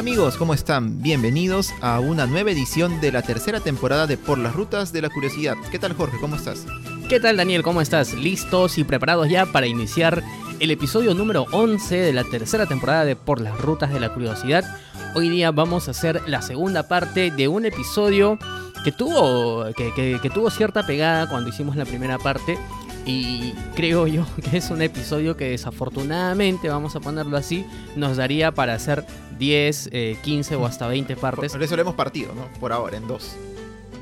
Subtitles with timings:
[0.00, 1.02] Hola amigos, ¿cómo están?
[1.02, 5.10] Bienvenidos a una nueva edición de la tercera temporada de Por las Rutas de la
[5.10, 5.56] Curiosidad.
[5.70, 6.16] ¿Qué tal Jorge?
[6.18, 6.64] ¿Cómo estás?
[7.10, 7.62] ¿Qué tal Daniel?
[7.62, 8.14] ¿Cómo estás?
[8.14, 10.22] ¿Listos y preparados ya para iniciar
[10.58, 14.64] el episodio número 11 de la tercera temporada de Por las Rutas de la Curiosidad?
[15.14, 18.38] Hoy día vamos a hacer la segunda parte de un episodio
[18.82, 22.58] que tuvo, que, tuvo cierta pegada cuando hicimos la primera parte
[23.06, 27.64] y creo yo que es un episodio que desafortunadamente, vamos a ponerlo así,
[27.96, 29.04] nos daría para hacer
[29.38, 29.90] 10,
[30.22, 31.52] 15 eh, o hasta 20 partes.
[31.52, 32.46] Por eso lo hemos partido, ¿no?
[32.60, 33.36] Por ahora, en dos.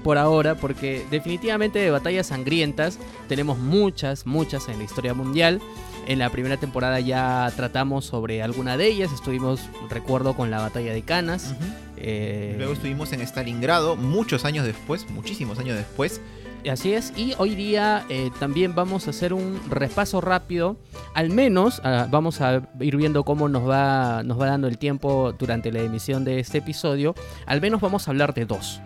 [0.03, 5.61] Por ahora, porque definitivamente de batallas sangrientas tenemos muchas, muchas en la historia mundial.
[6.07, 9.13] En la primera temporada ya tratamos sobre alguna de ellas.
[9.13, 11.55] Estuvimos, recuerdo, con la batalla de Canas.
[11.99, 16.23] Eh, Luego estuvimos en Stalingrado muchos años después, muchísimos años después.
[16.71, 20.77] Así es, y hoy día eh, también vamos a hacer un repaso rápido,
[21.15, 25.33] al menos ah, vamos a ir viendo cómo nos va, nos va dando el tiempo
[25.39, 27.15] durante la emisión de este episodio,
[27.47, 28.83] al menos vamos a hablar de dos.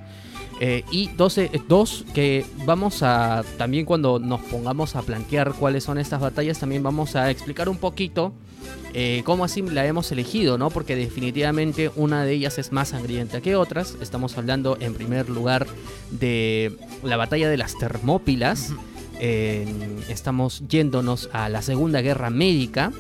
[0.65, 5.99] Eh, y dos, dos que vamos a, también cuando nos pongamos a plantear cuáles son
[5.99, 8.33] estas batallas, también vamos a explicar un poquito
[8.95, 10.71] eh, cómo así la hemos elegido, ¿no?
[10.71, 13.97] Porque definitivamente una de ellas es más sangrienta que otras.
[14.01, 15.67] Estamos hablando en primer lugar
[16.13, 18.73] de la batalla de las Termópilas.
[19.19, 22.93] estamos yéndonos a la Segunda Guerra Médica.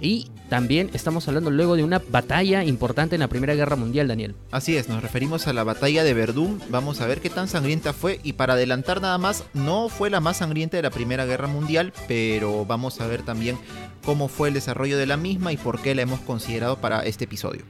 [0.00, 4.34] y también estamos hablando luego de una batalla importante en la Primera Guerra Mundial, Daniel.
[4.50, 6.60] Así es, nos referimos a la batalla de Verdún.
[6.68, 8.20] Vamos a ver qué tan sangrienta fue.
[8.22, 11.94] Y para adelantar nada más, no fue la más sangrienta de la Primera Guerra Mundial,
[12.06, 13.56] pero vamos a ver también
[14.04, 17.24] cómo fue el desarrollo de la misma y por qué la hemos considerado para este
[17.24, 17.62] episodio.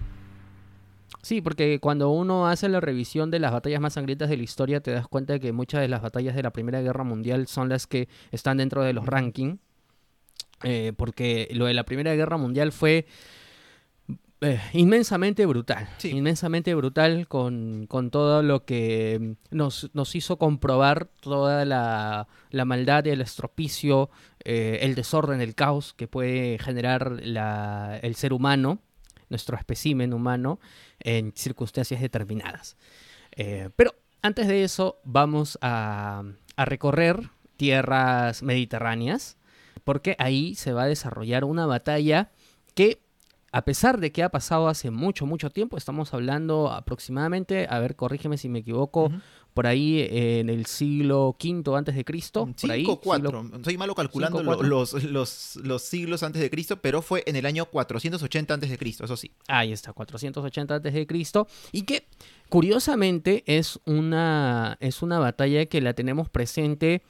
[1.22, 4.80] Sí, porque cuando uno hace la revisión de las batallas más sangrientas de la historia,
[4.80, 7.68] te das cuenta de que muchas de las batallas de la Primera Guerra Mundial son
[7.68, 9.60] las que están dentro de los rankings
[10.64, 13.06] eh, porque lo de la Primera Guerra Mundial fue
[14.40, 15.88] eh, inmensamente brutal.
[16.02, 22.26] Inmensamente brutal con, todo lo que nos, hizo comprobar toda la,
[22.64, 24.10] maldad, el estropicio,
[24.44, 28.80] eh, el desorden, el caos que puede generar el ser humano,
[29.28, 30.60] nuestro espécimen humano,
[31.00, 32.76] en circunstancias determinadas.
[33.76, 36.22] pero antes de eso, vamos a
[36.56, 39.36] recorrer tierras mediterráneas
[39.84, 42.30] porque ahí se va a desarrollar una batalla
[42.74, 43.02] que
[43.52, 47.96] a pesar de que ha pasado hace mucho, mucho tiempo, estamos hablando aproximadamente, a ver,
[47.96, 49.12] corrígeme si me equivoco,
[49.52, 52.48] por ahí en el siglo V antes de Cristo.
[52.56, 53.44] Cinco, cuatro.
[53.62, 57.66] Soy malo calculando los, los, los, siglos antes de Cristo, pero fue en el año
[57.66, 59.30] 480 antes de Cristo, eso sí.
[59.48, 61.46] Ahí está, 480 antes de Cristo.
[61.72, 62.06] Y que,
[62.48, 67.02] curiosamente, es una, es una batalla que la tenemos presente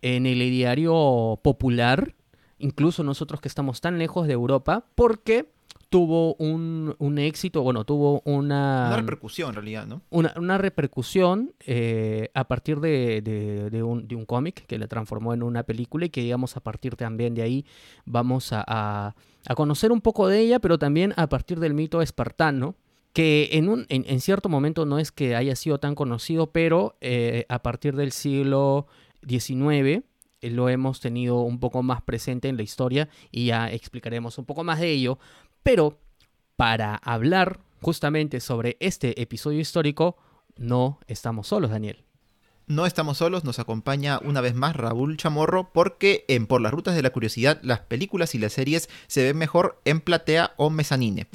[0.00, 2.14] en el diario popular
[2.60, 5.48] incluso nosotros que estamos tan lejos de Europa, porque
[5.90, 8.86] tuvo un, éxito, bueno, tuvo una...
[8.86, 10.02] Una repercusión en realidad, ¿no?
[10.10, 16.10] Una, repercusión eh, a partir de, un, cómic que le transformó en una película y
[16.10, 17.66] que digamos a partir también de ahí
[18.04, 19.16] vamos a,
[19.56, 22.76] conocer un poco de ella, pero también a partir del mito espartano,
[23.12, 27.46] que en, un, en, cierto momento no es que haya sido tan conocido, pero eh,
[27.48, 28.86] a partir del siglo
[29.26, 30.04] XIX
[30.42, 34.64] lo hemos tenido un poco más presente en la historia y ya explicaremos un poco
[34.64, 35.18] más de ello.
[35.62, 35.98] Pero
[36.56, 40.16] para hablar justamente sobre este episodio histórico,
[40.56, 42.04] no estamos solos, Daniel.
[42.66, 46.94] No estamos solos, nos acompaña una vez más Raúl Chamorro porque en Por las Rutas
[46.94, 51.26] de la Curiosidad las películas y las series se ven mejor en platea o mezanine.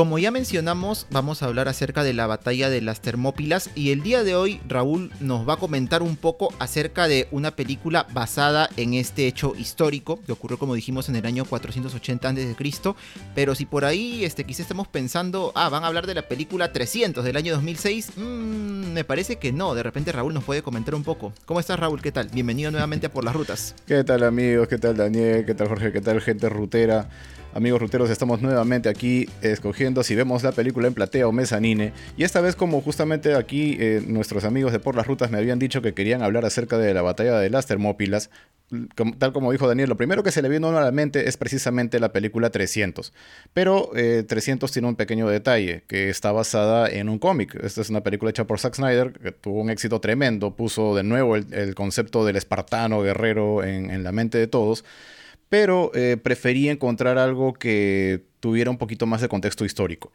[0.00, 4.02] Como ya mencionamos, vamos a hablar acerca de la batalla de las Termópilas y el
[4.02, 8.70] día de hoy Raúl nos va a comentar un poco acerca de una película basada
[8.78, 12.94] en este hecho histórico que ocurrió como dijimos en el año 480 a.C.
[13.34, 16.72] Pero si por ahí este, quizá estemos pensando, ah, van a hablar de la película
[16.72, 20.94] 300 del año 2006, mm, me parece que no, de repente Raúl nos puede comentar
[20.94, 21.34] un poco.
[21.44, 22.00] ¿Cómo estás Raúl?
[22.00, 22.30] ¿Qué tal?
[22.32, 23.74] Bienvenido nuevamente a Por las Rutas.
[23.86, 24.66] ¿Qué tal amigos?
[24.66, 25.44] ¿Qué tal Daniel?
[25.44, 25.92] ¿Qué tal Jorge?
[25.92, 27.10] ¿Qué tal gente rutera?
[27.52, 31.92] Amigos ruteros, estamos nuevamente aquí escogiendo si vemos la película en platea o mezanine.
[32.16, 35.58] Y esta vez, como justamente aquí eh, nuestros amigos de Por las Rutas me habían
[35.58, 38.30] dicho que querían hablar acerca de la batalla de las Termópilas,
[39.18, 41.98] tal como dijo Daniel, lo primero que se le vino a la mente es precisamente
[41.98, 43.12] la película 300.
[43.52, 47.56] Pero 300 eh, tiene un pequeño detalle, que está basada en un cómic.
[47.64, 51.02] Esta es una película hecha por Zack Snyder, que tuvo un éxito tremendo, puso de
[51.02, 54.84] nuevo el, concepto del espartano guerrero en la mente de todos
[55.50, 60.12] pero eh, preferí encontrar algo que tuviera un poquito más de contexto histórico.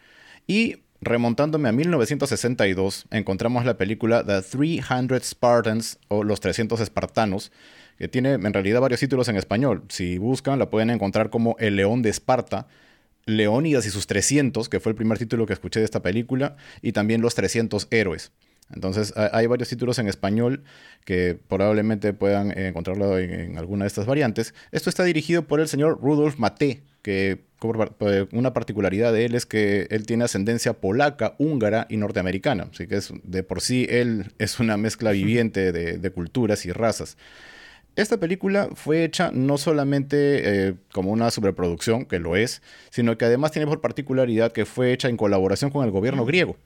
[0.48, 7.52] Y remontándome a 1962, encontramos la película The 300 Spartans o Los 300 Espartanos,
[7.98, 9.84] que tiene en realidad varios títulos en español.
[9.90, 12.68] Si buscan, la pueden encontrar como El León de Esparta,
[13.26, 16.94] Leónidas y sus 300, que fue el primer título que escuché de esta película, y
[16.94, 18.32] también Los 300 Héroes.
[18.74, 20.64] Entonces hay varios títulos en español
[21.06, 24.54] que probablemente puedan eh, encontrarlo en, alguna de estas variantes.
[24.72, 27.44] Esto está dirigido por el señor Rudolf Maté, que
[28.32, 32.68] una particularidad de él es que él tiene ascendencia polaca, húngara y norteamericana.
[32.72, 37.18] Así que es, de por sí él es una mezcla viviente de, culturas y razas.
[37.96, 43.26] Esta película fue hecha no solamente eh, como una superproducción, que lo es, sino que
[43.26, 46.58] además tiene por particularidad que fue hecha en colaboración con el gobierno griego.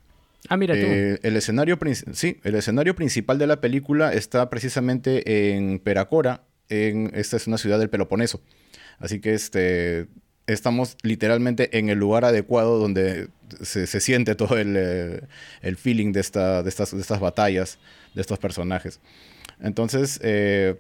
[0.47, 0.81] Ah, mira tú.
[0.81, 1.77] Eh, el, escenario
[2.13, 6.43] sí, el escenario principal de la película está precisamente en Peracora.
[6.69, 8.41] Esta es una ciudad del Peloponeso.
[8.99, 10.07] Así que este,
[10.47, 13.29] estamos literalmente en el lugar adecuado donde
[13.61, 15.21] se, siente todo el, eh,
[15.61, 17.79] el feeling de estas batallas,
[18.13, 18.99] de estos personajes.
[19.61, 20.79] Entonces, eh,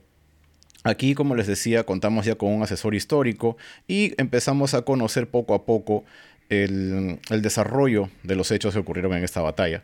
[0.83, 3.57] aquí, como les decía, contamos ya con un asesor histórico
[3.87, 6.03] y empezamos a conocer poco a poco
[6.49, 9.83] el, desarrollo de los hechos que ocurrieron en esta batalla.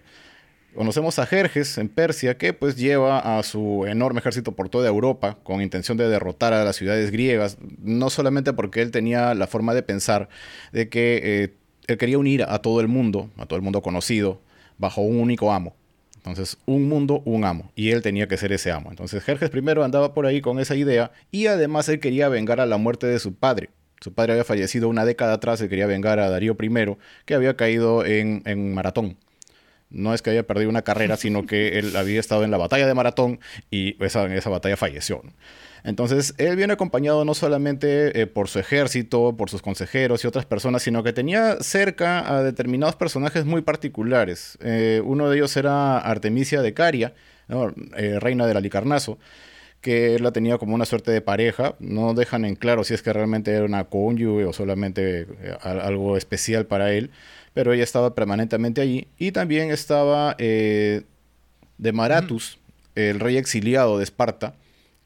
[0.76, 5.38] Conocemos a Jerjes en Persia, que pues lleva a su enorme ejército por toda Europa
[5.44, 9.74] con intención de derrotar a las ciudades griegas, no solamente porque él tenía la forma
[9.74, 10.28] de pensar
[10.74, 11.54] de que eh,
[11.88, 14.42] él quería unir a todo el mundo, a todo el mundo conocido,
[14.78, 15.76] bajo un único amo.
[16.18, 17.72] Entonces, un mundo, un amo.
[17.76, 18.90] Y él tenía que ser ese amo.
[18.90, 22.66] Entonces, Jerjes primero andaba por ahí con esa idea y además él quería vengar a
[22.66, 23.70] la muerte de su padre,
[24.02, 27.56] su padre había fallecido una década atrás y quería vengar a Darío I, que había
[27.56, 29.18] caído en, maratón.
[29.90, 32.88] No es que haya perdido una carrera, sino que él había estado en la batalla
[32.88, 33.40] de maratón
[33.72, 35.22] y esa, en esa batalla falleció.
[35.86, 40.48] Entonces, él viene acompañado no solamente eh, por su ejército, por sus consejeros y otras
[40.48, 44.58] personas, sino que tenía cerca a determinados personajes muy particulares.
[44.62, 47.14] Eh, uno de ellos era Artemisia de Caria,
[47.98, 49.20] eh, reina del Alicarnaso,
[49.86, 51.76] que él la tenía como una suerte de pareja.
[51.78, 56.18] No dejan en claro si es que realmente era una cónyuge o solamente eh, algo
[56.18, 57.12] especial para él,
[57.54, 59.08] pero ella estaba permanentemente allí.
[59.20, 61.04] Y también estaba eh,
[61.78, 62.58] de Maratus,
[62.96, 64.56] el rey exiliado de Esparta,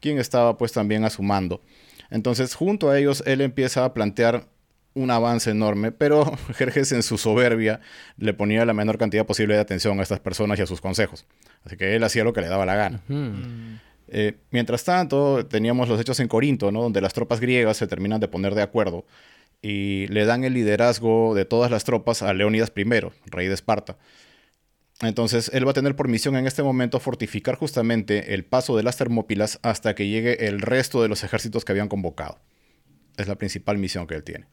[0.00, 1.60] quien estaba pues también a su mando.
[2.08, 4.46] Entonces, junto a ellos, él empieza a plantear
[4.94, 6.24] un avance enorme, pero
[6.56, 7.80] Jerjes en su soberbia
[8.16, 11.26] le ponía la menor cantidad posible de atención a estas personas y a sus consejos.
[11.66, 13.02] Así que él hacía lo que le daba la gana.
[14.12, 16.82] Eh, mientras tanto, teníamos los hechos en Corinto, ¿no?
[16.82, 19.04] donde las tropas griegas se terminan de poner de acuerdo
[19.62, 22.84] y le dan el liderazgo de todas las tropas a Leónidas I,
[23.26, 23.98] rey de Esparta.
[25.00, 28.82] Entonces, él va a tener por misión en este momento fortificar justamente el paso de
[28.82, 32.38] las Termópilas hasta que llegue el resto de los ejércitos que habían convocado.
[33.16, 34.46] Es la principal misión que él tiene.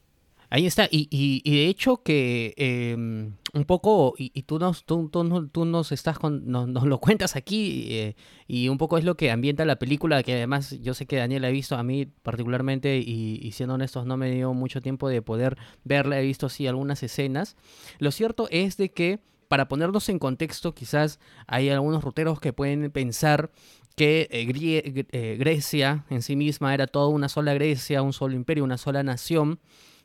[0.50, 5.66] Ahí está, y, y, de hecho que em, un poco, y, tú, nos, tú, tú,
[5.66, 8.16] nos estás nos, lo cuentas aquí, eh,
[8.48, 11.44] y un poco es lo que ambienta la película, que además yo sé que Daniel
[11.44, 15.58] ha visto, a mí particularmente, y, siendo honestos, no me dio mucho tiempo de poder
[15.84, 17.58] verla, he visto sí algunas escenas.
[18.00, 22.89] Lo cierto es de que, para ponernos en contexto, quizás hay algunos ruteros que pueden
[22.92, 23.51] pensar
[23.98, 28.63] que eh, eh, Grecia en sí misma era toda una sola Grecia, un solo imperio,
[28.63, 29.60] una sola nación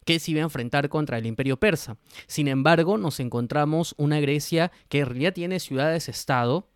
[0.05, 1.97] que se iba a enfrentar contra el imperio persa.
[2.27, 6.69] Sin embargo, nos encontramos una Grecia que en realidad tiene ciudades-estado,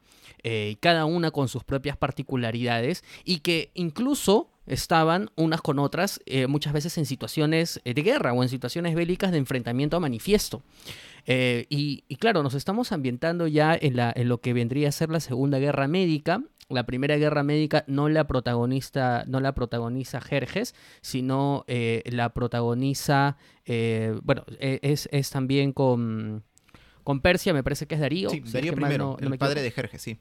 [0.43, 6.47] eh, cada una con sus propias particularidades, y que incluso estaban unas con otras eh,
[6.47, 10.63] muchas veces en situaciones eh, de guerra o en situaciones bélicas de enfrentamiento a manifiesto.
[11.29, 15.19] y, claro, nos estamos ambientando ya en, la, en lo que vendría a ser la
[15.19, 21.65] Segunda Guerra Médica, la Primera Guerra Médica no la, protagonista, no la protagoniza Jerjes, sino
[21.69, 26.45] eh, la protagoniza, eh, bueno, e, es, es, también con,
[27.05, 28.31] con Persia, me parece que es Darío.
[28.31, 30.19] Sí, Darío primero, el padre de Jerjes, sí.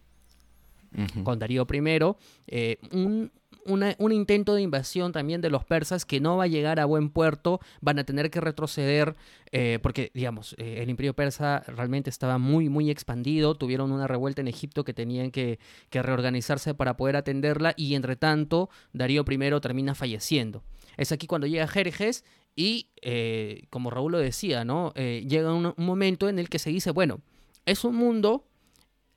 [1.23, 2.15] Con Darío I.
[2.47, 3.31] Eh, un,
[3.65, 7.09] un intento de invasión también de los persas que no va a llegar a buen
[7.09, 9.15] puerto, van a tener que retroceder
[9.51, 14.41] eh, porque, digamos, eh, el imperio persa realmente estaba muy, muy expandido, tuvieron una revuelta
[14.41, 15.59] en Egipto que tenían que,
[15.91, 20.63] reorganizarse para poder atenderla y, entre tanto, Darío I termina falleciendo.
[20.97, 24.93] Es aquí cuando llega Jerjes y, eh, como Raúl lo decía, ¿no?
[24.93, 27.21] llega un momento en el que se dice, bueno,
[27.65, 28.45] es un mundo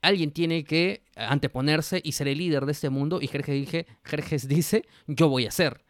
[0.01, 5.29] alguien tiene que anteponerse y ser el líder de este mundo y Jerjes, dice, yo
[5.29, 5.85] voy a ser.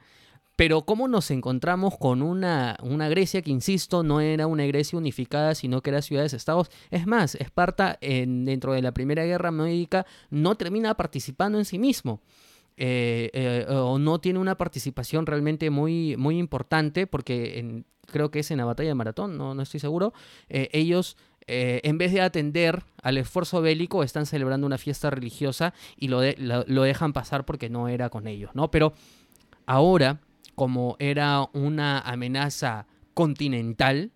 [0.55, 5.55] Pero ¿cómo nos encontramos con una, una, Grecia que, insisto, no era una Grecia unificada,
[5.55, 6.69] sino que era ciudades-estados?
[6.91, 11.79] Es más, Esparta, en, dentro de la Primera Guerra Médica, no termina participando en sí
[11.79, 12.21] mismo.
[12.81, 18.51] Eh, eh, o no tiene una participación realmente muy, muy importante, porque creo que es
[18.51, 20.13] en la batalla de Maratón, no, no estoy seguro,
[20.47, 21.17] eh, ellos
[21.51, 26.83] en vez de atender al esfuerzo bélico, están celebrando una fiesta religiosa y lo, lo,
[26.83, 28.69] dejan pasar porque no era con ellos, ¿no?
[28.69, 28.93] Pero
[29.65, 30.21] ahora,
[30.53, 34.11] como era una amenaza continental,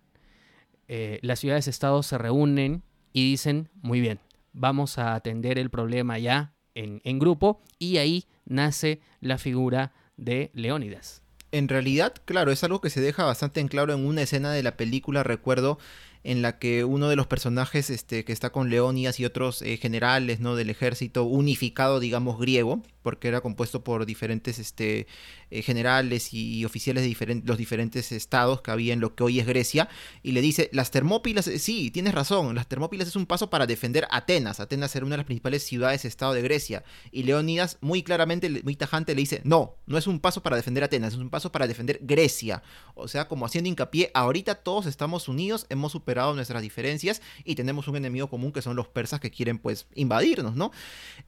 [0.86, 4.20] las ciudades-estados se reúnen y dicen, muy bien,
[4.52, 10.50] vamos a atender el problema ya en, en grupo y ahí nace la figura de
[10.54, 11.22] Leónidas.
[11.52, 14.62] En realidad, claro, es algo que se deja bastante en claro en una escena de
[14.62, 15.78] la película, recuerdo,
[16.24, 19.76] en la que uno de los personajes este, que está con Leónidas y otros eh,
[19.76, 20.56] generales ¿no?
[20.56, 25.06] del ejército unificado, digamos, griego, porque era compuesto por diferentes este,
[25.50, 29.46] eh, generales y, oficiales de los diferentes estados que había en lo que hoy es
[29.46, 29.90] Grecia,
[30.22, 33.66] y le dice, las Termópilas, eh, sí, tienes razón, las Termópilas es un paso para
[33.66, 38.48] defender Atenas, Atenas era una de las principales ciudades-estado de Grecia, y Leónidas muy claramente,
[38.64, 41.52] muy tajante le dice, no, no es un paso para defender Atenas, es un paso
[41.52, 42.62] para defender Grecia,
[42.94, 47.88] o sea, como haciendo hincapié, ahorita todos estamos unidos, hemos superado nuestras diferencias y tenemos
[47.88, 50.72] un enemigo común que son los persas que quieren pues invadirnos, ¿no?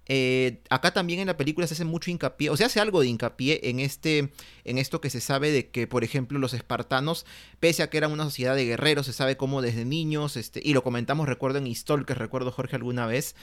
[0.06, 3.08] Eh, acá también en la película se hace mucho hincapié, o se hace algo de
[3.08, 4.32] hincapié en, este,
[4.64, 7.26] en esto que se sabe de que, por ejemplo, los espartanos,
[7.60, 10.72] pese a que eran una sociedad de guerreros, se sabe cómo desde niños, este, y
[10.72, 11.66] lo comentamos, recuerdo en
[12.06, 13.34] que recuerdo Jorge alguna vez,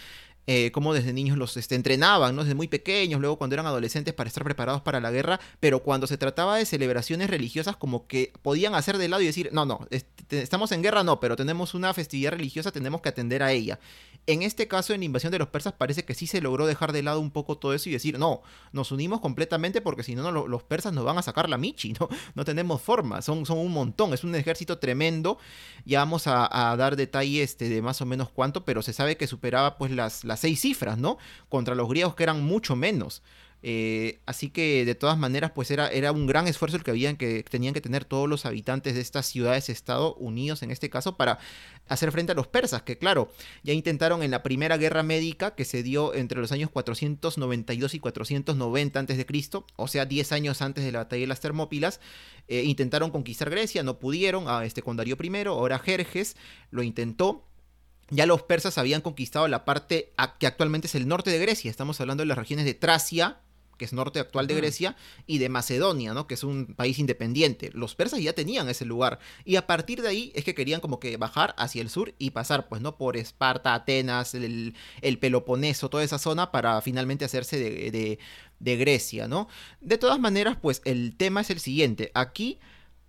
[0.45, 2.43] eh, cómo desde niños los este, entrenaban, ¿no?
[2.43, 6.05] desde muy pequeños, luego cuando eran adolescentes para estar preparados para la guerra, pero cuando
[6.05, 9.87] se trataba de celebraciones religiosas como que podían hacer de lado y decir, no, no,
[10.29, 13.79] estamos en guerra, no, pero tenemos una festividad religiosa, tenemos que atender a ella.
[14.25, 16.93] En este caso, en la invasión de los persas, parece que sí se logró dejar
[16.93, 20.31] de lado un poco todo eso y decir, no, nos unimos completamente porque si no,
[20.31, 22.07] los persas nos van a sacar la michi, ¿no?
[22.33, 25.37] No tenemos forma, son, son un montón, es un ejército tremendo.
[25.85, 29.27] Ya vamos a, dar detalles este, de más o menos cuánto, pero se sabe que
[29.27, 31.17] superaba pues las seis cifras, ¿no?
[31.49, 33.23] Contra los griegos que eran mucho menos.
[33.65, 37.15] Eh, así que de todas maneras, pues era, era un gran esfuerzo el que, habían
[37.15, 41.39] que tenían que tener todos los habitantes de estas ciudades-estado unidos en este caso para
[41.87, 43.31] hacer frente a los persas, que claro,
[43.63, 47.99] ya intentaron en la primera guerra médica que se dio entre los años 492 y
[47.99, 49.25] 490 a.C.,
[49.77, 52.01] o sea, 10 años antes de la batalla de las Termópilas,
[52.49, 56.35] eh, intentaron conquistar Grecia, no pudieron, a este, con Darío I, ahora Jerjes
[56.69, 57.45] lo intentó,
[58.09, 61.71] ya los persas habían conquistado la parte que actualmente es el norte de Grecia.
[61.71, 63.37] Estamos hablando de las regiones de Tracia,
[63.77, 64.95] que es norte actual de Grecia,
[65.25, 66.27] y de Macedonia, ¿no?
[66.27, 67.71] que es un país independiente.
[67.73, 69.19] Los persas ya tenían ese lugar.
[69.45, 72.31] Y a partir de ahí es que querían como que bajar hacia el sur y
[72.31, 72.97] pasar, pues, ¿no?
[72.97, 74.75] Por Esparta, Atenas, el,
[75.19, 78.19] Peloponeso, toda esa zona, para finalmente hacerse de,
[78.59, 79.47] de Grecia, ¿no?
[79.81, 82.11] De todas maneras, pues el tema es el siguiente.
[82.13, 82.59] Aquí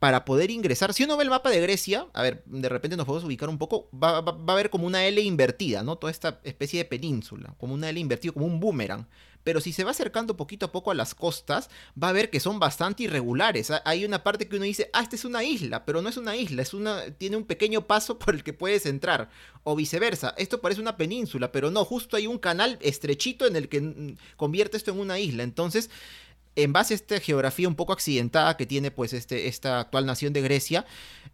[0.04, 0.92] para poder ingresar.
[0.92, 3.56] Si uno ve el mapa de Grecia, a ver, de repente nos podemos ubicar un
[3.56, 5.96] poco, va, a haber como una L invertida, ¿no?
[5.96, 9.06] Toda esta especie de península, como una L invertida, como un boomerang.
[9.44, 11.70] Pero si se va acercando poquito a poco a las costas,
[12.02, 13.72] va a ver que son bastante irregulares.
[13.86, 16.36] Hay una parte que uno dice, ah, esta es una isla, pero no es una
[16.36, 19.30] isla, es una, tiene un pequeño paso por el que puedes entrar.
[19.62, 23.70] O viceversa, esto parece una península, pero no, justo hay un canal estrechito en el
[23.70, 25.44] que mm, convierte esto en una isla.
[25.44, 25.88] Entonces,
[26.56, 30.32] en base a esta geografía un poco accidentada que tiene pues este, esta actual nación
[30.32, 30.86] de Grecia,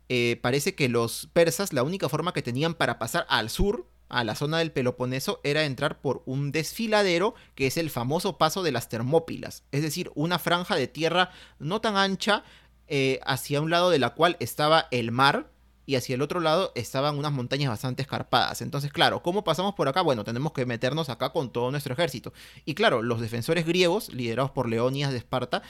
[0.09, 4.25] eh, parece que los persas la única forma que tenían para pasar al sur, a
[4.25, 8.73] la zona del Peloponeso, era entrar por un desfiladero que es el famoso paso de
[8.73, 12.45] las Termópilas, es decir, una franja de tierra no tan ancha
[12.89, 15.51] eh, hacia un lado de la cual estaba el mar,
[15.91, 18.63] y hacia el otro lado estaban unas montañas bastante escarpadas.
[18.63, 20.03] Entonces, claro, ¿cómo pasamos por acá?
[20.03, 22.33] Bueno, tenemos que meternos acá con todo nuestro ejército.
[22.65, 25.63] Y claro, los defensores griegos, liderados por Leonidas de Esparta,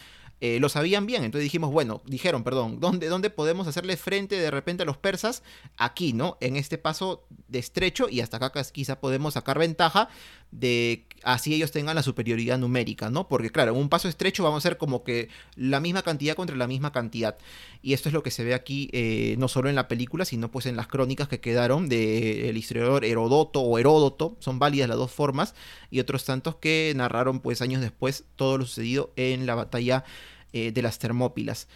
[0.43, 1.25] eh, lo sabían bien.
[1.25, 5.43] Entonces dijimos, bueno, dijeron, perdón, ¿dónde, ¿dónde podemos hacerle frente de repente a los persas?
[5.79, 6.37] Aquí, ¿no?
[6.43, 10.11] En este paso de estrecho y hasta acá quizá podemos sacar ventaja
[10.51, 13.29] de así ellos tengan la superioridad numérica, ¿no?
[13.29, 16.57] Porque claro, en un paso estrecho vamos a ser como que la misma cantidad contra
[16.57, 17.37] la misma cantidad.
[17.83, 20.51] Y esto es lo que se ve aquí, eh, no solo en la película, sino
[20.51, 25.11] pues en las crónicas que quedaron del historiador Herodoto o Heródoto, son válidas las dos
[25.11, 25.55] formas,
[25.91, 30.05] y otros tantos que narraron pues años después todo lo sucedido en la batalla
[30.53, 31.69] eh, de las Termópilas.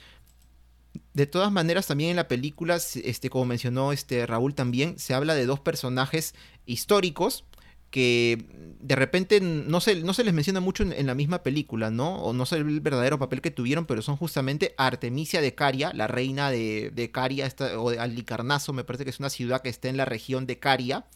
[1.12, 5.34] De todas maneras, también en la película, este, como mencionó este Raúl también, se habla
[5.34, 6.34] de dos personajes
[6.66, 7.44] históricos
[7.94, 8.48] que
[8.80, 12.16] de repente no se, no se les menciona mucho en, la misma película, ¿no?
[12.24, 16.08] O no sé el verdadero papel que tuvieron, pero son justamente Artemisia de Caria, la
[16.08, 17.48] reina de, de Caria,
[17.78, 20.58] o de Alicarnaso, me parece que es una ciudad que está en la región de
[20.58, 21.06] Caria,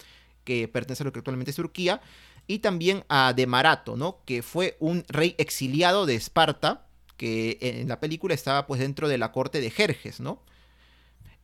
[0.44, 2.00] que pertenece a lo que actualmente es Turquía,
[2.46, 4.20] y también a Demarato, ¿no?
[4.24, 9.18] Que fue un rey exiliado de Esparta, que en la película estaba pues dentro de
[9.18, 10.44] la corte de Jerjes, ¿no?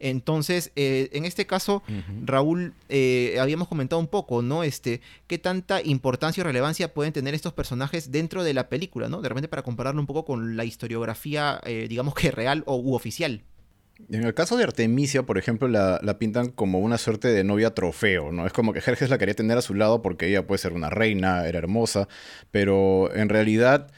[0.00, 1.82] Entonces, eh, en este caso,
[2.24, 4.64] Raúl, eh, habíamos comentado un poco, ¿no?
[4.64, 9.22] Este, qué tanta importancia o relevancia pueden tener estos personajes dentro de la película, ¿no?
[9.22, 12.94] De repente para compararlo un poco con la historiografía, eh, digamos que real o u
[12.94, 13.42] oficial.
[14.10, 17.74] En el caso de Artemisia, por ejemplo, la, la, pintan como una suerte de novia
[17.74, 18.44] trofeo, ¿no?
[18.44, 20.90] Es como que Jerjes la quería tener a su lado porque ella puede ser una
[20.90, 22.08] reina, era hermosa,
[22.50, 23.92] pero en realidad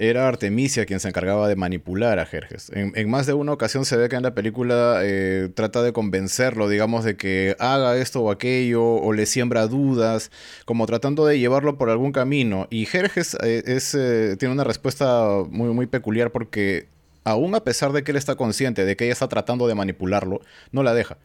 [0.00, 2.72] era Artemisia quien se encargaba de manipular a Jerjes.
[2.74, 6.70] En, más de una ocasión se ve que en la película eh, trata de convencerlo,
[6.70, 10.30] digamos, de que haga esto o aquello, o le siembra dudas,
[10.64, 12.66] como tratando de llevarlo por algún camino.
[12.70, 16.88] Y Jerjes eh, eh, tiene una respuesta muy, peculiar porque
[17.24, 20.40] aún a pesar de que él está consciente de que ella está tratando de manipularlo,
[20.72, 21.18] no la deja.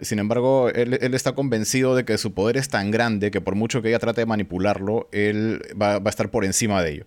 [0.00, 3.82] Sin embargo, él, está convencido de que su poder es tan grande que por mucho
[3.82, 7.06] que ella trate de manipularlo, él va a estar por encima de ello.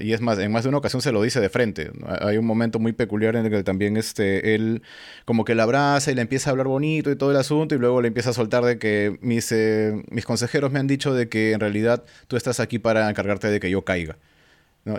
[0.00, 1.90] Y es más, en más de una ocasión se lo dice de frente.
[2.20, 4.82] Hay un momento muy peculiar en el que también este, él
[5.24, 7.78] como que la abraza y le empieza a hablar bonito y todo el asunto y
[7.78, 11.28] luego le empieza a soltar de que mis, eh, mis consejeros me han dicho de
[11.28, 14.16] que en realidad tú estás aquí para encargarte de que yo caiga.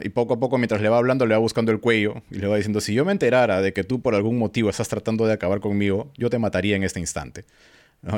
[0.01, 2.48] Y poco a poco, mientras le va hablando, le va buscando el cuello y le
[2.48, 5.34] va diciendo, si yo me enterara de que tú por algún motivo estás tratando de
[5.34, 7.46] acabar conmigo, yo te mataría en este instante.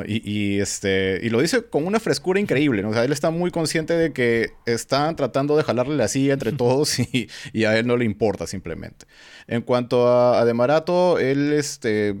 [0.06, 2.90] Y, este, y lo dice con una frescura increíble, ¿no?
[2.90, 6.52] O sea, él está muy consciente de que están tratando de jalarle la silla entre
[6.52, 9.06] todos y, y a él no le importa simplemente.
[9.46, 12.16] En cuanto a, a De Marato, él, este,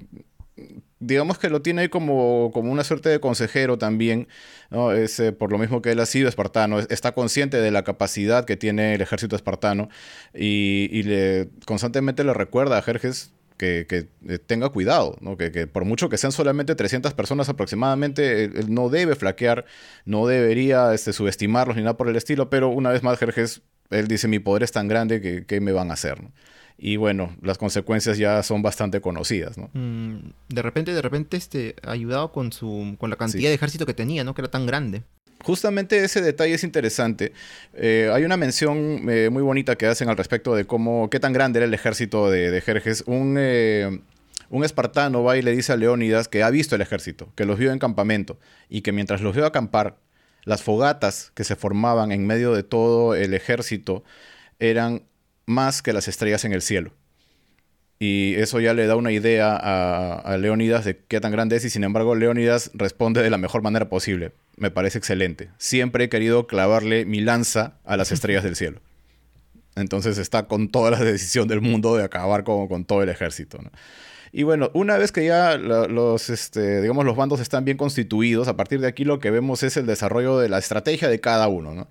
[0.98, 4.28] digamos que lo tiene ahí como, como una suerte de consejero también,
[4.70, 4.92] ¿no?
[4.92, 8.46] Es, eh, por lo mismo que él ha sido espartano, está consciente de la capacidad
[8.46, 9.90] que tiene el ejército espartano
[10.34, 13.86] y, y le, constantemente le recuerda a Jerjes que,
[14.28, 15.36] eh, tenga cuidado, ¿no?
[15.36, 19.66] Que, por mucho que sean solamente 300 personas aproximadamente, él, no debe flaquear,
[20.06, 24.08] no debería este, subestimarlos ni nada por el estilo, pero una vez más Jerjes, él
[24.08, 26.18] dice, mi poder es tan grande que, ¿qué me van a hacer?
[26.78, 29.68] Y bueno, las consecuencias ya son bastante conocidas, ¿no?
[29.74, 33.94] Mm, de repente, de repente, este, ayudado con su, con la cantidad de ejército que
[33.94, 34.34] tenía, ¿no?
[34.34, 35.02] Que era tan grande
[35.44, 37.32] justamente ese detalle es interesante.
[37.74, 41.32] Eh, hay una mención eh, muy bonita que hacen al respecto de cómo, qué tan
[41.32, 43.04] grande era el ejército de, Jerjes.
[43.06, 44.00] Un, eh,
[44.50, 47.58] un espartano va y le dice a Leónidas que ha visto el ejército, que los
[47.58, 49.98] vio en campamento y que mientras los vio acampar,
[50.44, 54.02] las fogatas que se formaban en medio de todo el ejército
[54.58, 55.02] eran
[55.46, 56.92] más que las estrellas en el cielo.
[57.98, 61.64] Y eso ya le da una idea a, a Leónidas de qué tan grande es
[61.64, 65.50] y sin embargo Leónidas responde de la mejor manera posible me parece excelente.
[65.58, 68.80] Siempre he querido clavarle mi lanza a las estrellas del cielo.
[69.76, 73.58] Entonces está con toda la decisión del mundo de acabar con, con todo el ejército.
[74.32, 78.56] Y bueno, una vez que ya los, este, digamos, los bandos están bien constituidos, a
[78.56, 81.88] partir de aquí lo que vemos es el desarrollo de la estrategia de cada uno.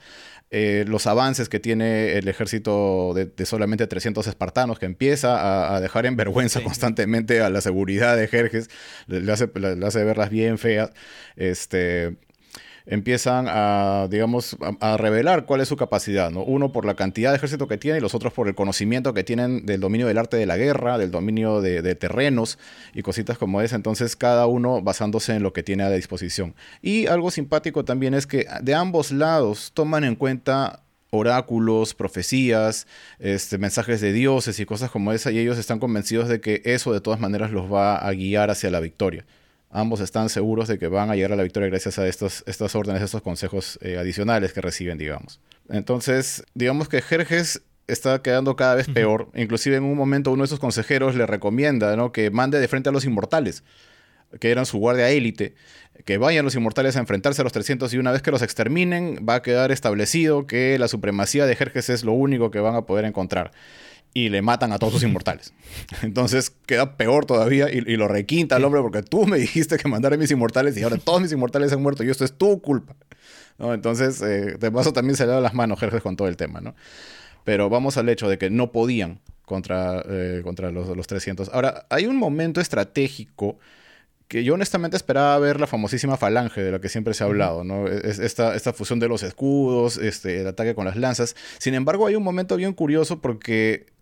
[0.50, 6.06] Eh, los avances que tiene el ejército de, solamente 300 espartanos, que empieza a, dejar
[6.06, 8.70] en vergüenza constantemente a la seguridad de Jerjes,
[9.08, 10.92] le, hace, le, hace verlas bien feas.
[11.36, 12.18] Este,
[12.88, 16.44] empiezan a, digamos, a, revelar cuál es su capacidad, ¿no?
[16.44, 19.24] Uno por la cantidad de ejército que tiene y los otros por el conocimiento que
[19.24, 22.58] tienen del dominio del arte de la guerra, del dominio de, terrenos
[22.94, 23.76] y cositas como esa.
[23.76, 26.56] Entonces, cada uno basándose en lo que tiene a disposición.
[26.82, 32.88] Y algo simpático también es que de ambos lados toman en cuenta oráculos, profecías,
[33.20, 36.94] este, mensajes de dioses y cosas como esa, y ellos están convencidos de que eso
[36.94, 39.26] de todas maneras los va a guiar hacia la victoria
[39.70, 42.76] ambos están seguros de que van a llegar a la victoria gracias a estos, estas
[42.76, 45.40] órdenes, estos consejos eh, adicionales que reciben, digamos.
[45.70, 49.30] Entonces, digamos que Jerjes está quedando cada vez peor.
[49.34, 52.12] Inclusive en un momento uno de esos consejeros le recomienda ¿no?
[52.12, 53.64] que mande de frente a los inmortales,
[54.40, 55.56] que eran su guardia élite,
[56.06, 59.26] que vayan los inmortales a enfrentarse a los 300 y una vez que los exterminen
[59.28, 62.82] va a quedar establecido que la supremacía de Jerjes es lo único que van a
[62.82, 63.52] poder encontrar
[64.18, 65.54] y le matan a todos sus inmortales.
[66.02, 70.16] Entonces queda peor todavía y, lo requinta al hombre porque tú me dijiste que mandara
[70.16, 72.96] a mis inmortales y ahora todos mis inmortales han muerto y esto es tu culpa.
[73.60, 73.76] ¿No?
[73.76, 76.62] Entonces, eh, de paso también se le da las manos Jerjes con todo el tema,
[76.62, 76.74] ¿no?
[77.44, 81.50] Pero vamos al hecho de que no podían contra, eh, contra los, los 300.
[81.54, 83.60] Ahora, hay un momento estratégico
[84.28, 87.64] que yo honestamente esperaba ver la famosísima falange de la que siempre se ha hablado,
[87.64, 87.88] ¿no?
[87.88, 91.36] esta, esta fusión de los escudos, este, el ataque con las lanzas.
[91.60, 93.97] Sin embargo, hay un momento bien curioso porque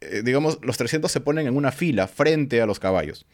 [0.00, 3.26] eh, digamos, los 300 se ponen en una fila frente a los caballos.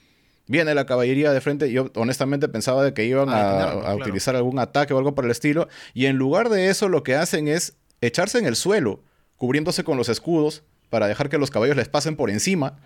[0.49, 1.71] Viene la caballería de frente.
[1.73, 5.69] Yo honestamente pensaba de que iban a, utilizar algún ataque o algo por el estilo.
[5.93, 9.01] Y en lugar de eso, lo que hacen es echarse en el suelo,
[9.37, 12.79] cubriéndose con los escudos para dejar que los caballos les pasen por encima.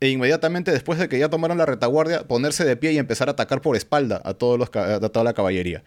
[0.00, 3.32] E inmediatamente después de que ya tomaron la retaguardia, ponerse de pie y empezar a
[3.32, 5.82] atacar por espalda a, todos los, a toda la caballería.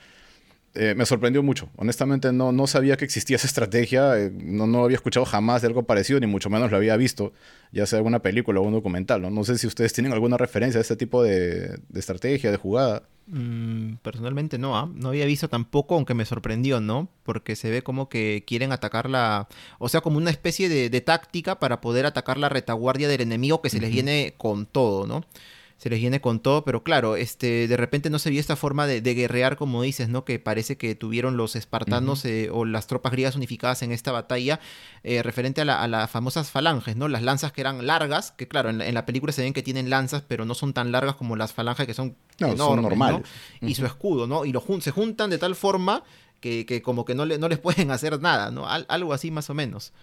[0.73, 1.69] Eh, me sorprendió mucho.
[1.75, 5.67] Honestamente no, no sabía que existía esa estrategia, eh, no, no había escuchado jamás de
[5.67, 7.33] algo parecido, ni mucho menos lo había visto,
[7.71, 9.21] ya sea alguna película o un documental.
[9.21, 12.57] No, no sé si ustedes tienen alguna referencia a este tipo de, de estrategia, de
[12.57, 13.03] jugada.
[13.27, 14.89] Mm, personalmente no, ¿ah?
[14.93, 17.09] no había visto tampoco, aunque me sorprendió, ¿no?
[17.23, 19.47] Porque se ve como que quieren atacar la...
[19.77, 23.61] O sea, como una especie de, de táctica para poder atacar la retaguardia del enemigo
[23.61, 25.25] que se les viene con todo, ¿no?
[25.81, 28.85] Se les viene con todo, pero claro, este, de repente no se vio esta forma
[28.85, 30.25] de, guerrear, como dices, ¿no?
[30.25, 34.59] Que parece que tuvieron los espartanos eh, o las tropas griegas unificadas en esta batalla,
[35.03, 37.07] eh, referente a, las famosas falanges, ¿no?
[37.07, 40.21] Las lanzas que eran largas, que claro, en la, película se ven que tienen lanzas,
[40.21, 43.21] pero no son tan largas como las falanges que son no, enormes, normales.
[43.61, 44.45] Y su escudo, ¿no?
[44.45, 46.03] Y lo se juntan de tal forma
[46.41, 48.67] que, como que no, le, no les pueden hacer nada, ¿no?
[48.67, 49.93] algo así más o menos.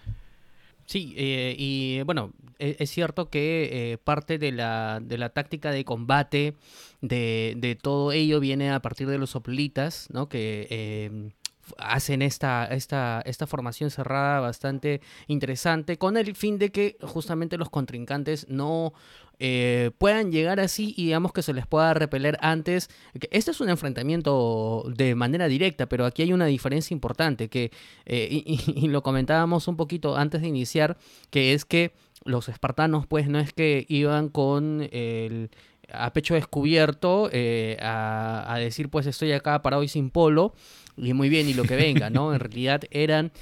[0.88, 5.70] Sí, eh, y bueno, e, es, cierto que eh, parte de la, de la táctica
[5.70, 6.54] de combate
[7.02, 10.30] de, de, todo ello viene a partir de los soplitas, ¿no?
[10.30, 11.32] Que em,
[11.78, 17.70] hacen esta, esta, esta formación cerrada bastante interesante con el fin de que justamente los
[17.70, 18.92] contrincantes no
[19.40, 22.90] eh, puedan llegar así y digamos que se les pueda repeler antes.
[23.30, 27.70] Este es un enfrentamiento de manera directa, pero aquí hay una diferencia importante que,
[28.04, 30.98] eh, y, lo comentábamos un poquito antes de iniciar,
[31.30, 31.92] que es que
[32.24, 35.50] los espartanos pues no es que iban con el
[35.90, 40.52] a pecho descubierto eh, a, decir pues estoy acá parado y sin polo
[40.98, 42.34] y muy bien y lo que venga, ¿no?
[42.34, 43.32] En realidad eran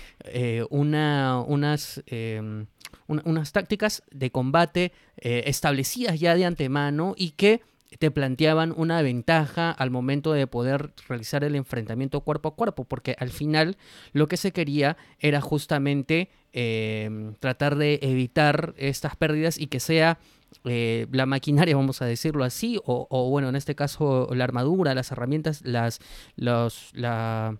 [0.70, 2.66] una, unas em,
[3.06, 7.62] unas tácticas de combate eh, establecidas ya de antemano y que
[7.98, 13.16] te planteaban una ventaja al momento de poder realizar el enfrentamiento cuerpo a cuerpo, porque
[13.18, 13.76] al final
[14.12, 20.18] lo que se quería era justamente eh, tratar de evitar estas pérdidas y que sea
[20.64, 25.10] eh, la maquinaria, vamos a decirlo así, o, bueno, en este caso la armadura, las
[25.12, 26.00] herramientas, las,
[26.36, 27.58] los, la,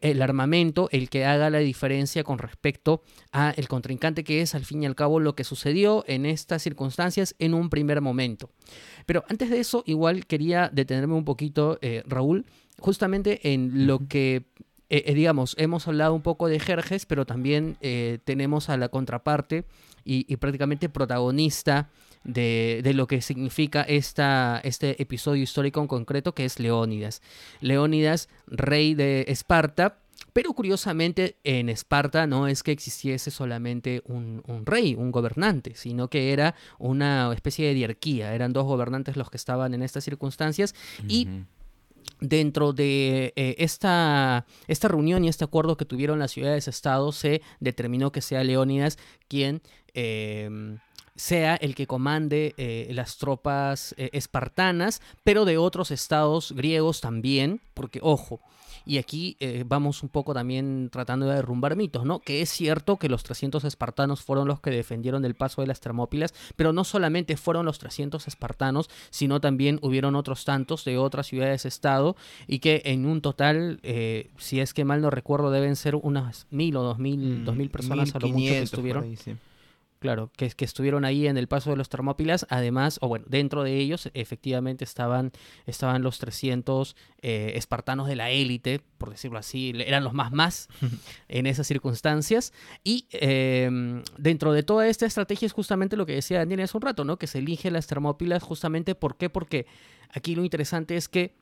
[0.00, 4.64] el armamento el que haga la diferencia con respecto a el contrincante que es al
[4.64, 8.50] fin y al cabo lo que sucedió en estas circunstancias en un primer momento.
[9.06, 12.46] Pero antes de eso igual quería detenerme un poquito, eh, Raúl,
[12.78, 14.46] justamente en lo que
[14.90, 17.78] eh, eh, digamos, hemos hablado un poco de Jerjes, pero también
[18.24, 19.64] tenemos a la contraparte
[20.04, 21.88] y, prácticamente protagonista
[22.24, 27.22] de, lo que significa esta, este episodio histórico en concreto, que es Leónidas.
[27.60, 29.98] Leónidas, rey de Esparta,
[30.32, 36.32] pero curiosamente en Esparta no es que existiese solamente un, rey, un gobernante, sino que
[36.32, 38.34] era una especie de diarquía.
[38.34, 40.74] Eran dos gobernantes los que estaban en estas circunstancias
[41.06, 41.28] y
[42.20, 48.12] dentro de eh, esta, esta reunión y este acuerdo que tuvieron las ciudades-estado se determinó
[48.12, 49.62] que sea Leónidas quien
[49.96, 50.80] Em,
[51.16, 57.60] sea el que comande eh, las tropas eh, espartanas, pero de otros estados griegos también,
[57.74, 58.40] porque ojo,
[58.86, 62.18] y aquí eh, vamos un poco también tratando de derrumbar mitos, ¿no?
[62.18, 65.80] Que es cierto que los 300 espartanos fueron los que defendieron el paso de las
[65.80, 71.28] Termópilas, pero no solamente fueron los 300 espartanos, sino también hubieron otros tantos de otras
[71.28, 72.14] ciudades-estado
[72.46, 73.80] y que en un total,
[74.36, 77.70] si es que mal no recuerdo, deben ser unas mil o dos mil, dos mil
[77.70, 79.16] personas a lo mucho que estuvieron.
[80.04, 82.44] Claro, que, que estuvieron ahí en el paso de los Termópilas.
[82.50, 85.32] Además, o bueno, dentro de ellos efectivamente estaban,
[85.64, 90.68] estaban los 300 eh, espartanos de la élite, por decirlo así, eran los más más
[91.28, 92.52] en esas circunstancias.
[92.84, 96.82] Y em, dentro de toda esta estrategia es justamente lo que decía Daniel hace un
[96.82, 97.16] rato, ¿no?
[97.16, 99.30] Que se elige las Termópilas justamente, ¿por qué?
[99.30, 99.64] Porque
[100.10, 101.34] aquí lo interesante es que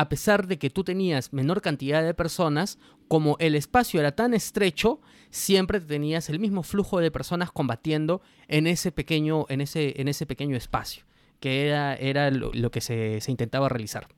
[0.00, 4.32] a pesar de que tú tenías menor cantidad de personas, como el espacio era tan
[4.32, 10.08] estrecho, siempre tenías el mismo flujo de personas combatiendo en ese pequeño, en ese, en
[10.08, 11.04] ese pequeño espacio,
[11.38, 14.08] que era, era lo, que se, se intentaba realizar.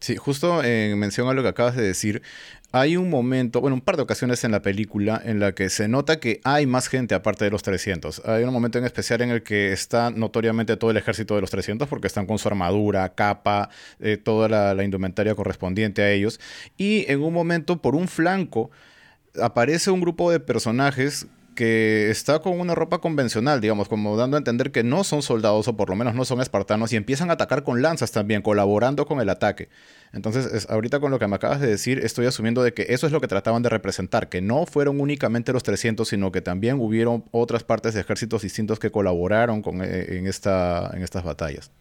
[0.00, 2.22] Sí, justo en mención a lo que acabas de decir,
[2.70, 5.88] hay un momento, bueno, un par de ocasiones en la película en la que se
[5.88, 8.22] nota que hay más gente aparte de los 300.
[8.26, 11.50] Hay un momento en especial en el que está notoriamente todo el ejército de los
[11.50, 16.38] 300 porque están con su armadura, capa, eh, toda la indumentaria correspondiente a ellos.
[16.76, 18.70] Y en un momento, por un flanco,
[19.40, 21.26] aparece un grupo de personajes
[21.58, 25.66] que está con una ropa convencional, digamos, como dando a entender que no son soldados
[25.66, 29.06] o por lo menos no son espartanos y empiezan a atacar con lanzas también, colaborando
[29.06, 29.68] con el ataque.
[30.12, 33.12] Entonces, ahorita con lo que me acabas de decir, estoy asumiendo de que eso es
[33.12, 37.24] lo que trataban de representar, que no fueron únicamente los 300, sino que también hubieron
[37.32, 41.72] otras partes de ejércitos distintos que colaboraron con, eh, en, esta, en estas batallas.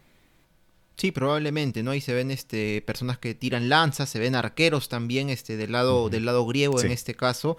[0.98, 1.92] Sí, probablemente, ¿no?
[1.92, 6.10] Ahí se ven este, personas que tiran lanzas, se ven arqueros también este, del, lado,
[6.10, 7.58] del lado griego en este caso.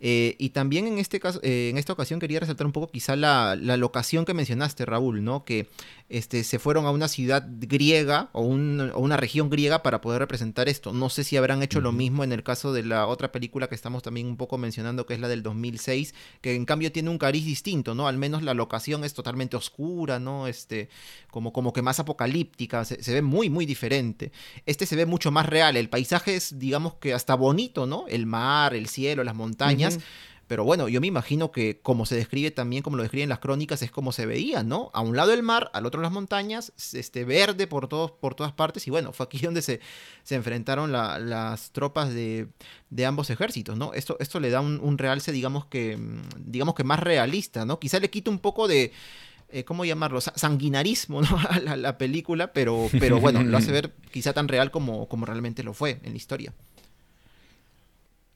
[0.00, 3.16] Eh, y también en, este caso, eh, en esta ocasión quería resaltar un poco quizá
[3.16, 5.44] la, locación que mencionaste, Raúl, ¿no?
[5.44, 5.68] Que
[6.10, 10.92] este, se fueron a una ciudad griega o, una región griega para poder representar esto.
[10.92, 13.76] No sé si habrán hecho lo mismo en el caso de la otra película que
[13.76, 17.18] estamos también un poco mencionando, que es la del 2006, que en cambio tiene un
[17.18, 18.08] cariz distinto, ¿no?
[18.08, 20.48] Al menos la locación es totalmente oscura, ¿no?
[20.48, 20.88] Este,
[21.30, 24.32] como, como que más apocalíptica, se, se ve muy, muy diferente.
[24.66, 28.06] Este se ve mucho más real, el paisaje es, digamos que hasta bonito, ¿no?
[28.08, 30.00] El mar, el cielo, las montañas.
[30.50, 33.82] Pero bueno, yo me imagino que como se describe también, como lo describen las crónicas,
[33.82, 34.90] es como se veía, ¿no?
[34.94, 38.52] A un lado el mar, al otro las montañas, este verde por, todos, por todas
[38.52, 38.84] partes.
[38.88, 39.78] Y bueno, fue aquí donde se,
[40.24, 42.48] se enfrentaron las tropas de,
[43.06, 43.94] ambos ejércitos, ¿no?
[43.94, 45.96] Esto, esto le da un, realce, digamos que,
[46.36, 47.78] digamos que más realista, ¿no?
[47.78, 48.90] Quizá le quita un poco de...
[49.52, 50.20] Eh, ¿cómo llamarlo?
[50.20, 51.28] sanguinarismo ¿no?
[51.48, 55.62] a la, película, pero, pero bueno, lo hace ver quizá tan real como, como realmente
[55.62, 56.52] lo fue en la historia.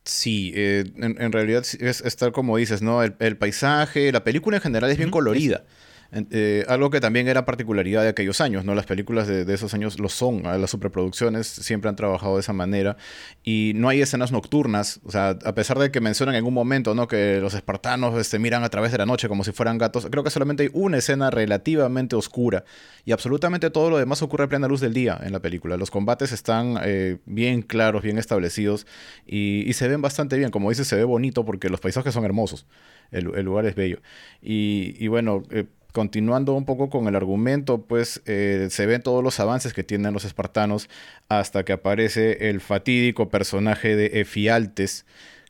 [0.05, 3.03] Sí, eh, en, realidad es, es, tal como dices, ¿no?
[3.03, 5.65] El, paisaje, la película en general es bien colorida.
[6.13, 8.75] Eh, algo que también era particularidad de aquellos años, ¿no?
[8.75, 12.97] Las películas de, esos años lo son, las superproducciones siempre han trabajado de esa manera
[13.43, 16.95] y no hay escenas nocturnas, o sea, a pesar de que mencionan en un momento,
[16.95, 17.09] ¿no?
[17.09, 20.23] Que los espartanos este, miran a través de la noche como si fueran gatos, creo
[20.23, 22.65] que solamente hay una escena relativamente oscura
[23.05, 25.77] y absolutamente todo lo demás ocurre a plena luz del día en la película.
[25.77, 28.87] Los combates están eh, bien claros, bien establecidos
[29.27, 32.67] y, se ven bastante bien, como dices, se ve bonito porque los paisajes son hermosos,
[33.11, 34.01] el, lugar es bello
[34.41, 35.43] y, y bueno...
[35.51, 35.65] Eh,
[35.95, 40.13] continuando un poco con el argumento, pues eh, se ven todos los avances que tienen
[40.13, 40.91] los espartanos
[41.29, 45.07] hasta que aparece el fatídico personaje de Efialtes,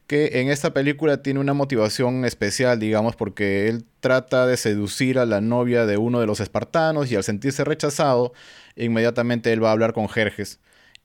[0.07, 5.25] que en esta película tiene una motivación especial, digamos, porque él trata de seducir a
[5.25, 8.35] la novia de uno de los espartanos y al sentirse rechazado,
[8.77, 10.61] inmediatamente él va a hablar con Jerjes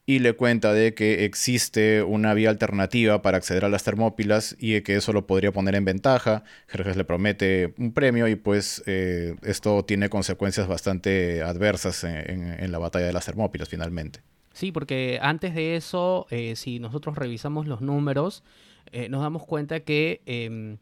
[0.09, 4.81] y le cuenta de que existe una vía alternativa para acceder a las Termópilas y
[4.81, 6.43] que eso lo podría poner en ventaja.
[6.67, 12.79] Jerjes le promete un premio y pues eh, esto tiene consecuencias bastante adversas en, la
[12.79, 14.21] batalla de las Termópilas finalmente.
[14.51, 18.43] Sí, porque antes de eso, eh, si nosotros revisamos los números,
[18.91, 20.77] eh, nos damos cuenta que em,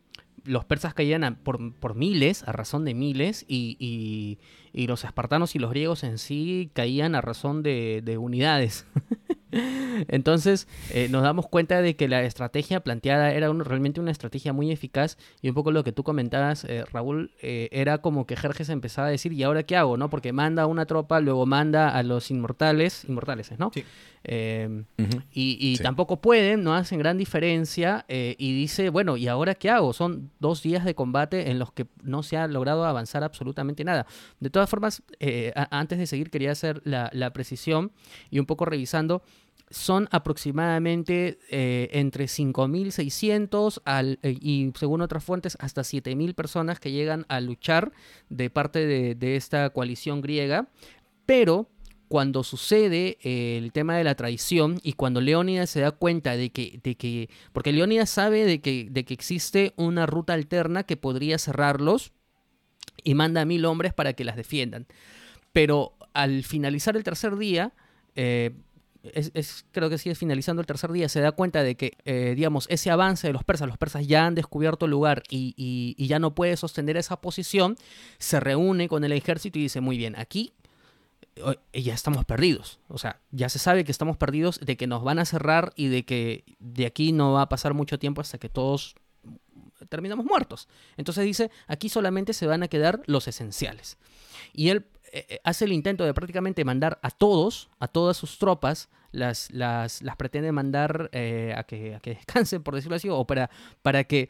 [0.47, 4.39] los persas caían por, miles, a razón de miles, y,
[4.73, 8.85] los espartanos y los griegos en sí caían a razón de, de unidades.
[10.07, 14.71] Entonces eh, nos damos cuenta de que la estrategia planteada era realmente una estrategia muy
[14.71, 18.69] eficaz y un poco lo que tú comentabas, eh, Raúl, eh, era como que Jerjes
[18.69, 19.97] empezaba a decir, ¿y ahora qué hago?
[19.97, 20.09] ¿no?
[20.09, 23.71] Porque manda una tropa, luego manda a los inmortales, inmortales, ¿no?
[24.23, 24.83] Em,
[25.31, 29.93] y, tampoco pueden, no hacen gran diferencia y dice, bueno, ¿y ahora qué hago?
[29.93, 34.05] Son dos días de combate en los que no se ha logrado avanzar absolutamente nada.
[34.41, 35.03] De todas formas,
[35.71, 37.91] antes de seguir quería hacer la precisión
[38.29, 39.21] y un poco revisando
[39.69, 43.81] son aproximadamente eh, entre 5.600
[44.21, 47.91] eh, y según otras fuentes hasta 7.000 personas que llegan a luchar
[48.29, 50.69] de parte de, esta coalición griega,
[51.25, 51.69] pero
[52.07, 56.51] cuando sucede eh, el tema de la traición y cuando Leónidas se da cuenta de
[56.51, 60.95] que, de que porque Leónidas sabe de que, de que existe una ruta alterna que
[60.95, 62.13] podría cerrarlos
[63.03, 64.87] y manda a mil hombres para que las defiendan.
[65.51, 67.73] Pero al finalizar el tercer día,
[69.13, 72.67] es, creo que sigue finalizando el tercer día, se da cuenta de que, eh, digamos,
[72.69, 76.33] ese avance de los persas, los persas ya han descubierto el lugar y, ya no
[76.33, 77.75] puede sostener esa posición,
[78.17, 80.53] se reúne con el ejército y dice, muy bien, aquí
[81.35, 82.79] eh, ya estamos perdidos.
[82.87, 85.87] O sea, ya se sabe que estamos perdidos, de que nos van a cerrar y
[85.87, 88.95] de que de aquí no va a pasar mucho tiempo hasta que todos
[89.89, 90.67] terminamos muertos.
[90.97, 93.97] Entonces dice, aquí solamente se van a quedar los esenciales.
[94.53, 98.37] Y él eh, eh, hace el intento de prácticamente mandar a todos, a todas sus
[98.37, 103.09] tropas, las, las, las pretende mandar eh, a, que, a que descansen, por decirlo así,
[103.09, 103.49] o para,
[103.81, 104.29] para que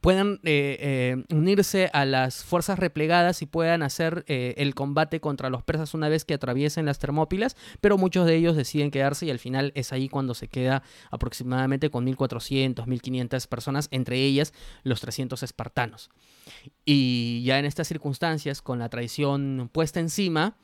[0.00, 5.62] puedan eh, eh, unirse a las fuerzas replegadas y puedan hacer el combate contra los
[5.62, 9.38] persas una vez que atraviesen las Termópilas, pero muchos de ellos deciden quedarse y al
[9.38, 15.42] final es ahí cuando se queda aproximadamente con 1400, 1500 personas, entre ellas los 300
[15.42, 16.10] espartanos.
[16.84, 20.56] Y ya en estas circunstancias, con la traición puesta encima,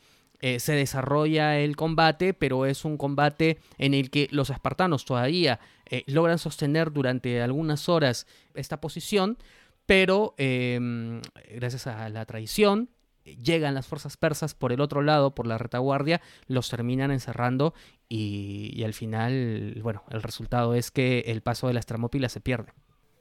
[0.47, 5.59] eh, se desarrolla el combate, pero es un combate en el que los espartanos todavía
[5.87, 9.39] eh, logran sostener durante algunas horas esta posición,
[9.87, 12.91] pero em, gracias a la traición
[13.25, 17.73] llegan las fuerzas persas por el otro lado, por la retaguardia, los terminan encerrando
[18.11, 22.75] y, al final, bueno, el resultado es que el paso de las Termópilas se pierde.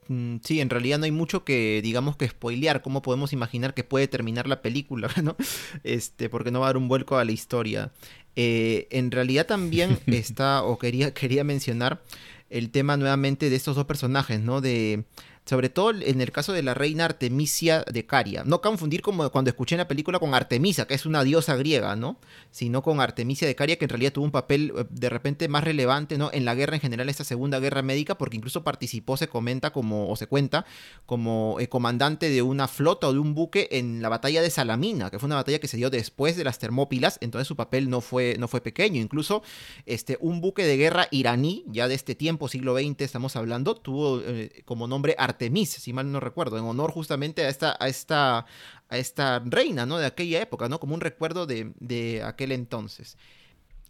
[0.07, 2.81] Mm, sí, en realidad no hay mucho que, digamos, que spoilear.
[2.81, 5.35] ¿Cómo podemos imaginar que puede terminar la película, no?
[5.83, 7.91] Este, porque no va a dar un vuelco a la historia.
[8.35, 12.01] Eh, en realidad también está, o quería, quería mencionar
[12.49, 14.61] el tema nuevamente de estos dos personajes, ¿no?
[14.61, 15.05] De,
[15.45, 18.43] sobre todo en el caso de la reina Artemisia de Caria.
[18.45, 21.95] No confundir como cuando escuché en la película con Artemisa, que es una diosa griega,
[21.95, 22.17] ¿no?
[22.51, 25.63] Sino con Artemisia de Caria, que en realidad tuvo un papel eh, de repente más
[25.63, 26.29] relevante, ¿no?
[26.31, 30.09] En la guerra en general, esta segunda guerra médica, porque incluso participó, se comenta como,
[30.09, 30.65] o se cuenta,
[31.05, 35.09] como eh, comandante de una flota o de un buque en la batalla de Salamina,
[35.09, 37.99] que fue una batalla que se dio después de las Termópilas, entonces su papel no
[37.99, 39.01] fue, no fue pequeño.
[39.01, 39.43] Incluso
[39.85, 44.21] este, un buque de guerra iraní, ya de este tiempo, siglo XX estamos hablando, tuvo
[44.21, 48.45] eh, como nombre Artemis, si mal no recuerdo, en honor justamente a esta, a esta,
[48.89, 49.97] a esta reina, ¿no?
[49.97, 50.79] De aquella época, ¿no?
[50.79, 53.17] Como un recuerdo de, de aquel entonces.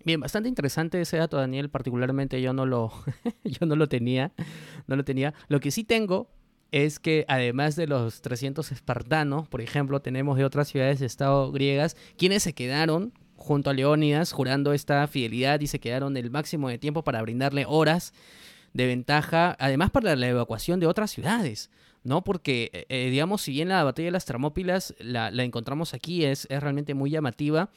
[0.05, 1.69] Bien, bastante interesante ese dato, Daniel.
[1.69, 2.91] Particularmente yo no lo,
[3.43, 4.33] yo no lo tenía,
[4.87, 5.33] no lo tenía.
[5.47, 6.29] Lo que sí tengo
[6.71, 11.51] es que además de los 300 espartanos, por ejemplo, tenemos de otras ciudades de estado
[11.51, 16.69] griegas quienes se quedaron junto a Leónidas jurando esta fidelidad y se quedaron el máximo
[16.69, 18.13] de tiempo para brindarle horas
[18.73, 21.69] de ventaja, además para la evacuación de otras ciudades.
[22.03, 22.23] ¿no?
[22.23, 26.47] Porque, eh, eh, digamos, si bien la batalla de las Termópilas la, encontramos aquí, es,
[26.49, 27.69] es, realmente muy llamativa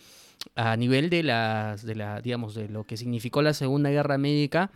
[0.55, 4.71] a nivel de las, de la, digamos, de lo que significó la Segunda Guerra Médica.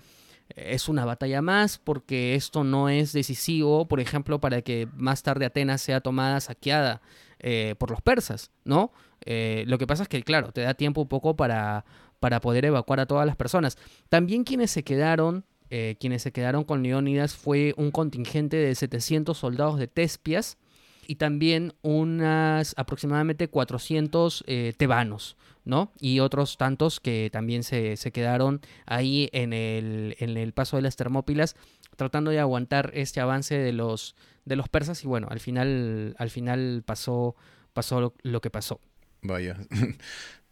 [0.56, 5.46] Es una batalla más porque esto no es decisivo, por ejemplo, para que más tarde
[5.46, 7.02] Atenas sea tomada, saqueada
[7.38, 8.92] eh, por los persas, ¿no?
[9.22, 11.84] lo que pasa es que, claro, te da tiempo un poco para,
[12.20, 13.76] para poder evacuar a todas las personas.
[14.08, 19.38] También quienes se quedaron eh, quienes se quedaron con Leónidas fue un contingente de 700
[19.38, 20.58] soldados de Tespias
[21.06, 25.92] y también unas aproximadamente 400 eh, tebanos, ¿no?
[26.00, 30.96] Y otros tantos que también se, quedaron ahí en el, en el paso de las
[30.96, 31.56] Termópilas
[31.96, 36.30] tratando de aguantar este avance de los, de los persas y bueno, al final, al
[36.30, 37.36] final pasó,
[37.72, 38.80] pasó lo que pasó.
[39.22, 39.56] Vaya,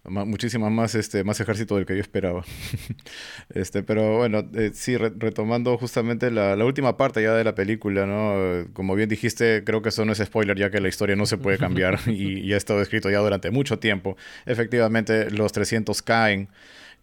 [0.09, 2.45] muchísima más este más ejército del que yo esperaba.
[3.55, 8.67] Este pero bueno eh, sí retomando justamente la, última parte ya de la película no
[8.73, 11.39] como bien dijiste creo que eso no es spoiler ya que la historia no se
[11.39, 14.17] puede cambiar y, ha estado escrito ya durante mucho tiempo.
[14.47, 16.49] Efectivamente los 300 caen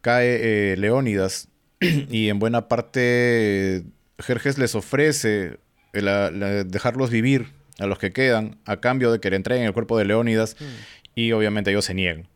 [0.02, 3.84] cae eh, Leónidas y en buena parte
[4.20, 5.58] Jerjes les ofrece
[5.94, 7.48] dejarlos vivir
[7.80, 10.66] a los que quedan a cambio de que le entreguen el cuerpo de Leónidas mm.
[11.16, 12.28] y obviamente ellos se niegan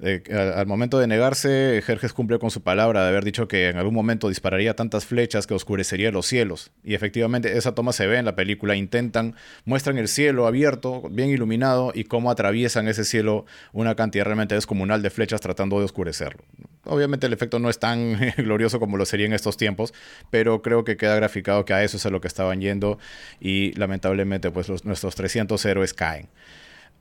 [0.00, 3.94] al, momento de negarse, Jerjes cumple con su palabra de haber dicho que en algún
[3.94, 6.70] momento dispararía tantas flechas que oscurecería los cielos.
[6.84, 8.76] Y efectivamente esa toma se ve en la película.
[8.76, 9.34] Intentan,
[9.64, 15.02] muestran el cielo abierto, bien iluminado, y cómo atraviesan ese cielo una cantidad realmente descomunal
[15.02, 16.44] de flechas tratando de oscurecerlo.
[16.84, 19.92] Obviamente el efecto no es tan glorioso como lo sería en estos tiempos,
[20.30, 22.98] pero creo que queda graficado que a eso es a lo que estaban yendo
[23.40, 26.28] y lamentablemente pues nuestros 300 héroes caen.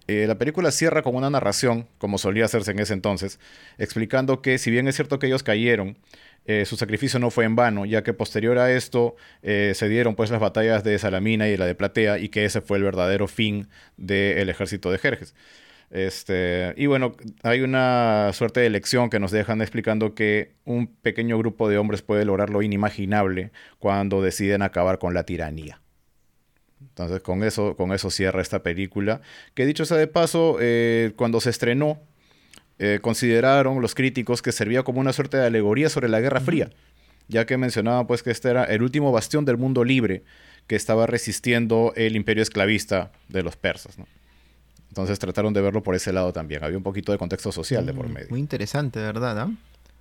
[0.08, 3.40] Eh, la película cierra con una narración, como solía hacerse en ese entonces,
[3.78, 5.98] explicando que si bien es cierto que ellos cayeron,
[6.46, 10.16] eh, su sacrificio no fue en vano, ya que posterior a esto eh, se dieron
[10.16, 13.28] pues las batallas de Salamina y la de Platea y que ese fue el verdadero
[13.28, 13.68] fin
[13.98, 15.36] del ejército de Jerjes.
[15.90, 21.38] Este, y bueno, hay una suerte de lección que nos dejan explicando que un pequeño
[21.38, 25.82] grupo de hombres puede lograr lo inimaginable cuando deciden acabar con la tiranía.
[26.82, 29.22] Entonces con eso, con eso cierra esta película.
[29.54, 32.00] Que dicho sea de paso, eh, cuando se estrenó,
[32.80, 36.70] eh, consideraron los críticos que servía como una suerte de alegoría sobre la Guerra Fría,
[37.28, 40.24] ya que mencionaban pues que este era el último bastión del mundo libre
[40.68, 43.98] que estaba resistiendo el imperio esclavista de los persas.
[44.90, 46.64] Entonces trataron de verlo por ese lado también.
[46.64, 48.28] Había un poquito de contexto social de por mm, medio.
[48.30, 49.50] Muy interesante, ¿verdad?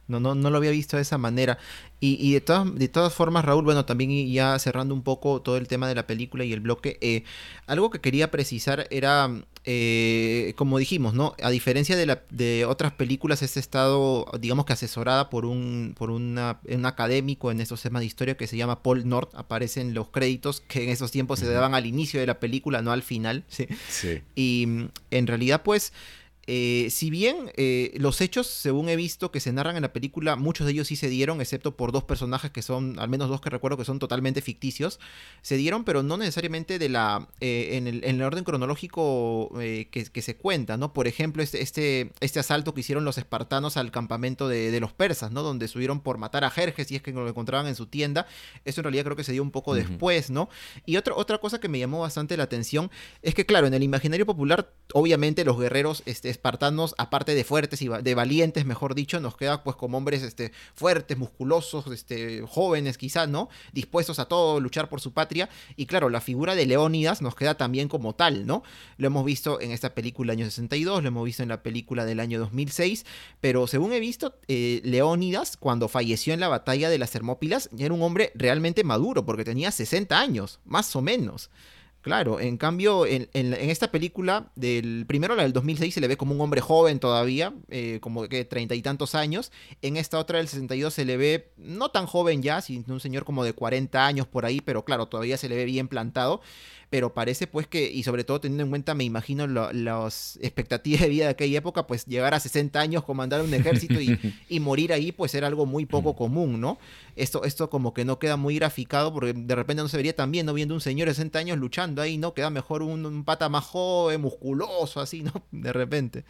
[0.09, 1.59] No, no, no lo había visto de esa manera.
[1.99, 5.67] Y, de, todas, de todas formas, Raúl, bueno, también ya cerrando un poco todo el
[5.67, 7.25] tema de la película y el bloque, eh,
[7.67, 9.31] algo que quería precisar era,
[9.65, 11.35] eh, como dijimos, ¿no?
[11.43, 16.11] A diferencia de, la, de otras películas, este estado, digamos que asesorada por un, por
[16.11, 20.11] una, un académico en estos temas de historia que se llama Paul Nord, aparecen los
[20.11, 23.45] créditos que en esos tiempos se daban al inicio de la película, no al final.
[23.49, 23.67] Sí.
[23.89, 24.21] sí.
[24.35, 24.69] Y
[25.11, 25.95] en realidad, pues...
[26.47, 30.37] Eh, si bien eh, los hechos, según he visto, que se narran en la película,
[30.37, 33.41] muchos de ellos sí se dieron, excepto por dos personajes que son, al menos dos
[33.41, 35.01] que recuerdo que son totalmente ficticios,
[35.43, 40.77] se dieron, pero no necesariamente de la, eh, en, el, orden cronológico que, se cuenta,
[40.77, 40.93] ¿no?
[40.93, 45.33] Por ejemplo, este, este, este asalto que hicieron los espartanos al campamento de, los persas,
[45.33, 45.43] ¿no?
[45.43, 48.27] Donde subieron por matar a Jerjes y es que lo encontraban en su tienda.
[48.65, 50.49] Eso en realidad creo que se dio un poco después, ¿no?
[50.85, 52.91] Y otra cosa que me llamó bastante la atención
[53.23, 57.83] es que, claro, en el imaginario popular, obviamente los guerreros, este, espartanos, aparte de fuertes
[57.83, 62.99] y de valientes, mejor dicho, nos queda pues como hombres este, fuertes, musculosos, este, jóvenes
[62.99, 63.49] quizás, ¿no?
[63.73, 65.49] Dispuestos a todo, luchar por su patria.
[65.77, 68.63] Y claro, la figura de Leónidas nos queda también como tal, ¿no?
[68.97, 72.05] Lo hemos visto en esta película del año 62, lo hemos visto en la película
[72.05, 73.05] del año 2006,
[73.41, 77.87] pero según he visto, eh, Leónidas, cuando falleció en la batalla de las Hermópilas, ya
[77.87, 81.51] era un hombre realmente maduro, porque tenía 60 años, más o menos.
[82.07, 86.37] Claro, en cambio, en, esta película, del primero la del 2006, se le ve como
[86.37, 89.51] un hombre joven todavía, eh, como que treinta y tantos años.
[89.83, 93.25] En esta otra del 62 se le ve no tan joven ya, sino un señor
[93.25, 96.43] como de 40 años por ahí, pero claro, todavía se le ve bien plantado
[96.89, 101.09] pero parece pues que, y sobre todo teniendo en cuenta, me imagino, las expectativas de
[101.09, 104.19] vida de aquella época, pues llegar a 60 años, comandar un ejército y,
[104.49, 106.17] y, morir ahí, pues era algo muy poco mm.
[106.17, 106.79] común, ¿no?
[107.17, 110.31] Esto, esto como que no queda muy graficado, porque de repente no se vería tan
[110.31, 110.55] bien, ¿no?
[110.55, 112.35] Viendo un señor de 60 años luchando ahí, ¿no?
[112.35, 115.33] Queda mejor un, un pata más joven, musculoso, así, ¿no?
[115.51, 116.25] De repente.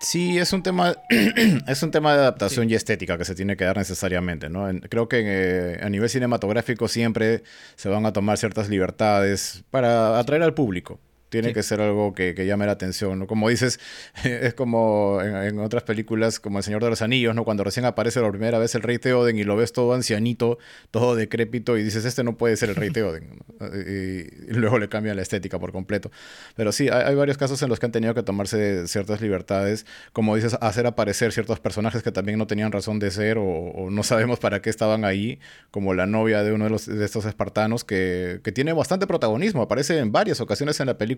[0.00, 0.94] Sí, es un tema,
[1.66, 4.68] es un tema de adaptación y estética que se tiene que dar necesariamente, ¿no?
[4.88, 7.42] creo que eh, a nivel cinematográfico siempre
[7.74, 11.00] se van a tomar ciertas libertades para atraer al público.
[11.28, 13.26] Tiene que ser algo que, llame la atención, ¿no?
[13.26, 13.78] Como dices,
[14.24, 17.44] es como en, otras películas, como El Señor de los Anillos, ¿no?
[17.44, 20.58] Cuando recién aparece la primera vez el rey Theoden y lo ves todo ancianito,
[20.90, 23.40] todo decrépito, y dices, este no puede ser el rey Theoden.
[23.60, 26.10] y, luego le cambian la estética por completo.
[26.56, 30.34] Pero sí, hay, varios casos en los que han tenido que tomarse ciertas libertades, como
[30.34, 34.38] dices, hacer aparecer ciertos personajes que también no tenían razón de ser o, no sabemos
[34.38, 38.40] para qué estaban ahí, como la novia de uno de, los, de estos espartanos, que,
[38.42, 41.17] que tiene bastante protagonismo, aparece en varias ocasiones en la película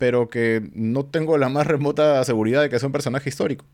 [0.00, 3.66] pero que no tengo la más remota seguridad de que es un personaje histórico.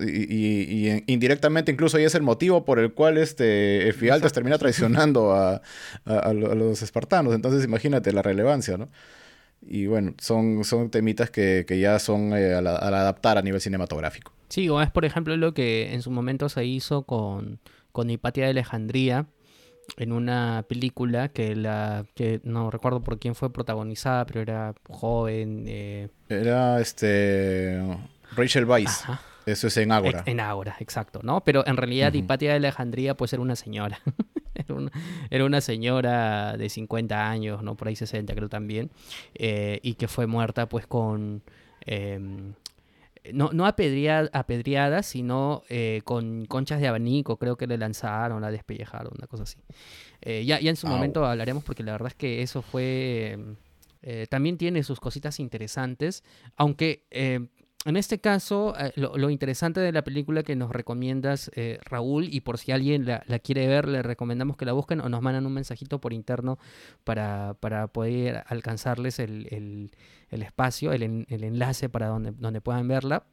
[0.00, 5.62] y, indirectamente incluso ahí es el motivo por el cual este Efialtes termina traicionando a,
[6.32, 7.34] los espartanos.
[7.34, 8.88] Entonces imagínate la relevancia, ¿no?
[9.64, 14.32] Y bueno, son, son temitas que, ya son eh, al, adaptar a nivel cinematográfico.
[14.48, 17.58] Sí, o es por ejemplo lo que en su momento se hizo con,
[17.90, 19.26] con Hipatia de Alejandría,
[19.96, 25.64] en una película que la que no recuerdo por quién fue protagonizada, pero era joven.
[25.66, 26.08] Eh...
[26.28, 27.80] Era este
[28.36, 29.04] Rachel Weisz.
[29.44, 30.22] Eso es en Ágora.
[30.26, 31.42] En Ágora, exacto, ¿no?
[31.42, 34.00] Pero en realidad Hipatia de Alejandría pues era una señora.
[35.30, 37.74] era, una, señora de 50 años, ¿no?
[37.74, 38.90] Por ahí 60 creo también.
[39.34, 41.42] Eh, y que fue muerta pues con...
[41.84, 42.54] Em,
[43.32, 49.12] no, no apedreada, sino eh, con conchas de abanico, creo que le lanzaron, la despellejaron,
[49.16, 49.58] una cosa así.
[50.20, 53.38] Eh, ya, ya en su momento hablaremos porque la verdad es que eso fue...
[54.04, 56.24] Eh, también tiene sus cositas interesantes,
[56.56, 57.04] aunque
[57.84, 61.50] en este caso, lo, interesante de la película que nos recomiendas,
[61.84, 65.20] Raúl, y por si alguien la, quiere ver, le recomendamos que la busquen o nos
[65.20, 66.58] mandan un mensajito por interno
[67.02, 69.90] para, para poder alcanzarles el,
[70.32, 73.24] el espacio, el, enlace para donde, donde puedan verla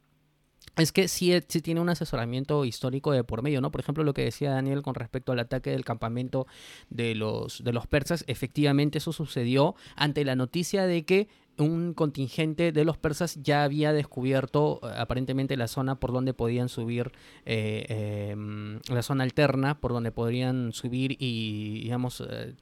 [0.76, 3.70] es que sí, sí, tiene un asesoramiento histórico de por medio, ¿no?
[3.70, 6.46] Por ejemplo, lo que decía Daniel con respecto al ataque del campamento
[6.90, 11.28] de los, de los persas, efectivamente eso sucedió ante la noticia de que
[11.60, 16.68] un contingente de los persas ya había descubierto eh, aparentemente la zona por donde podían
[16.68, 17.12] subir,
[17.44, 22.54] eh, em, la zona alterna por donde podrían subir y, digamos, eh,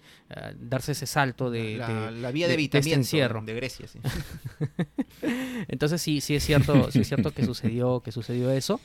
[0.59, 3.42] darse ese salto de la, vía de, de, este encierro.
[3.42, 3.86] de Grecia.
[3.86, 3.99] Sí.
[5.68, 8.80] Entonces sí, sí es cierto, sí es cierto que sucedió, que sucedió eso.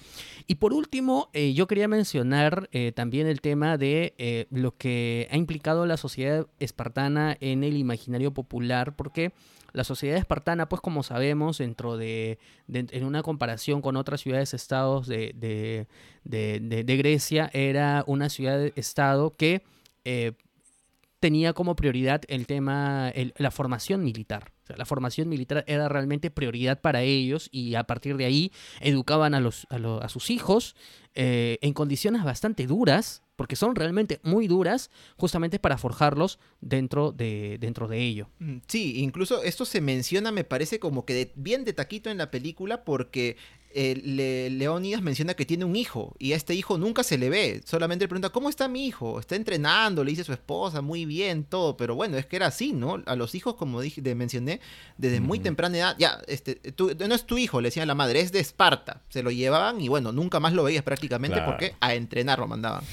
[0.48, 5.98] Y por último, yo quería mencionar también el tema de lo que ha implicado la
[5.98, 9.32] sociedad espartana en el imaginario popular, porque
[9.74, 12.40] la sociedad espartana, pues como sabemos, dentro de,
[12.72, 15.88] en una comparación con otras ciudades-estados de,
[16.24, 19.64] de, Grecia, era una ciudad-estado que
[20.06, 20.34] eh,
[21.24, 24.52] tenía como prioridad el tema, la formación militar.
[24.68, 28.52] la formación militar era realmente prioridad para ellos y a partir de ahí
[28.82, 30.76] educaban a, los, a, sus hijos
[31.16, 37.56] eh, en condiciones bastante duras, porque son realmente muy duras, justamente para forjarlos dentro de,
[37.58, 38.28] dentro de ello.
[38.40, 42.32] Mm, sí, incluso esto se menciona, me parece como que bien de taquito en la
[42.32, 43.38] película, porque
[43.76, 47.62] eh, Leonidas menciona que tiene un hijo y a este hijo nunca se le ve.
[47.66, 49.20] Solamente le pregunta, ¿cómo está mi hijo?
[49.20, 51.76] Está entrenando, le dice su esposa, muy bien, todo.
[51.78, 53.02] Pero bueno, es que era así, ¿no?
[53.06, 54.60] A los hijos, como dije, mencioné,
[54.98, 58.32] desde muy temprana edad, ya, este, no es tu hijo, le decía la madre, es
[58.32, 59.02] de Esparta.
[59.10, 62.84] Se lo llevaban y bueno, nunca más lo veías prácticamente porque a entrenar lo mandaban.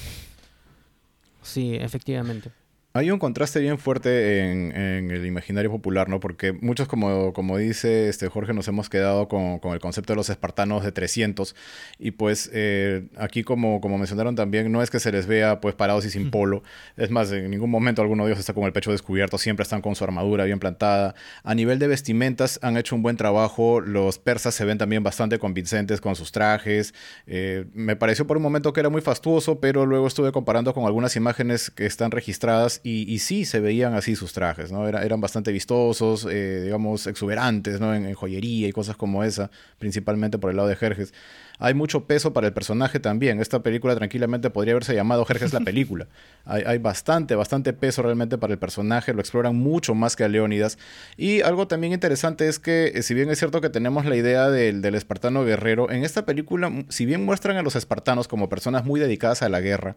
[1.43, 2.51] Sí, efectivamente.
[2.93, 6.19] Hay un contraste bien fuerte en, el imaginario popular, ¿no?
[6.19, 10.29] Porque muchos, como, como dice este Jorge, nos hemos quedado con, el concepto de los
[10.29, 11.55] espartanos de 300.
[11.99, 15.73] Y pues eh, aquí, como, como mencionaron también, no es que se les vea pues
[15.73, 16.63] parados y sin polo.
[16.97, 19.37] Es más, en ningún momento alguno de ellos está con el pecho descubierto.
[19.37, 21.15] Siempre están con su armadura bien plantada.
[21.43, 23.79] A nivel de vestimentas han hecho un buen trabajo.
[23.79, 26.93] Los persas se ven también bastante convincentes con sus trajes.
[27.25, 30.83] Eh, me pareció por un momento que era muy fastuoso, pero luego estuve comparando con
[30.83, 34.87] algunas imágenes que están registradas y, sí se veían así sus trajes, ¿no?
[34.87, 37.93] eran bastante vistosos, eh, digamos, exuberantes, ¿no?
[37.93, 41.13] En, joyería y cosas como esa, principalmente por el lado de Jerjes.
[41.59, 43.39] Hay mucho peso para el personaje también.
[43.39, 46.07] Esta película tranquilamente podría haberse llamado Jerjes la película.
[46.43, 50.79] hay, bastante, bastante peso realmente para el personaje, lo exploran mucho más que a Leónidas.
[51.17, 54.49] Y algo también interesante es que, eh, si bien es cierto que tenemos la idea
[54.49, 58.83] del, del espartano guerrero, en esta película, si bien muestran a los espartanos como personas
[58.83, 59.95] muy dedicadas a la guerra,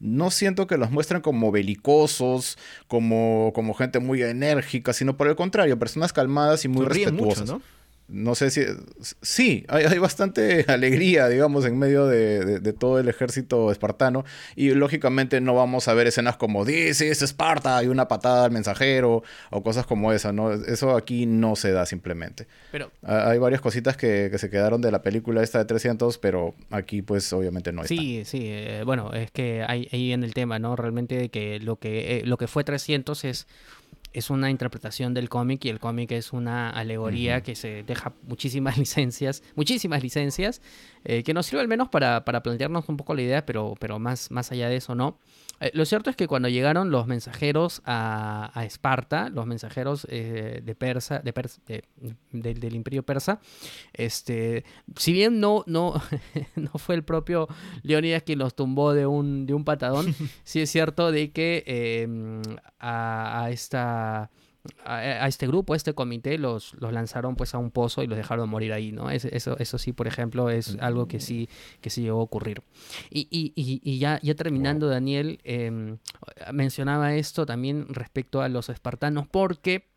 [0.00, 5.36] no siento que los muestren como belicosos, como, como gente muy enérgica, sino por el
[5.36, 7.48] contrario, personas calmadas y muy respetuosas.
[7.50, 7.62] ¿no?
[8.08, 8.62] No sé si...
[9.22, 14.24] Sí, hay, bastante alegría, digamos, en medio de, todo el ejército espartano.
[14.56, 18.50] Y lógicamente no vamos a ver escenas como, dice, es Esparta, y una patada al
[18.50, 20.52] mensajero, o cosas como esa, ¿no?
[20.52, 22.46] Eso aquí no se da simplemente.
[22.70, 22.90] Pero...
[23.02, 27.32] Hay varias cositas que, se quedaron de la película esta de 300, pero aquí pues
[27.32, 27.94] obviamente no está.
[27.94, 30.76] Sí, sí, eh, bueno, es que hay ahí en el tema, ¿no?
[30.76, 33.46] Realmente que lo que, eh, lo que fue 300 es
[34.14, 38.78] es una interpretación del cómic y el cómic es una alegoría que se deja muchísimas
[38.78, 40.62] licencias, muchísimas licencias,
[41.04, 43.98] eh, que nos sirve al menos para, para, plantearnos un poco la idea, pero, pero
[43.98, 45.18] más, más allá de eso no.
[45.60, 50.74] Eh, lo cierto es que cuando llegaron los mensajeros a, Esparta, los mensajeros eh, de
[50.74, 51.32] Persa, de
[52.32, 53.40] del imperio persa,
[53.92, 54.64] este,
[54.96, 55.94] si bien no, no,
[56.56, 57.48] no fue el propio
[57.82, 62.42] Leonidas quien los tumbó de un, de un patadón, sí es cierto de que em,
[62.78, 64.30] a, esta
[64.84, 68.16] a, este grupo, a este comité, los, los lanzaron pues a un pozo y los
[68.16, 69.10] dejaron morir ahí, ¿no?
[69.10, 71.48] eso, eso sí, por ejemplo, es algo que sí,
[71.80, 72.62] que sí llegó a ocurrir.
[73.10, 75.98] Y, y, y, ya, ya terminando, Daniel, em,
[76.52, 79.88] mencionaba esto también respecto a los espartanos, porque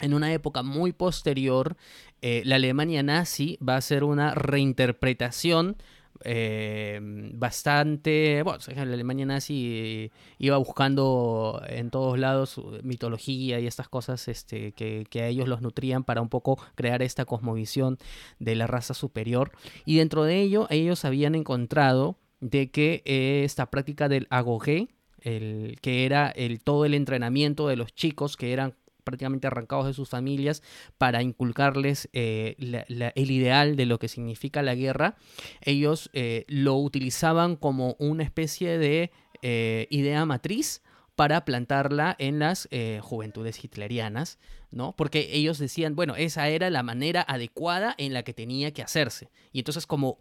[0.00, 1.76] en una época muy posterior,
[2.22, 5.76] eh, la Alemania nazi va a hacer una reinterpretación
[6.24, 7.00] eh,
[7.34, 14.72] bastante, bueno, la Alemania nazi iba buscando en todos lados mitología y estas cosas este,
[14.72, 17.98] que, a ellos los nutrían para un poco crear esta cosmovisión
[18.38, 19.52] de la raza superior.
[19.84, 24.88] Y dentro de ello, ellos habían encontrado de que eh, esta práctica del agogé,
[25.20, 28.74] el, que era el, todo el entrenamiento de los chicos que eran
[29.10, 30.62] prácticamente arrancados de sus familias
[30.98, 35.16] para inculcarles eh, el ideal de lo que significa la guerra,
[35.62, 39.10] ellos eh, lo utilizaban como una especie de
[39.42, 40.82] eh, idea matriz
[41.16, 42.68] para plantarla en las
[43.00, 44.38] juventudes hitlerianas,
[44.70, 44.94] ¿no?
[44.94, 49.28] Porque ellos decían, bueno, esa era la manera adecuada en la que tenía que hacerse.
[49.52, 50.20] Y entonces como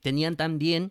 [0.00, 0.90] tenían también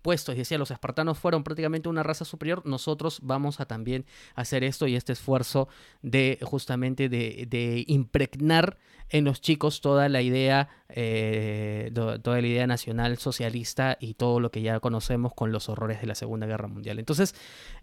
[0.00, 4.64] puestos y decía los espartanos fueron prácticamente una raza superior, nosotros vamos a también hacer
[4.64, 5.68] esto y este esfuerzo
[6.02, 8.78] de justamente de, de impregnar
[9.10, 14.50] en los chicos toda la idea, eh, toda la idea nacional socialista y todo lo
[14.50, 16.98] que ya conocemos con los horrores de la Segunda Guerra Mundial.
[16.98, 17.34] Entonces,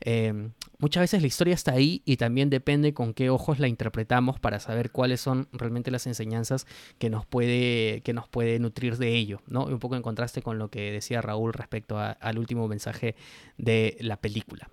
[0.01, 4.39] em, muchas veces la historia está ahí y también depende con qué ojos la interpretamos
[4.39, 6.67] para saber cuáles son realmente las enseñanzas
[6.99, 9.65] que nos puede, que nos puede nutrir de ello, ¿no?
[9.65, 13.15] Un poco en contraste con lo que decía Raúl respecto al último mensaje
[13.57, 14.69] de la película.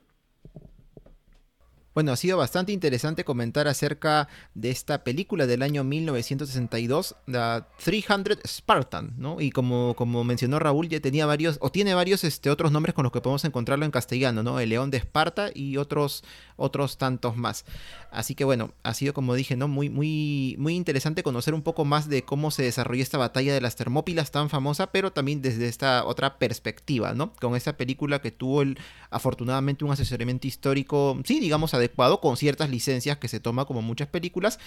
[1.94, 8.38] Bueno, ha sido bastante interesante comentar acerca de esta película del año 1962, The 300
[8.46, 9.42] Spartan, ¿no?
[9.42, 13.02] Y como, como mencionó Raúl, ya tenía varios, o tiene varios este, otros nombres con
[13.02, 14.58] los que podemos encontrarlo en castellano, ¿no?
[14.58, 16.24] El León de Esparta y otros,
[16.56, 17.66] otros tantos más.
[18.10, 19.68] Así que bueno, ha sido como dije, ¿no?
[19.68, 23.60] Muy, muy, muy interesante conocer un poco más de cómo se desarrolló esta batalla de
[23.60, 27.34] las Termópilas tan famosa, pero también desde esta otra perspectiva, ¿no?
[27.34, 28.78] Con esta película que tuvo el,
[29.10, 34.08] afortunadamente un asesoramiento histórico, sí, digamos, adecuado con ciertas licencias que se toma como muchas
[34.08, 34.58] películas,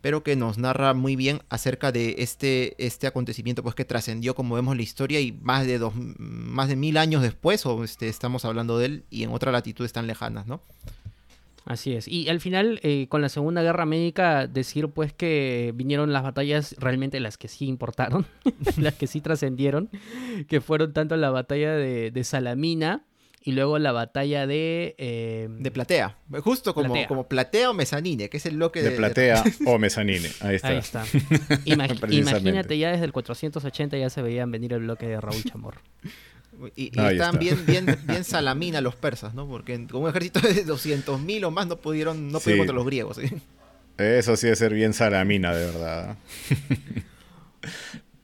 [0.00, 4.54] pero que nos narra muy bien acerca de este, este acontecimiento pues que trascendió como
[4.54, 8.44] vemos la historia y más de dos, más de mil años después o este, estamos
[8.44, 10.62] hablando de él y en otras latitudes tan lejanas, ¿no?
[11.64, 12.08] Así es.
[12.08, 16.74] Y al final, eh, con la Segunda Guerra Médica, decir pues que vinieron las batallas
[16.78, 18.26] realmente las que sí importaron,
[18.78, 19.88] las que sí trascendieron,
[20.48, 23.04] que fueron tanto la batalla de Salamina,
[23.44, 24.94] y luego la batalla de...
[24.98, 26.18] Eh, de Platea.
[26.40, 27.08] Justo como platea.
[27.08, 28.90] como platea o Mezzanine, que es el bloque de...
[28.90, 30.30] De Platea o Mezzanine.
[30.40, 30.68] Ahí está.
[30.68, 31.04] Ahí está.
[31.64, 35.80] imagínate, ya desde el 480 ya se veían venir el bloque de Raúl Chamorro.
[36.76, 39.48] Y, están bien, bien, bien salamina los persas, ¿no?
[39.48, 43.18] Porque con un ejército de 200.000 o más no pudieron, no pudieron contra los griegos.
[43.98, 46.16] Eso sí es ser bien salamina, de verdad.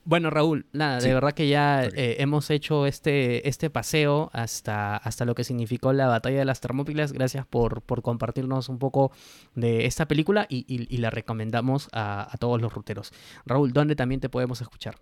[0.09, 5.27] Bueno, Raúl, nada, de verdad que ya eh, hemos hecho este, este paseo hasta, hasta
[5.27, 7.13] lo que significó la batalla de las Termópilas.
[7.13, 9.13] Gracias por, por compartirnos un poco
[9.55, 13.13] de esta película y, la recomendamos a, todos los ruteros.
[13.45, 14.97] Raúl, ¿dónde también te podemos escuchar?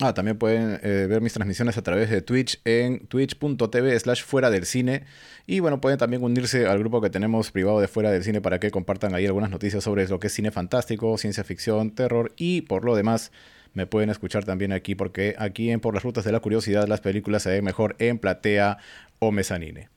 [0.00, 4.48] Ah, también pueden eh, ver mis transmisiones a través de Twitch en twitch.tv slash fuera
[4.48, 5.04] del cine.
[5.46, 8.58] Y bueno, pueden también unirse al grupo que tenemos privado de fuera del cine para
[8.58, 12.62] que compartan ahí algunas noticias sobre lo que es cine fantástico, ciencia ficción, terror y
[12.62, 13.32] por lo demás
[13.74, 17.00] me pueden escuchar también aquí porque aquí en Por las Rutas de la Curiosidad las
[17.00, 18.78] películas se ven mejor en platea
[19.18, 19.88] o mezanine.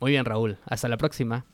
[0.00, 1.44] Muy bien Raúl, hasta la próxima.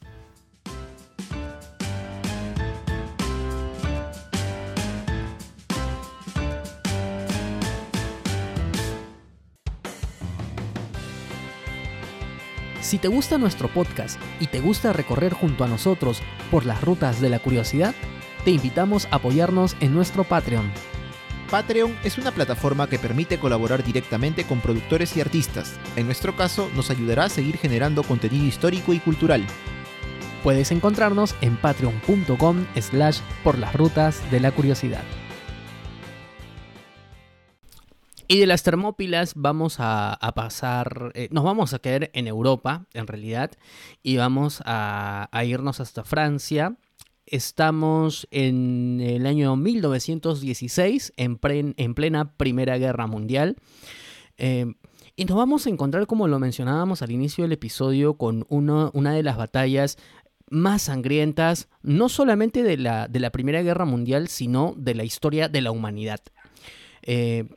[12.87, 16.23] Si te gusta nuestro podcast y te gusta recorrer junto a nosotros
[16.53, 17.97] por las rutas de la curiosidad,
[18.45, 20.71] te invitamos a apoyarnos en nuestro Patreon
[21.51, 25.79] Patreon es una plataforma que permite colaborar directamente con productores y artistas.
[25.95, 29.47] En nuestro caso, nos ayudará a seguir generando contenido histórico y cultural.
[30.43, 35.03] Puedes encontrarnos en patreon.com slash por las rutas de la curiosidad.
[38.29, 43.07] Y de las Termópilas vamos a, pasar, eh, nos vamos a quedar en Europa, en
[43.07, 43.53] realidad,
[44.03, 46.77] y vamos a irnos hasta Francia
[47.27, 51.41] Estamos en el año 1916, en,
[51.77, 53.57] en plena Primera Guerra Mundial.
[54.39, 54.75] Eh,
[55.17, 59.23] y nos vamos a encontrar, como lo mencionábamos al inicio del episodio, con una de
[59.23, 59.99] las batallas
[60.49, 65.49] más sangrientas, no solamente de la, de la Primera Guerra Mundial, sino de la historia
[65.49, 66.21] de la humanidad.
[67.03, 67.49] Eh,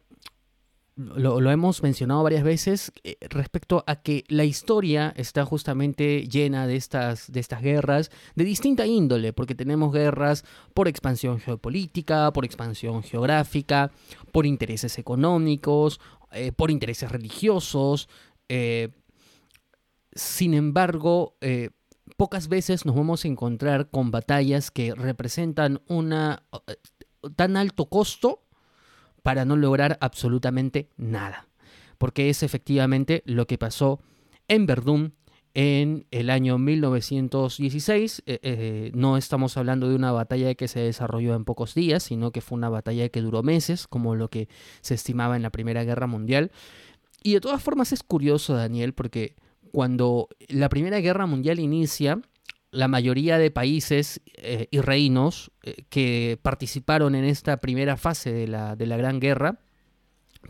[1.00, 6.76] lo, hemos mencionado varias veces eh, respecto a que la historia está justamente llena de
[6.76, 10.44] estas, de estas guerras de distinta índole, porque tenemos guerras
[10.74, 13.92] por expansión geopolítica, por expansión geográfica,
[14.34, 16.02] por intereses económicos,
[16.34, 18.10] eh, por intereses religiosos.
[18.50, 18.90] Eh,
[20.12, 21.38] sin embargo,
[22.18, 26.44] pocas veces nos vamos a encontrar con batallas que representan una
[27.38, 28.49] tan alto costo
[29.30, 31.48] para no lograr absolutamente nada.
[32.00, 34.00] Porque es efectivamente lo que pasó
[34.48, 35.14] en Verdún
[35.54, 38.24] en el año 1916.
[38.26, 42.32] Eh, eh, no estamos hablando de una batalla que se desarrolló en pocos días, sino
[42.32, 44.50] que fue una batalla que duró meses, como lo que
[44.82, 46.50] se estimaba en la Primera Guerra Mundial.
[47.22, 49.36] Y de todas formas es curioso, Daniel, porque
[49.72, 52.20] cuando la Primera Guerra Mundial inicia,
[52.72, 58.48] la mayoría de países eh, y reinos eh, que participaron en esta primera fase de
[58.48, 59.60] la, de la Gran Guerra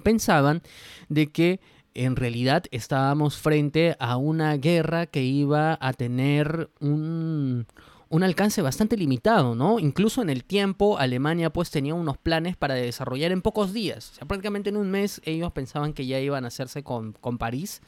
[0.04, 0.62] pensaban
[1.08, 1.60] de que
[1.94, 7.66] en realidad estábamos frente a una guerra que iba a tener un,
[8.10, 9.80] un alcance bastante limitado, ¿no?
[9.80, 14.12] Incluso en el tiempo, Alemania pues tenía unos planes para desarrollar en pocos días.
[14.12, 17.38] O sea, prácticamente en un mes ellos pensaban que ya iban a hacerse con, con
[17.38, 17.82] París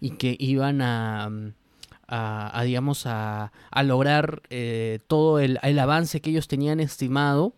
[0.00, 1.30] y que iban a,
[2.08, 3.52] a, digamos, a,
[3.84, 7.54] lograr eh, todo el, avance que ellos tenían estimado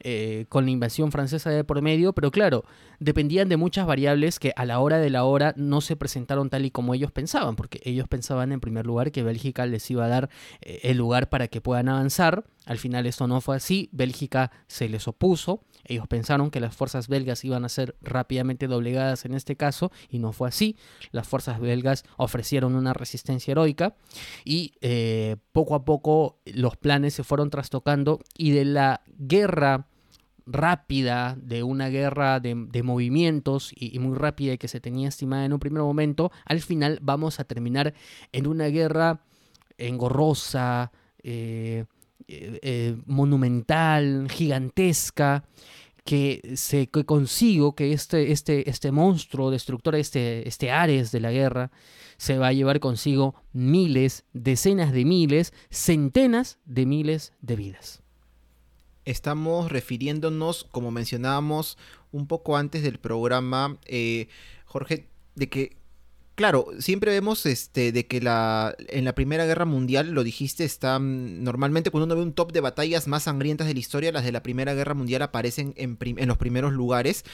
[0.00, 2.64] eh, con la invasión francesa de por medio, pero claro,
[3.00, 6.64] dependían de muchas variables que a la hora de la hora no se presentaron tal
[6.64, 10.08] y como ellos pensaban, porque ellos pensaban en primer lugar que Bélgica les iba a
[10.08, 10.30] dar
[10.60, 14.88] eh, el lugar para que puedan avanzar, al final esto no fue así, Bélgica se
[14.88, 19.56] les opuso, ellos pensaron que las fuerzas belgas iban a ser rápidamente doblegadas en este
[19.56, 20.76] caso y no fue así.
[21.10, 23.96] Las fuerzas belgas ofrecieron una resistencia heroica
[24.44, 29.88] y eh, poco a poco los planes se fueron trastocando y de la guerra
[30.48, 35.58] rápida, de una guerra de, movimientos y, muy rápida que se tenía estimada en un
[35.58, 37.94] primer momento, al final vamos a terminar
[38.32, 39.20] en una guerra
[39.76, 40.90] engorrosa,
[41.22, 41.84] eh,
[42.28, 45.44] eh, eh, monumental, gigantesca,
[46.04, 51.32] que, se, que consigo que este, este, este monstruo destructor, este, este Ares de la
[51.32, 51.70] guerra,
[52.18, 58.02] se va a llevar consigo miles, decenas de miles, centenas de miles de vidas.
[59.06, 61.78] Estamos refiriéndonos, como mencionábamos
[62.12, 64.28] un poco antes del programa, eh,
[64.66, 65.77] Jorge, de que
[66.38, 71.00] Claro, siempre vemos este de que la en la Primera Guerra Mundial, lo dijiste, está
[71.00, 74.22] mm, normalmente cuando uno ve un top de batallas más sangrientas de la historia, las
[74.22, 77.24] de la Primera Guerra Mundial aparecen en, los primeros lugares.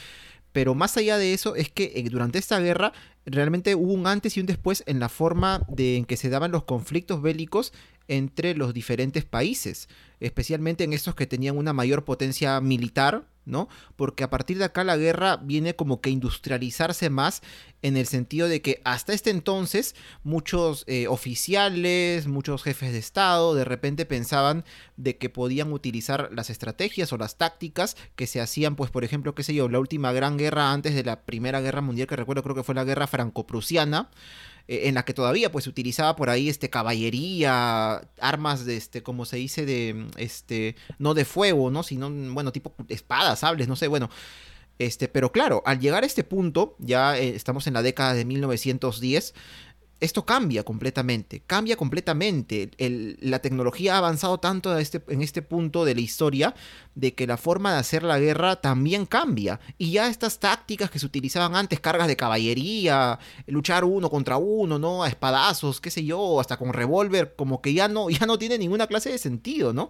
[0.53, 2.93] Pero más allá de eso es que eh, durante esta guerra
[3.27, 6.51] realmente hubo un antes y un después en la forma de, en que se daban
[6.51, 7.73] los conflictos bélicos
[8.07, 9.87] entre los diferentes países,
[10.19, 13.69] especialmente en estos que tenían una mayor potencia militar ¿no?
[13.95, 17.41] Porque a partir de acá la guerra viene como que industrializarse más
[17.81, 23.53] en el sentido de que hasta este entonces muchos eh, oficiales, muchos jefes de Estado
[23.53, 24.65] de repente pensaban
[24.97, 29.35] de que podían utilizar las estrategias o las tácticas que se hacían, pues por ejemplo,
[29.35, 32.43] qué sé yo, la última gran guerra antes de la Primera Guerra Mundial, que recuerdo
[32.43, 34.09] creo que fue la guerra franco-prusiana,
[34.67, 39.03] eh, en la que todavía pues se utilizaba por ahí este caballería, armas de este,
[39.03, 41.83] como se dice, de este, no de fuego, ¿no?
[41.83, 44.09] Sino, bueno, tipo espadas, sables, no sé, bueno.
[44.77, 48.25] Este, pero claro, al llegar a este punto, ya eh, estamos en la década de
[48.25, 49.33] 1910,
[49.99, 52.69] esto cambia completamente, cambia completamente.
[53.21, 56.53] la tecnología ha avanzado tanto este, en este punto de la historia
[56.95, 59.59] de que la forma de hacer la guerra también cambia.
[59.77, 64.77] Y ya estas tácticas que se utilizaban antes, cargas de caballería, luchar uno contra uno,
[64.79, 65.03] ¿no?
[65.03, 68.57] A espadazos, qué sé yo, hasta con revólver, como que ya no, ya no tiene
[68.57, 69.89] ninguna clase de sentido, ¿no?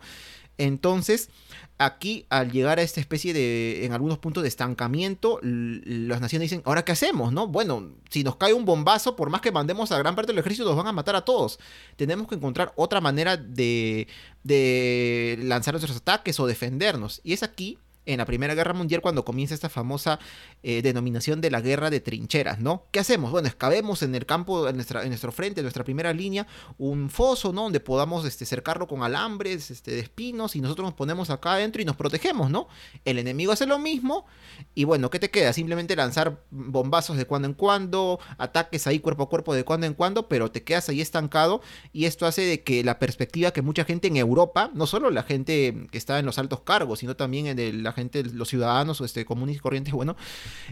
[0.57, 1.29] Entonces,
[1.77, 6.61] aquí al llegar a esta especie de, en algunos puntos de estancamiento, las naciones dicen,
[6.65, 7.33] ¿ahora qué hacemos?
[7.33, 7.47] ¿No?
[7.47, 10.65] Bueno, si nos cae un bombazo, por más que mandemos a gran parte del ejército,
[10.65, 11.59] nos van a matar a todos.
[11.95, 14.07] Tenemos que encontrar otra manera de,
[14.43, 17.21] de lanzar nuestros ataques o defendernos.
[17.23, 20.19] Y es aquí en la Primera Guerra Mundial cuando comienza esta famosa
[20.63, 22.85] eh, denominación de la guerra de trincheras, ¿no?
[22.91, 23.31] ¿Qué hacemos?
[23.31, 26.47] Bueno, excavemos en el campo, en, nuestra, en nuestro frente, en nuestra primera línea,
[26.77, 27.63] un foso, ¿no?
[27.63, 31.81] Donde podamos este, cercarlo con alambres este, de espinos y nosotros nos ponemos acá adentro
[31.81, 32.67] y nos protegemos, ¿no?
[33.05, 34.25] El enemigo hace lo mismo
[34.73, 35.53] y bueno, ¿qué te queda?
[35.53, 39.93] Simplemente lanzar bombazos de cuando en cuando, ataques ahí cuerpo a cuerpo de cuando en
[39.93, 41.61] cuando, pero te quedas ahí estancado
[41.93, 45.23] y esto hace de que la perspectiva que mucha gente en Europa, no solo la
[45.23, 49.01] gente que está en los altos cargos, sino también en el, la gente, los ciudadanos
[49.01, 50.15] este, comunes y corrientes, bueno,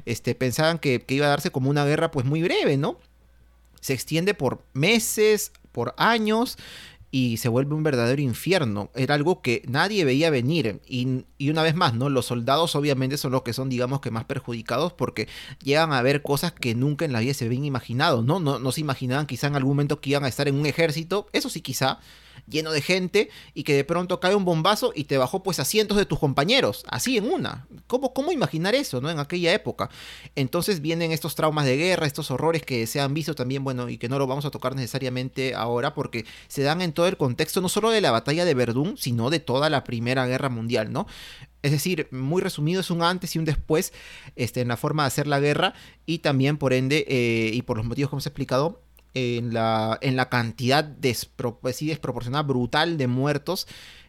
[0.05, 2.99] este, pensaban que, que iba a darse como una guerra pues muy breve, ¿no?
[3.81, 6.57] Se extiende por meses, por años,
[7.13, 8.89] y se vuelve un verdadero infierno.
[8.95, 10.81] Era algo que nadie veía venir.
[10.87, 12.09] Y, una vez más, ¿no?
[12.09, 15.27] Los soldados obviamente son los que son, digamos que más perjudicados porque
[15.61, 18.39] llegan a ver cosas que nunca en la vida se habían imaginado, ¿no?
[18.39, 21.27] No, no se imaginaban quizá en algún momento que iban a estar en un ejército,
[21.33, 21.99] eso sí quizá,
[22.47, 25.65] lleno de gente y que de pronto cae un bombazo y te bajó pues a
[25.65, 27.67] cientos de tus compañeros, así en una.
[27.87, 29.09] ¿Cómo, cómo imaginar eso, no?
[29.09, 29.89] En aquella época.
[30.35, 33.97] Entonces vienen estos traumas de guerra, estos horrores que se han visto también, bueno, y
[33.97, 37.61] que no lo vamos a tocar necesariamente ahora porque se dan en todo el contexto
[37.61, 41.07] no solo de la batalla de Verdún, sino de toda la Primera Guerra Mundial, ¿no?
[41.63, 43.93] Es decir, muy resumido, es un antes y un después
[44.35, 45.73] este, en la forma de hacer la guerra
[46.05, 48.81] y también, por ende, eh, y por los motivos que hemos explicado,
[49.13, 50.95] en la, en la cantidad
[51.61, 53.67] pues desproporcionada, brutal de muertos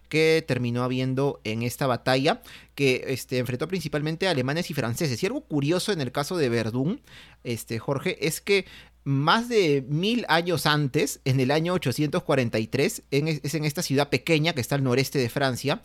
[0.09, 2.43] que terminó habiendo en esta batalla,
[2.75, 5.23] que este, enfrentó principalmente a alemanes y franceses.
[5.23, 7.01] Y algo curioso en el caso de Verdún,
[7.43, 8.65] este, Jorge, es que
[9.03, 14.61] más de mil años antes, en el año 843, es en esta ciudad pequeña que
[14.61, 15.83] está al noreste de Francia,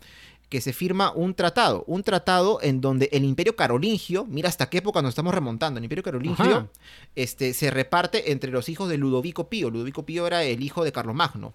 [0.50, 4.80] que se firma un tratado, un tratado en donde el imperio carolingio, mira hasta qué
[4.80, 6.70] época nos estamos remontando, el imperio carolingio
[7.16, 10.92] este, se reparte entre los hijos de Ludovico Pío, Ludovico Pío era el hijo de
[10.92, 11.54] Carlomagno.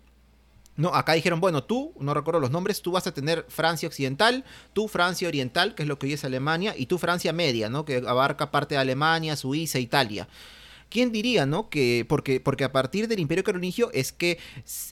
[0.76, 4.44] No, acá dijeron, bueno, tú, no recuerdo los nombres, tú vas a tener Francia Occidental,
[4.72, 7.84] tú Francia Oriental, que es lo que hoy es Alemania, y tú Francia Media, ¿no?
[7.84, 10.26] Que abarca parte de Alemania, Suiza, Italia.
[10.88, 11.68] ¿Quién diría, no?
[11.68, 14.38] Que porque, porque a partir del Imperio Carolingio es que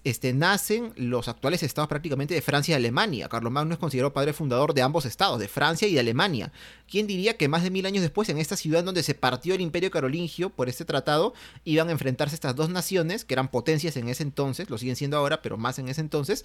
[0.05, 3.28] este, nacen los actuales estados prácticamente de Francia y Alemania.
[3.28, 6.53] Carlomagno es considerado padre fundador de ambos estados, de Francia y de Alemania.
[6.88, 9.61] ¿Quién diría que más de mil años después, en esta ciudad donde se partió el
[9.61, 11.34] Imperio Carolingio por este tratado,
[11.64, 15.16] iban a enfrentarse estas dos naciones, que eran potencias en ese entonces, lo siguen siendo
[15.16, 16.45] ahora, pero más en ese entonces,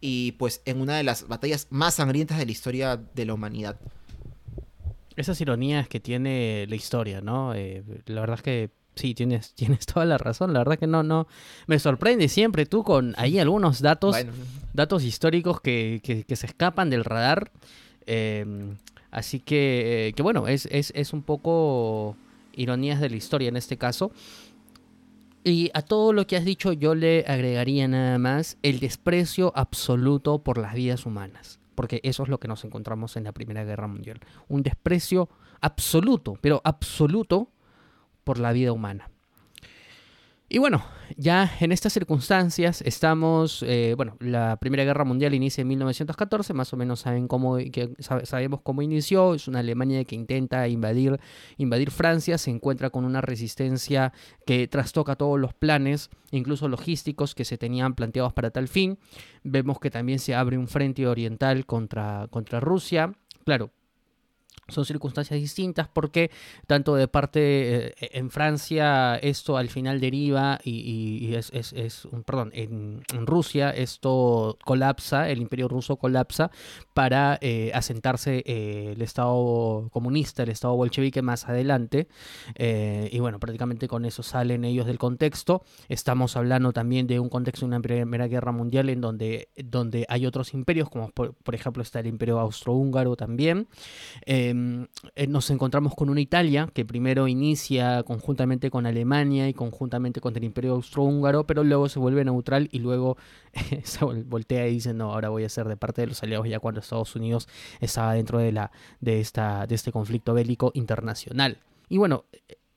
[0.00, 3.78] y pues en una de las batallas más sangrientas de la historia de la humanidad?
[5.16, 7.54] Esas ironías que tiene la historia, ¿no?
[7.54, 10.52] Eh, la verdad es que Sí, tienes, tienes toda la razón.
[10.52, 11.26] La verdad que no, no.
[11.66, 14.16] Me sorprende siempre tú con ahí algunos datos,
[14.72, 17.50] datos históricos que, que, se escapan del radar.
[18.06, 18.76] Em,
[19.10, 22.16] así que, que bueno, es, es, es, un poco
[22.54, 24.12] ironías de la historia en este caso.
[25.42, 30.38] Y a todo lo que has dicho yo le agregaría nada más el desprecio absoluto
[30.38, 31.58] por las vidas humanas.
[31.74, 34.20] Porque eso es lo que nos encontramos en la Primera Guerra Mundial.
[34.48, 35.28] Un desprecio
[35.60, 37.50] absoluto, pero absoluto
[38.22, 39.10] por la vida humana.
[40.46, 40.84] Y bueno,
[41.16, 46.70] ya en estas circunstancias estamos, eh, bueno, la Primera Guerra Mundial inicia en 1914, más
[46.72, 51.18] o menos saben cómo, que, sabemos cómo inició, es una Alemania que intenta invadir,
[51.56, 54.12] invadir Francia, se encuentra con una resistencia
[54.46, 58.98] que trastoca todos los planes, incluso logísticos que se tenían planteados para tal fin.
[59.44, 63.14] Vemos que también se abre un frente oriental contra, contra Rusia,
[63.44, 63.70] claro,
[64.68, 66.30] son circunstancias distintas porque
[66.66, 72.50] tanto de parte eh, en Francia esto al final deriva y, es, es, un, perdón,
[72.54, 76.50] en, Rusia esto colapsa, el imperio ruso colapsa
[76.92, 82.08] para eh, asentarse eh, el Estado comunista, el Estado bolchevique más adelante
[82.56, 85.62] y bueno, prácticamente con eso salen ellos del contexto.
[85.88, 90.26] Estamos hablando también de un contexto de una primera guerra mundial en donde, donde hay
[90.26, 93.68] otros imperios como por, ejemplo está el imperio austrohúngaro también.
[95.14, 100.36] Eh, nos encontramos con una Italia que primero inicia conjuntamente con Alemania y conjuntamente con
[100.36, 103.16] el Imperio Austrohúngaro, pero luego se vuelve neutral y luego
[103.84, 106.60] se voltea y dice, no, ahora voy a ser de parte de los aliados ya
[106.60, 107.48] cuando Estados Unidos
[107.80, 111.58] estaba dentro de, la, de, esta, de este conflicto bélico internacional.
[111.88, 112.24] Y bueno,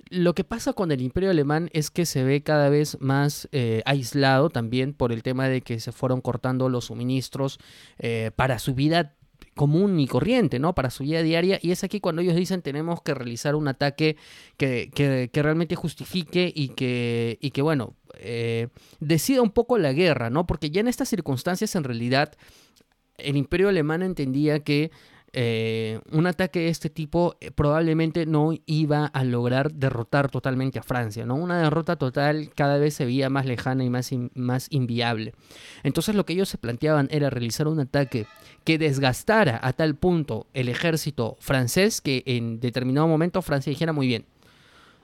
[0.09, 3.81] lo que pasa con el imperio alemán es que se ve cada vez más eh,
[3.85, 7.59] aislado también por el tema de que se fueron cortando los suministros
[7.99, 9.16] eh, para su vida
[9.57, 10.73] común y corriente, ¿no?
[10.73, 11.59] Para su vida diaria.
[11.61, 14.15] Y es aquí cuando ellos dicen tenemos que realizar un ataque
[14.55, 18.69] que, que, realmente justifique y que, y que bueno, eh,
[19.01, 20.47] decida un poco la guerra, ¿no?
[20.47, 22.31] Porque ya en estas circunstancias, en realidad,
[23.17, 24.91] el imperio alemán entendía que
[25.33, 30.83] eh, un ataque de este tipo eh, probablemente no iba a lograr derrotar totalmente a
[30.83, 31.35] Francia, ¿no?
[31.35, 35.33] Una derrota total cada vez se veía más lejana y más, más inviable.
[35.83, 38.25] Entonces lo que ellos se planteaban era realizar un ataque
[38.63, 44.07] que desgastara a tal punto el ejército francés que en determinado momento Francia dijera muy
[44.07, 44.25] bien,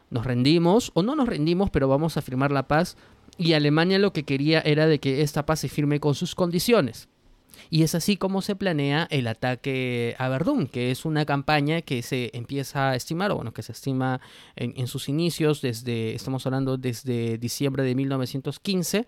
[0.09, 2.97] nos rendimos o no nos rendimos, pero vamos a firmar la paz.
[3.37, 7.09] Y Alemania lo que quería era de que esta paz se firme con sus condiciones.
[7.69, 12.01] Y es así como se planea el ataque a Verdún, que es una campaña que
[12.01, 14.21] se empieza a estimar, o bueno, que se estima
[14.55, 19.07] en, sus inicios, desde, estamos hablando desde diciembre de 1915,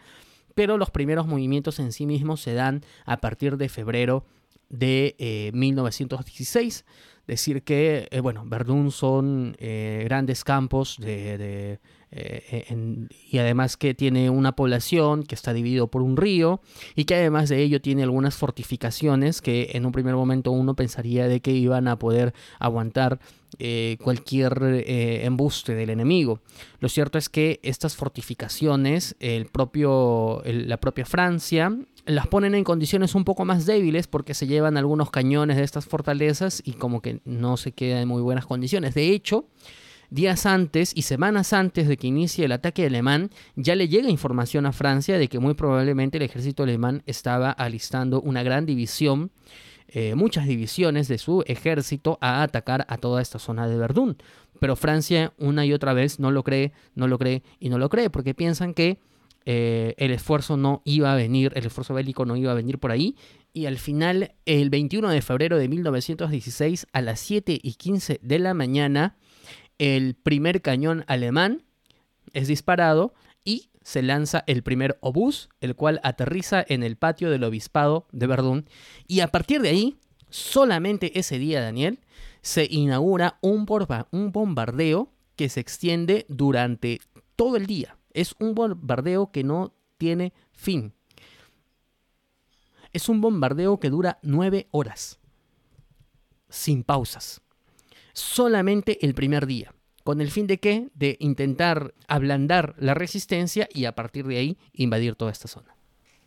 [0.54, 4.26] pero los primeros movimientos en sí mismos se dan a partir de febrero
[4.70, 6.80] de 1916.
[6.80, 6.92] Eh,
[7.28, 11.80] Decir que, eh, bueno, Verdún son eh, grandes campos de
[12.18, 16.62] eh, y además que tiene una población que está dividido por un río
[16.96, 21.28] y que además de ello tiene algunas fortificaciones que en un primer momento uno pensaría
[21.28, 23.20] de que iban a poder aguantar
[23.60, 26.40] eh, cualquier eh, embuste del enemigo.
[26.80, 33.14] Lo cierto es que estas fortificaciones, el propio, la propia Francia, las ponen en condiciones
[33.14, 37.20] un poco más débiles porque se llevan algunos cañones de estas fortalezas y como que
[37.26, 38.94] no se queda en muy buenas condiciones.
[38.94, 39.48] De hecho,
[40.16, 44.66] días antes y semanas antes de que inicie el ataque alemán, ya le llega información
[44.66, 49.32] a Francia de que muy probablemente el ejército alemán estaba alistando una gran división,
[49.90, 54.18] eh, muchas divisiones de su ejército a atacar a toda esta zona de Verdún.
[54.60, 57.90] Pero Francia una y otra vez no lo cree, no lo cree y no lo
[57.90, 59.00] cree, porque piensan que
[59.46, 62.92] eh, el esfuerzo no iba a venir, el esfuerzo bélico no iba a venir por
[62.92, 63.16] ahí.
[63.54, 68.40] Y al final, el 21 de febrero de 1916, a las 7 y 15 de
[68.40, 69.18] la mañana,
[69.78, 71.64] el primer cañón alemán
[72.34, 73.14] es disparado
[73.44, 78.28] y se lanza el primer obús, el cual aterriza en el patio del obispado de
[78.28, 78.70] Verdún.
[79.08, 80.00] Y a partir de ahí,
[80.30, 82.00] solamente ese día, Daniel,
[82.42, 83.68] se inaugura un,
[84.12, 87.00] un bombardeo que se extiende durante
[87.36, 87.98] todo el día.
[88.12, 90.94] Es un bombardeo que no tiene fin.
[92.92, 95.20] Es un bombardeo que dura nueve horas,
[96.50, 97.45] sin pausas
[98.16, 99.76] solamente el primer día.
[100.04, 100.88] ¿Con el fin de qué?
[100.94, 105.76] De intentar ablandar la resistencia y a partir de ahí invadir toda esta zona.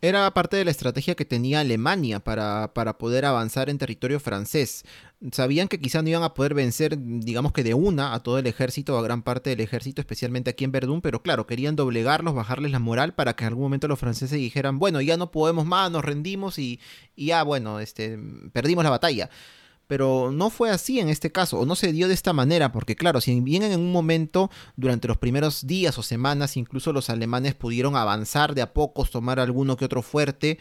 [0.01, 4.85] Era parte de la estrategia que tenía Alemania para, para, poder avanzar en territorio francés.
[5.33, 8.47] Sabían que quizá no iban a poder vencer, digamos que de una, a todo el
[8.47, 12.33] ejército o a gran parte del ejército, especialmente aquí en Verdún, pero claro, querían doblegarlos,
[12.33, 15.65] bajarles la moral para que en algún momento los franceses dijeran, bueno, ya no podemos
[15.65, 16.79] más, nos rendimos y,
[17.17, 18.17] y ya, bueno, este,
[18.53, 19.29] perdimos la batalla
[19.89, 22.95] pero no fue así en este caso, o no se dio de esta manera, porque
[22.95, 27.55] claro, si bien en un momento, durante los primeros días o semanas, incluso los alemanes
[27.55, 30.59] pudieron avanzar de a pocos, tomar alguno que otro fuerte,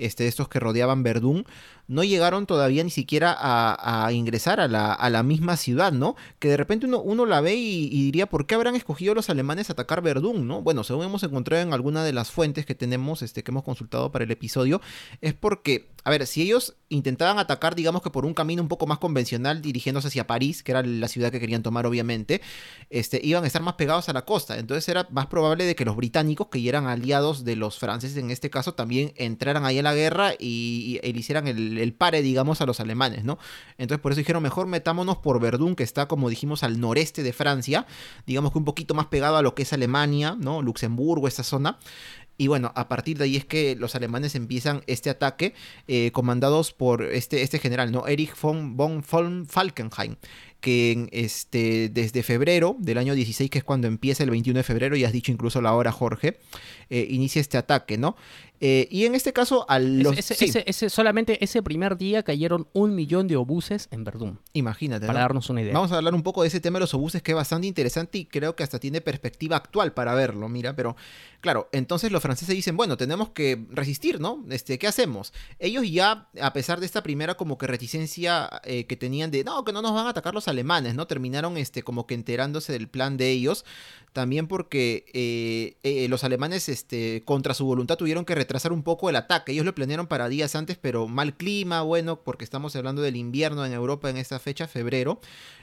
[0.00, 1.46] este, estos que rodeaban Verdún,
[1.90, 6.14] no llegaron todavía ni siquiera a, ingresar a la, misma ciudad, ¿no?
[6.38, 9.70] Que de repente uno, uno la ve y, diría, ¿por qué habrán escogido los alemanes
[9.70, 10.62] atacar Verdún, ¿no?
[10.62, 14.12] Bueno, según hemos encontrado en alguna de las fuentes que tenemos, este, que hemos consultado
[14.12, 14.80] para el episodio,
[15.20, 18.86] es porque, a ver, si ellos intentaban atacar, digamos que por un camino un poco
[18.86, 22.40] más convencional, dirigiéndose hacia París, que era la ciudad que querían tomar, obviamente,
[22.88, 24.58] este, iban a estar más pegados a la costa.
[24.58, 28.30] Entonces era más probable de que los británicos, que eran aliados de los franceses en
[28.30, 32.60] este caso, también entraran ahí a la guerra y, y, hicieran el, el, pare, digamos,
[32.60, 33.38] a los alemanes, ¿no?
[33.78, 37.32] Entonces por eso dijeron, mejor metámonos por Verdún, que está, como dijimos, al noreste de
[37.32, 37.86] Francia,
[38.26, 40.62] digamos que un poquito más pegado a lo que es Alemania, ¿no?
[40.62, 41.78] Luxemburgo, esa zona.
[42.40, 45.52] Y bueno, a partir de ahí es que los alemanes empiezan este ataque,
[45.88, 48.06] eh, comandados por este, este general, ¿no?
[48.06, 50.16] Erich von, von, von Falkenhayn
[50.60, 54.96] que este, desde febrero del año 16, que es cuando empieza el 21 de febrero,
[54.96, 56.38] y has dicho incluso la hora, Jorge,
[56.90, 58.16] eh, inicia este ataque, ¿no?
[58.60, 60.18] Eh, y en este caso, los...
[60.18, 64.38] Ese, solamente ese primer día cayeron un millón de obuses en Verdún.
[64.52, 65.06] Imagínate.
[65.06, 65.72] Para darnos una idea.
[65.72, 68.18] Vamos a hablar un poco de ese tema de los obuses, que es bastante interesante
[68.18, 70.94] y creo que hasta tiene perspectiva actual para verlo, mira, pero
[71.40, 74.44] claro, entonces los franceses dicen, bueno, tenemos que resistir, ¿no?
[74.50, 75.32] Este, ¿Qué hacemos?
[75.58, 79.64] Ellos ya, a pesar de esta primera como que reticencia eh, que tenían de, no,
[79.64, 81.06] que no nos van a atacar los alemanes, ¿no?
[81.06, 83.64] Terminaron este, como que enterándose del plan de ellos,
[84.12, 89.14] también porque eh, los alemanes, este, contra su voluntad, tuvieron que retrasar un poco el
[89.14, 89.52] ataque.
[89.52, 93.64] Ellos lo planearon para días antes, pero mal clima, bueno, porque estamos hablando del invierno
[93.64, 95.20] en Europa en esta fecha, febrero,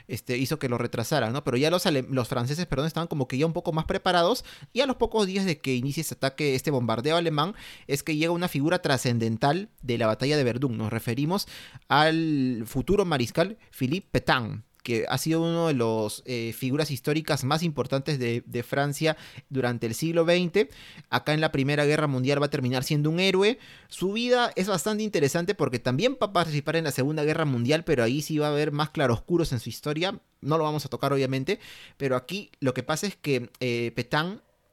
[0.07, 1.43] este, hizo que lo retrasaran, ¿no?
[1.43, 4.79] Pero ya los, los franceses, perdón, estaban como que ya un poco más preparados, y
[4.79, 7.55] a los pocos días de que inicie este ataque, este bombardeo alemán,
[7.87, 10.77] es que llega una figura trascendental de la batalla de Verdún.
[10.77, 11.45] Nos referimos
[11.89, 17.61] al futuro mariscal Philippe Pétain que ha sido uno de las eh, figuras históricas más
[17.61, 19.17] importantes de, Francia
[19.49, 20.69] durante el siglo XX.
[21.09, 23.59] Acá en la Primera Guerra Mundial va a terminar siendo un héroe.
[23.89, 27.83] Su vida es bastante interesante porque también va a participar en la Segunda Guerra Mundial,
[27.83, 30.21] pero ahí sí va a haber más claroscuros en su historia.
[30.39, 31.59] No lo vamos a tocar obviamente,
[31.97, 33.91] pero aquí lo que pasa es que eh,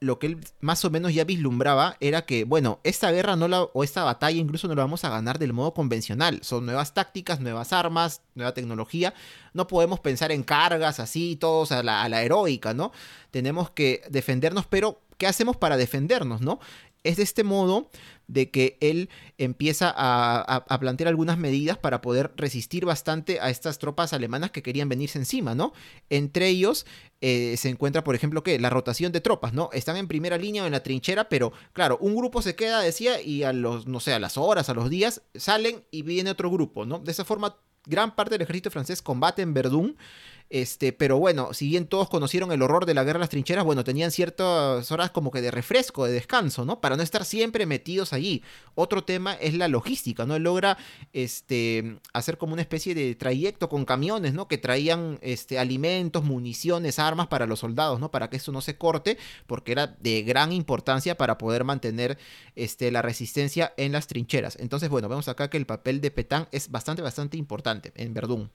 [0.04, 3.62] lo que él más o menos ya vislumbraba era que, bueno, esta guerra no la,
[3.62, 6.40] o esta batalla incluso no la vamos a ganar del modo convencional.
[6.42, 9.14] Son nuevas tácticas, nuevas armas, nueva tecnología.
[9.54, 12.92] No podemos pensar en cargas así, todos a la, a la heroica, ¿no?
[13.30, 16.60] Tenemos que defendernos, pero ¿qué hacemos para defendernos, no?
[17.04, 17.90] Es de este modo
[18.26, 24.12] de que él empieza a, plantear algunas medidas para poder resistir bastante a estas tropas
[24.12, 25.72] alemanas que querían venirse encima, ¿no?
[26.10, 26.86] Entre ellos
[27.20, 29.68] eh, se encuentra, por ejemplo, que la rotación de tropas, ¿no?
[29.72, 33.20] Están en primera línea o en la trinchera, pero claro, un grupo se queda, decía,
[33.20, 36.50] y a los, no sé, a las horas, a los días, salen y viene otro
[36.50, 36.98] grupo, ¿no?
[36.98, 39.96] De esa forma, gran parte del ejército francés combate en Verdún
[40.54, 43.64] este, pero bueno, si bien todos conocieron el horror de la guerra de las trincheras,
[43.64, 46.80] bueno, tenían ciertas horas como que de refresco, de descanso, ¿no?
[46.80, 48.40] Para no estar siempre metidos allí.
[48.76, 50.36] Otro tema es la logística, ¿no?
[50.36, 50.78] Él logra
[51.12, 54.46] este, hacer como una especie de trayecto con camiones, ¿no?
[54.46, 58.12] Que traían este, alimentos, municiones, armas para los soldados, ¿no?
[58.12, 62.16] Para que eso no se corte, porque era de gran importancia para poder mantener
[62.54, 64.56] este, la resistencia en las trincheras.
[64.60, 68.52] Entonces, bueno, vemos acá que el papel de Petán es bastante, bastante importante en Verdún.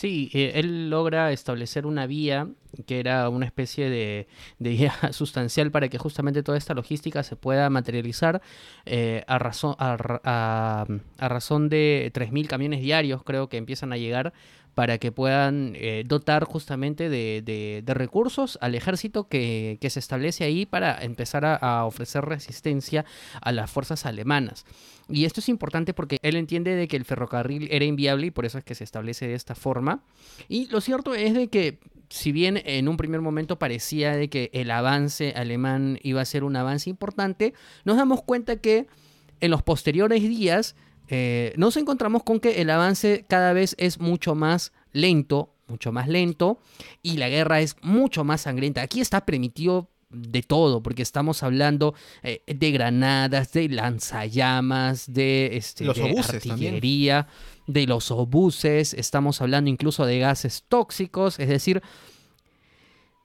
[0.00, 2.48] Sí, eh, él logra establecer una vía
[2.86, 4.28] que era una especie de,
[4.58, 8.40] de, sustancial para que justamente toda esta logística se pueda materializar
[8.86, 10.86] eh, a, razón, a,
[11.18, 14.32] a razón de 3.000 camiones diarios creo que empiezan a llegar
[14.80, 21.04] para que puedan eh, dotar justamente de, recursos al ejército que, se establece ahí para
[21.04, 23.04] empezar a, ofrecer resistencia
[23.42, 24.64] a las fuerzas alemanas.
[25.10, 28.46] Y esto es importante porque él entiende de que el ferrocarril era inviable y por
[28.46, 30.02] eso es que se establece de esta forma.
[30.48, 31.78] Y lo cierto es de que
[32.08, 36.42] si bien en un primer momento parecía de que el avance alemán iba a ser
[36.42, 37.52] un avance importante,
[37.84, 38.86] nos damos cuenta que
[39.40, 40.74] en los posteriores días
[41.10, 46.08] eh, nos encontramos con que el avance cada vez es mucho más lento, mucho más
[46.08, 46.58] lento,
[47.02, 48.82] y la guerra es mucho más sangrienta.
[48.82, 55.88] Aquí está permitido de todo, porque estamos hablando eh, de granadas, de lanzallamas, de, este,
[55.88, 57.28] artillería,
[57.66, 61.82] de los obuses, estamos hablando incluso de gases tóxicos, es decir,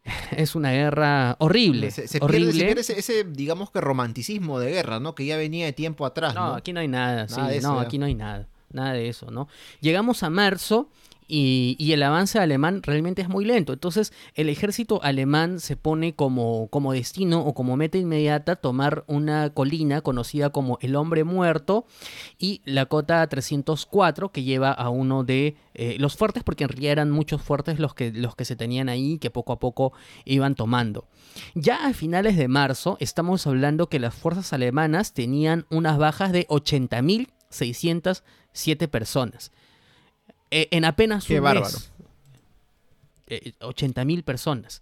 [0.35, 1.91] es una guerra horrible.
[1.91, 2.65] Se, horrible.
[2.65, 5.15] Pierde, ese, digamos que romanticismo de guerra, ¿no?
[5.15, 6.35] Que ya venía de tiempo atrás.
[6.35, 7.27] No, aquí no hay nada,
[7.61, 8.47] no, aquí no hay nada.
[8.71, 9.47] Nada de eso, ¿no?
[9.79, 10.89] Llegamos a marzo
[11.28, 13.73] y, el avance alemán realmente es muy lento.
[13.73, 19.49] Entonces el ejército alemán se pone como, como destino o como meta inmediata tomar una
[19.51, 21.86] colina conocida como el hombre muerto
[22.38, 26.93] y la cota 304 que lleva a uno de eh, los fuertes porque en realidad
[26.93, 29.93] eran muchos fuertes los que, los que se tenían ahí que poco a poco
[30.26, 31.07] iban tomando.
[31.53, 36.47] Ya a finales de marzo estamos hablando que las fuerzas alemanas tenían unas bajas de
[36.47, 39.51] 80.607 personas.
[40.51, 41.65] Eh, en apenas un bárbaro.
[41.65, 41.91] mes.
[43.27, 44.81] Eh, 80 mil personas.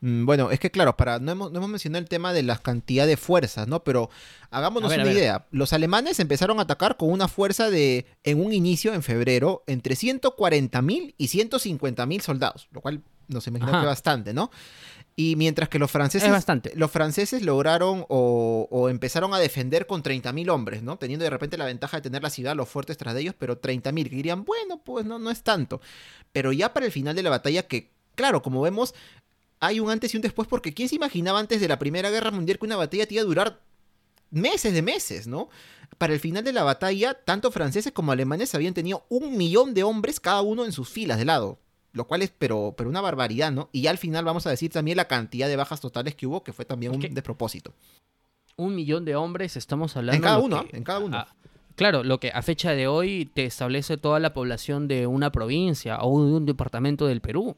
[0.00, 2.58] Mm, bueno, es que claro, para no hemos, no hemos, mencionado el tema de la
[2.58, 3.82] cantidad de fuerzas, ¿no?
[3.82, 4.10] Pero
[4.50, 5.46] hagámonos una idea.
[5.50, 9.96] Los alemanes empezaron a atacar con una fuerza de, en un inicio, en febrero, entre
[9.96, 14.50] 140 mil y 150 mil soldados, lo cual nos imaginamos que bastante, ¿no?
[15.20, 16.70] Y mientras que los franceses, bastante.
[16.76, 20.96] los franceses lograron o, empezaron a defender con 30.000 hombres, ¿no?
[20.96, 23.60] Teniendo de repente la ventaja de tener la ciudad, los fuertes tras de ellos, pero
[23.60, 25.80] 30.000, que dirían, bueno, pues no, no es tanto.
[26.30, 28.94] Pero ya para el final de la batalla, que claro, como vemos,
[29.58, 32.30] hay un antes y un después, porque ¿quién se imaginaba antes de la Primera Guerra
[32.30, 33.60] Mundial que una batalla te iba a durar
[34.30, 35.48] meses de meses, ¿no?
[35.98, 39.82] Para el final de la batalla, tanto franceses como alemanes habían tenido un millón de
[39.82, 41.58] hombres cada uno en sus filas de lado.
[41.98, 43.68] Lo cual es, pero, pero una barbaridad, ¿no?
[43.72, 46.42] Y ya al final vamos a decir también la cantidad de bajas totales que hubo,
[46.44, 47.74] que fue también un despropósito.
[48.56, 50.16] Un millón de hombres, estamos hablando...
[50.16, 51.16] En cada uno, que- en cada uno.
[51.16, 51.34] a-
[51.76, 55.98] claro, lo que a fecha de hoy te establece toda la población de una provincia
[56.02, 57.56] o de un departamento del Perú.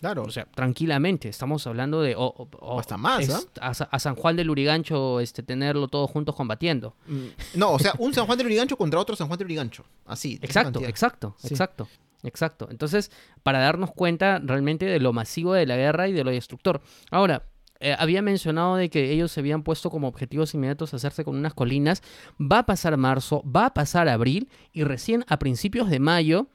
[0.00, 0.22] Claro.
[0.24, 2.14] O sea, tranquilamente, estamos hablando de...
[2.14, 3.30] o- o- o- O hasta más, es-
[3.60, 3.68] ¿ah?
[3.70, 6.94] a, Sa- a San Juan del Urigancho este, tenerlo todos juntos combatiendo.
[7.06, 7.26] Mm,
[7.58, 9.84] no, o sea, un San Juan de Lurigancho contra otro San Juan de Lurigancho.
[10.06, 10.38] Así.
[10.42, 11.48] Exacto, exacto, Sí.
[11.48, 11.88] exacto,
[12.24, 12.68] exacto.
[12.70, 13.10] Entonces,
[13.42, 16.82] para darnos cuenta realmente de lo masivo de la guerra y de lo destructor.
[17.10, 17.44] Ahora,
[17.80, 21.54] eh, había mencionado de que ellos se habían puesto como objetivos inmediatos hacerse con unas
[21.54, 22.02] colinas.
[22.40, 26.48] Va a pasar marzo, va a pasar abril y recién a principios de mayo,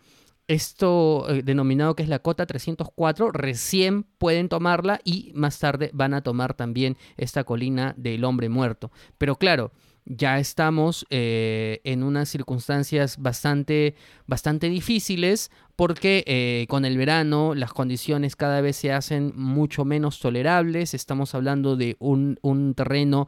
[0.47, 6.15] esto eh, denominado que es la cota 304, recién pueden tomarla y más tarde van
[6.15, 8.91] a tomar también esta colina del hombre muerto.
[9.19, 9.71] Pero claro,
[10.05, 13.95] ya estamos eh, en unas circunstancias bastante,
[14.27, 20.19] bastante difíciles porque eh, con el verano las condiciones cada vez se hacen mucho menos
[20.19, 20.93] tolerables.
[20.93, 23.27] Estamos hablando de un, un terreno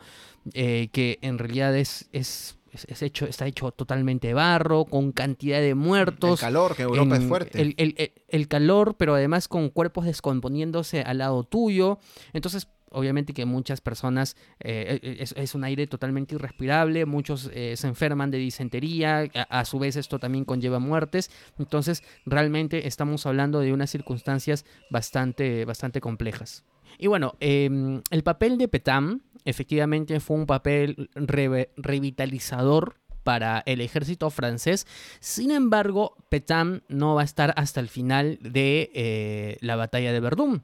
[0.54, 2.58] eh, que en realidad es, es,
[2.88, 6.40] es- hecho, está hecho totalmente de barro, con cantidad de El muertos.
[6.40, 7.62] calor, que Europa es fuerte.
[7.62, 12.00] El, el- el- el calor, pero además con cuerpos descomponiéndose al lado tuyo.
[12.34, 17.76] Entonces, obviamente que muchas personas, eh, eh, es, es un aire totalmente irrespirable, muchos eh,
[17.78, 21.32] se enferman de disentería, a, su vez esto también conlleva muertes.
[21.58, 26.64] Entonces, realmente estamos hablando de unas circunstancias bastante, bastante complejas.
[26.98, 34.30] Y bueno, em, el papel de Petam efectivamente fue un papel revitalizador para el ejército
[34.30, 34.88] francés.
[35.20, 40.20] Sin embargo, Petam no va a estar hasta el final de eh, la batalla de
[40.20, 40.64] Verdún.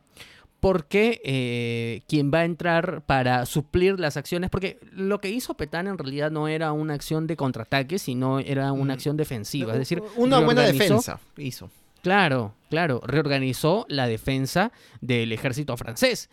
[0.60, 5.88] Porque eh, quien va a entrar para suplir las acciones, porque lo que hizo Petán
[5.88, 8.96] en realidad no era una acción de contraataque, sino era una Mm.
[8.98, 9.74] acción defensiva.
[9.74, 11.70] Es decir, una buena defensa hizo.
[12.02, 16.30] Claro, claro, reorganizó la defensa del ejército francés.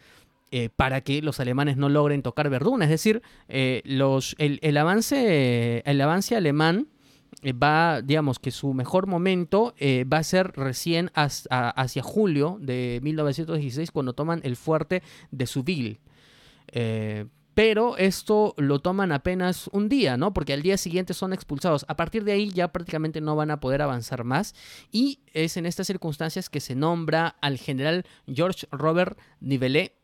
[0.56, 2.80] eh, para que los alemanes no logren tocar Verdún.
[2.84, 6.86] Es decir, eh, los, el, el avance, el avance alemán
[7.52, 13.90] va, digamos que su mejor momento eh, va a ser recién hacia julio de 1916
[13.90, 16.00] cuando toman el fuerte de Souville.
[16.68, 20.34] Eh, pero esto lo toman apenas un día, ¿no?
[20.34, 21.86] Porque al día siguiente son expulsados.
[21.88, 24.54] A partir de ahí ya prácticamente no van a poder avanzar más.
[24.90, 29.94] Y es en estas circunstancias que se nombra al general George Robert Nivelet.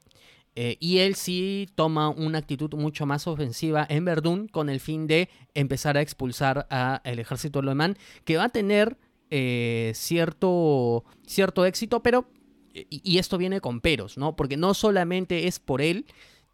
[0.56, 5.06] Eh, y él sí toma una actitud mucho más ofensiva en Verdún con el fin
[5.06, 8.98] de empezar a expulsar al ejército alemán, que va a tener
[9.30, 12.28] eh, cierto, cierto éxito, pero,
[12.74, 14.34] y, esto viene con peros, ¿no?
[14.34, 16.06] Porque no solamente es por él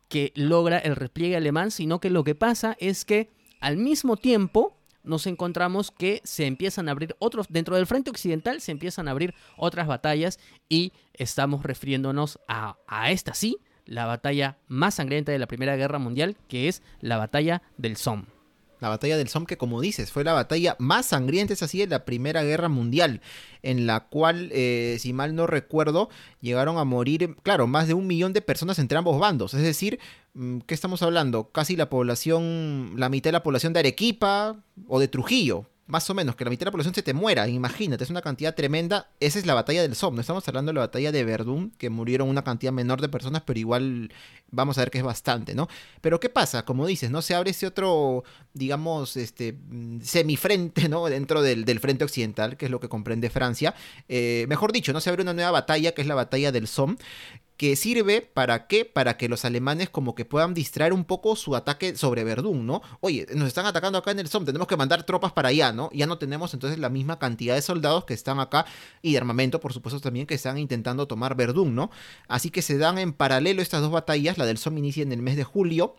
[0.09, 3.31] que logra el repliegue alemán, sino que lo que pasa es que
[3.61, 8.61] al mismo tiempo nos encontramos que se empiezan a abrir otros, dentro del frente occidental
[8.61, 10.39] se empiezan a abrir otras batallas
[10.69, 15.99] y estamos refiriéndonos a, a esta sí, la batalla más sangrienta de la Primera Guerra
[15.99, 18.25] Mundial, que es la batalla del Somme.
[18.81, 21.87] La batalla del Somme, que como dices, fue la batalla más sangrienta, es así, de
[21.87, 23.23] la Primera Guerra Mundial,
[23.63, 26.11] en la cual, eh, si mal no recuerdo,
[26.43, 29.55] llegaron a morir, claro, más de un millón de personas entre ambos bandos.
[29.55, 29.99] Es decir,
[30.35, 31.51] mm, ¿qué estamos hablando?
[31.53, 34.57] Casi la población, la mitad de la población de Arequipa
[34.89, 35.67] o de Trujillo.
[35.87, 38.21] Más o menos, que la mitad de la población se te muera, imagínate, es una
[38.21, 39.09] cantidad tremenda.
[39.21, 41.91] Esa es la batalla del Somme, no estamos hablando de la batalla de Verdún, que
[41.91, 44.13] murieron una cantidad menor de personas, pero igual
[44.51, 45.69] vamos a ver que es bastante, ¿no?
[46.01, 46.65] Pero ¿qué pasa?
[46.65, 47.23] Como dices, ¿no?
[47.23, 51.07] Se abre ese otro, digamos, este mm, semifrente, ¿no?
[51.07, 53.73] Dentro del, del frente occidental, que es lo que comprende Francia.
[54.09, 55.01] Eh, mejor dicho, ¿no?
[55.01, 56.97] Se abre una nueva batalla, que es la batalla del Somme,
[57.57, 58.85] que sirve para qué?
[58.85, 62.83] Para que los alemanes como que puedan distraer un poco su ataque sobre Verdún, ¿no?
[63.01, 65.91] Oye, nos están atacando acá en el Somme, tenemos que mandar tropas para allá, ¿no?
[65.93, 68.67] Ya no tenemos entonces la misma cantidad de soldados que están acá
[69.03, 71.91] y de armamento, por supuesto, también que están intentando tomar Verdún, ¿no?
[72.29, 75.23] Así que se dan en paralelo estas dos batallas, la del Somme inicia en el
[75.23, 75.97] mes de julio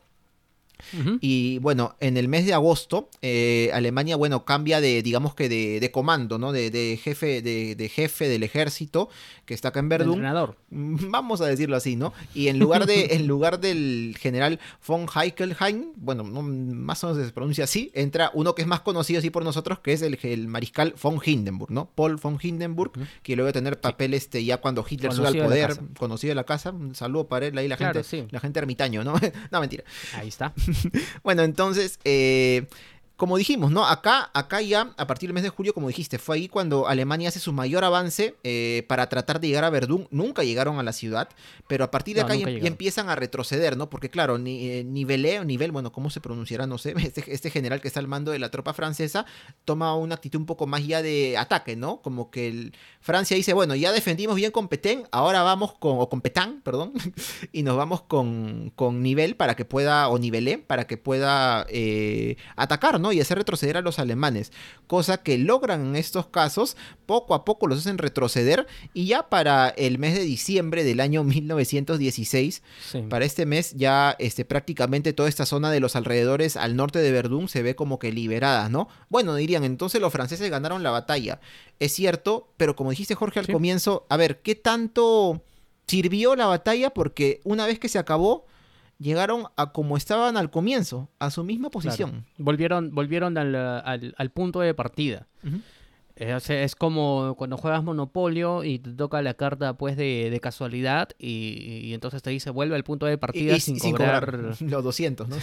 [1.21, 5.79] Y bueno, en el mes de agosto, eh, Alemania, bueno, cambia de, digamos que de,
[5.79, 6.51] de comando, ¿no?
[6.51, 9.09] De, de jefe, de, de jefe del ejército,
[9.45, 10.13] que está acá en Verdún.
[10.15, 10.57] entrenador.
[10.69, 12.13] Vamos a decirlo así, ¿no?
[12.33, 17.25] Y en lugar, de, en lugar del general von Heckelheim, bueno, no, más o menos
[17.25, 20.19] se pronuncia así, entra uno que es más conocido así por nosotros, que es el,
[20.23, 21.89] el mariscal von Hindenburg, ¿no?
[21.95, 22.91] Paul von Hindenburg,
[23.23, 26.43] que luego de tener papel este, ya cuando Hitler sube al poder, conocido de la
[26.43, 28.27] casa, un saludo para él ahí, la Claro, gente, sí.
[28.31, 29.13] la gente ermitaño, ¿no?
[29.51, 29.83] no, mentira.
[30.15, 30.53] Ahí está.
[31.23, 32.67] Bueno, entonces, eh,
[33.17, 33.87] como dijimos, ¿no?
[33.87, 37.29] Acá, acá ya, a partir del mes de julio, como dijiste, fue ahí cuando Alemania
[37.29, 40.07] hace su mayor avance eh, para tratar de llegar a Verdún.
[40.11, 41.27] Nunca llegaron a la ciudad,
[41.67, 43.89] pero a partir de acá ya, empiezan a retroceder, ¿no?
[43.89, 46.67] Porque claro, ni, eh, nivel, nivel, bueno, ¿cómo se pronunciará?
[46.67, 49.25] No sé, este, este, general que está al mando de la tropa francesa
[49.65, 52.03] toma una actitud un poco más ya de ataque, ¿no?
[52.03, 56.07] Como que el, Francia dice, bueno, ya defendimos bien con Petén, ahora vamos con, o
[56.07, 56.93] con Petán, perdón,
[57.51, 62.37] y nos vamos con, con nivel para que pueda, o nivelé, para que pueda eh,
[62.55, 63.06] atacar, ¿no?
[63.11, 64.51] Y hacer retroceder a los alemanes,
[64.87, 69.69] cosa que logran en estos casos, poco a poco los hacen retroceder y ya para
[69.69, 72.61] el mes de diciembre del año 1916,
[73.09, 77.11] para este mes ya este, prácticamente toda esta zona de los alrededores al norte de
[77.11, 78.87] Verdún se ve como que liberada, ¿no?
[79.09, 81.39] Bueno, dirían, entonces los franceses ganaron la batalla.
[81.79, 85.43] Es cierto, pero como dijiste Jorge al comienzo, a ver, ¿qué tanto
[85.87, 86.91] sirvió la batalla?
[86.91, 88.45] Porque una vez que se acabó,
[88.99, 92.25] llegaron a como estaban al comienzo, a su misma posición.
[92.37, 95.27] Volvieron, volvieron al, punto de partida.
[96.15, 101.93] Eh, es como cuando juegas Monopolio y te toca la carta pues de, casualidad y,
[101.93, 105.35] entonces te dice vuelve al punto de partida sin, cobrar, los 200, ¿no?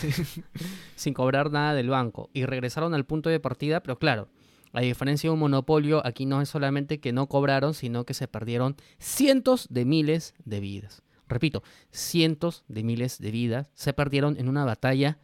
[0.97, 2.29] sin cobrar nada del banco.
[2.33, 4.29] Y regresaron al punto de partida, pero claro,
[4.73, 8.27] a diferencia de un monopolio, aquí no es solamente que no cobraron, sino que se
[8.27, 11.05] perdieron cientos de miles de vidas.
[11.29, 15.19] Repito, cientos de miles de vidas se perdieron en una batalla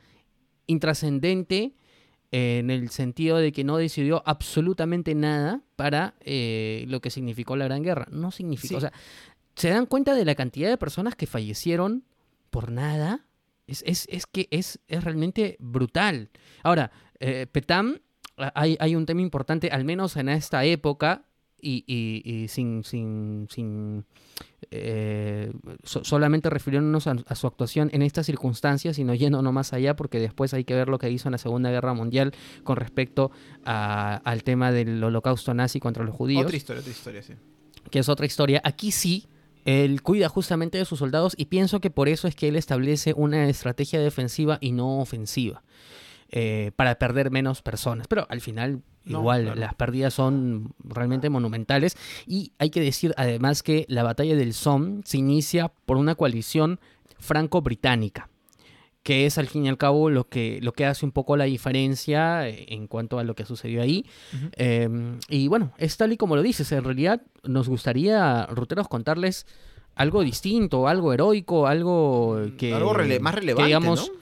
[0.66, 1.74] intrascendente
[2.32, 7.64] en el sentido de que no decidió absolutamente nada para eh, lo que significó la
[7.64, 8.06] Gran Guerra.
[8.10, 8.92] No significó, o sea,
[9.56, 12.04] ¿se dan cuenta de la cantidad de personas que fallecieron
[12.50, 13.26] por nada?
[13.66, 13.82] Es,
[14.26, 16.30] que es, es, realmente brutal.
[16.64, 16.90] Ahora,
[17.20, 18.00] eh, Petam,
[18.36, 21.24] hay, hay, un tema importante, al menos en esta época,
[21.62, 24.04] y, sin, sin, sin
[24.70, 30.18] eh, solamente refiriéndonos a, su actuación en estas circunstancias, sino yendo no más allá, porque
[30.18, 32.32] después hay que ver lo que hizo en la Segunda Guerra Mundial
[32.64, 33.30] con respecto
[33.64, 36.44] al tema del holocausto nazi contra los judíos.
[36.44, 37.34] Otra historia, otra historia, sí.
[37.90, 38.60] Que es otra historia.
[38.64, 39.26] Aquí sí,
[39.64, 43.12] él cuida justamente de sus soldados y pienso que por eso es que él establece
[43.14, 45.62] una estrategia defensiva y no ofensiva.
[46.32, 48.06] Eh, para perder menos personas.
[48.06, 51.96] Pero al final Igual, las pérdidas son realmente monumentales.
[52.26, 56.78] Y hay que decir además que la batalla del Somme se inicia por una coalición
[57.18, 58.28] franco-británica,
[59.02, 61.44] que es al fin y al cabo lo que, lo que hace un poco la
[61.44, 64.06] diferencia eh, en cuanto a lo que sucedió ahí.
[64.52, 69.46] Em, y bueno, es tal y como lo dices, en realidad nos gustaría, Ruteros, contarles
[69.94, 72.74] algo distinto, algo heroico, algo mm, que...
[72.74, 74.12] Algo más relevante, digamos,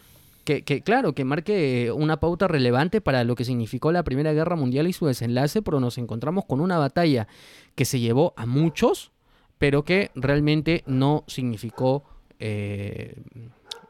[0.48, 4.86] que, claro, que marque una pauta relevante para lo que significó la Primera Guerra Mundial
[4.86, 7.28] y su desenlace, pero nos encontramos con una batalla
[7.74, 9.12] que se llevó a muchos,
[9.58, 12.02] pero que realmente no significó
[12.38, 13.20] eh,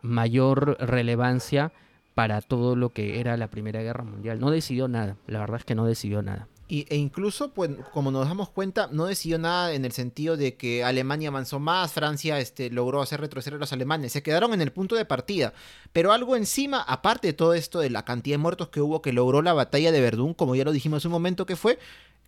[0.03, 1.71] mayor relevancia
[2.15, 4.41] para todo lo que era la Primera Guerra Mundial.
[4.41, 6.49] No decidió nada, la verdad es que no decidió nada.
[6.69, 10.57] Y, e incluso, pues, como nos damos cuenta, no decidió nada en el sentido de
[10.57, 14.13] que Alemania avanzó más, Francia este, logró hacer retroceder a los alemanes.
[14.13, 15.55] Se quedaron en el punto de partida.
[15.95, 19.15] Pero algo encima, aparte de todo esto, de la cantidad de muertos que hubo, que
[19.15, 21.79] logró la batalla de Verdún, como ya lo dijimos en un momento que fue,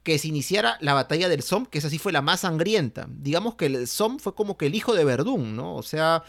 [0.03, 3.07] que se iniciara la batalla del Somme, que esa sí fue la más sangrienta.
[3.11, 5.75] Digamos que el Somme fue como que el hijo de Verdún, ¿no?
[5.75, 6.25] O sea,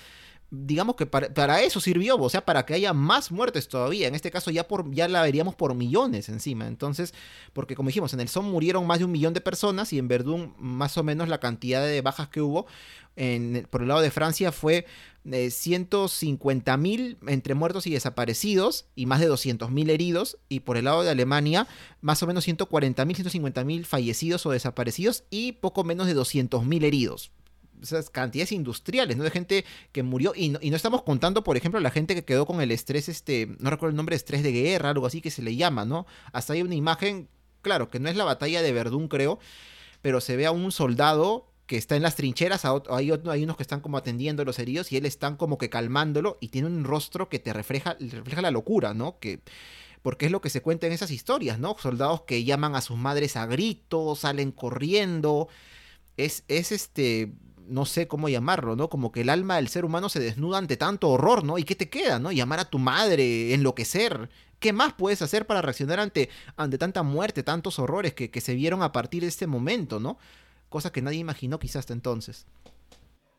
[0.53, 4.10] digamos que para, eso sirvió, o sea, para que haya más muertes todavía.
[4.10, 6.68] En este caso ya, por, ya la veríamos por millones encima.
[6.68, 7.14] Entonces,
[7.53, 10.10] porque como dijimos, en el Somme murieron más de un millón de personas y en
[10.10, 12.68] Verdún más o menos la cantidad de bajas que hubo
[13.15, 14.86] en, por el lado de Francia fue
[15.23, 20.38] de 150 mil entre muertos y desaparecidos y más de 200 mil heridos.
[20.49, 21.65] Y por el lado de Alemania,
[22.02, 26.65] más o menos 140 mil, 150 mil fallecidos o desaparecidos y poco menos de 200
[26.65, 27.32] mil heridos
[27.82, 29.24] esas cantidades industriales, ¿no?
[29.24, 30.34] De gente que murió.
[30.36, 33.10] Y no, y no, estamos contando, por ejemplo, la gente que quedó con el estrés,
[33.10, 36.06] este, no recuerdo el nombre, estrés de guerra, algo así que se le llama, ¿no?
[36.32, 37.30] Hasta hay una imagen,
[37.62, 39.40] claro, que no es la batalla de Verdún, creo,
[40.02, 43.64] pero se ve a un soldado que está en las trincheras, hay, hay unos que
[43.64, 46.84] están como atendiendo a los heridos y él están como que calmándolo y tiene un
[46.84, 49.20] rostro que te refleja, refleja la locura, ¿no?
[49.20, 49.40] Que
[50.02, 51.76] porque es lo que se cuenta en esas historias, ¿no?
[51.80, 55.48] Soldados que llaman a sus madres a gritos, salen corriendo.
[56.18, 57.32] Es, es este
[57.72, 58.89] no sé cómo llamarlo, ¿no?
[58.89, 61.57] Como que el alma del ser humano se desnuda ante tanto horror, ¿no?
[61.57, 62.31] ¿Y qué te queda, ¿no?
[62.31, 64.30] Llamar a tu madre, enloquecer.
[64.60, 68.84] ¿Qué más puedes hacer para reaccionar ante, ante tanta muerte, tantos horrores que, se vieron
[68.84, 70.18] a partir de este momento, ¿no?
[70.69, 72.45] Cosa que nadie imaginó quizás hasta entonces.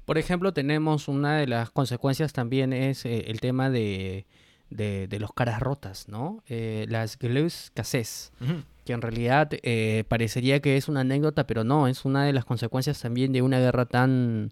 [0.05, 4.27] Por ejemplo, tenemos una de las consecuencias también es eh, el tema de,
[4.71, 6.43] de, los caras rotas, ¿no?
[6.49, 8.33] Eh, las glus cassés
[8.85, 12.45] que en realidad eh, parecería que es una anécdota, pero no, es una de las
[12.45, 14.51] consecuencias también de una guerra tan,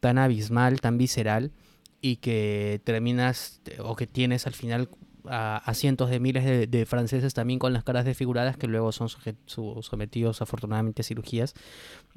[0.00, 1.52] tan abismal, tan visceral,
[2.00, 4.88] y que terminas o que tienes al final
[5.30, 9.08] a, cientos de miles de, franceses también con las caras desfiguradas que luego son
[9.46, 11.54] sometidos afortunadamente a cirugías.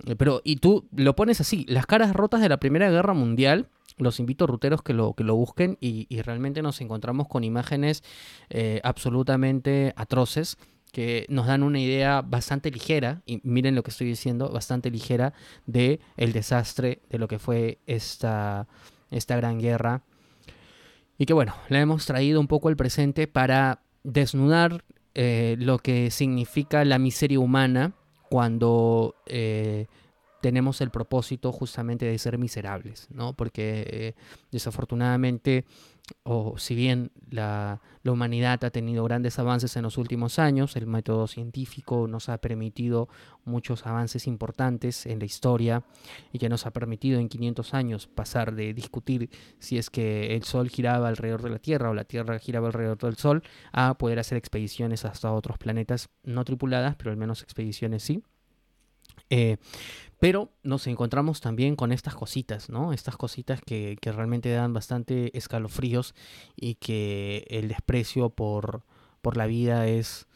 [0.05, 3.67] Eh, pero, y tú lo pones así, las caras rotas de la Primera Guerra Mundial,
[3.97, 8.03] los invito ruteros que lo, que lo busquen y, realmente nos encontramos con imágenes
[8.49, 10.57] eh, absolutamente atroces
[10.91, 15.33] que nos dan una idea bastante ligera, y miren lo que estoy diciendo, bastante ligera
[15.65, 18.67] de el desastre de lo que fue esta,
[19.09, 20.03] esta gran guerra.
[21.17, 26.09] Y que bueno, le hemos traído un poco el presente para desnudar eh, lo que
[26.09, 27.93] significa la miseria humana
[28.29, 29.87] cuando eh,
[30.41, 33.33] tenemos el propósito justamente de ser miserables, ¿no?
[33.33, 34.15] Porque eh,
[34.51, 35.65] desafortunadamente
[36.23, 41.27] o si bien la, humanidad ha tenido grandes avances en los últimos años, el método
[41.27, 43.07] científico nos ha permitido
[43.45, 45.83] muchos avances importantes en la historia
[46.33, 50.43] y que nos ha permitido en 500 años pasar de discutir si es que el
[50.43, 54.19] Sol giraba alrededor de la Tierra o la Tierra giraba alrededor del Sol a poder
[54.19, 58.23] hacer expediciones hasta otros planetas no tripuladas, pero al menos expediciones sí.
[59.29, 59.57] Eh,
[60.21, 62.93] pero nos encontramos también con estas cositas, ¿no?
[62.93, 66.13] Estas cositas que, que, realmente dan bastante escalofríos
[66.55, 68.83] y que el desprecio por,
[69.23, 70.27] por la vida es,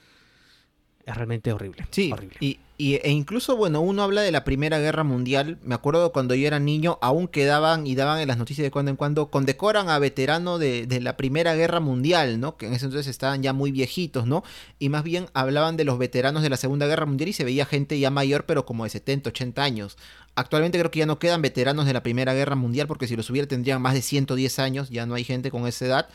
[1.06, 1.86] es realmente horrible.
[1.92, 2.38] Sí, horrible.
[2.40, 5.60] Y, e incluso, bueno, uno habla de la Primera Guerra Mundial.
[5.64, 8.90] Me acuerdo cuando yo era niño, aún quedaban y daban en las noticias de cuando
[8.90, 12.58] en cuando, condecoran a veterano de, de, la Primera Guerra Mundial, ¿no?
[12.58, 14.44] Que en ese entonces estaban ya muy viejitos, ¿no?
[14.80, 17.66] Y más bien hablaban de los veteranos de la Segunda Guerra Mundial y se veía
[17.66, 19.98] gente ya mayor, pero como de 70, 80 años.
[20.34, 23.30] Actualmente creo que ya no quedan veteranos de la Primera Guerra Mundial, porque si los
[23.30, 26.10] hubiera tendrían más de 110 años, ya no hay gente con esa edad.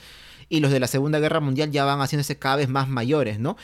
[0.51, 3.57] Y los de la Segunda Guerra Mundial ya van haciéndose cada vez más mayores, ¿no?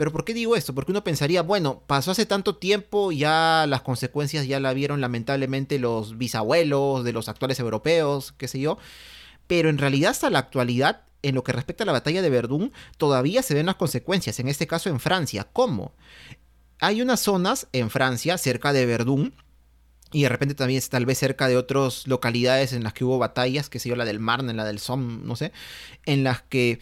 [0.00, 0.74] Pero ¿por qué digo esto?
[0.74, 5.78] Porque uno pensaría, bueno, pasó hace tanto tiempo, ya las consecuencias ya la vieron lamentablemente
[5.78, 8.78] los bisabuelos de los actuales europeos, qué sé yo.
[9.46, 12.72] Pero en realidad hasta la actualidad, en lo que respecta a la batalla de Verdún,
[12.96, 15.48] todavía se ven las consecuencias, en este caso en Francia.
[15.52, 15.92] ¿Cómo?
[16.78, 19.34] Hay unas zonas en Francia, cerca de Verdún,
[20.12, 23.68] y de repente también tal vez cerca de otras localidades en las que hubo batallas,
[23.68, 25.52] que sé yo, la del Marne, la del Somme, no sé,
[26.06, 26.80] en las que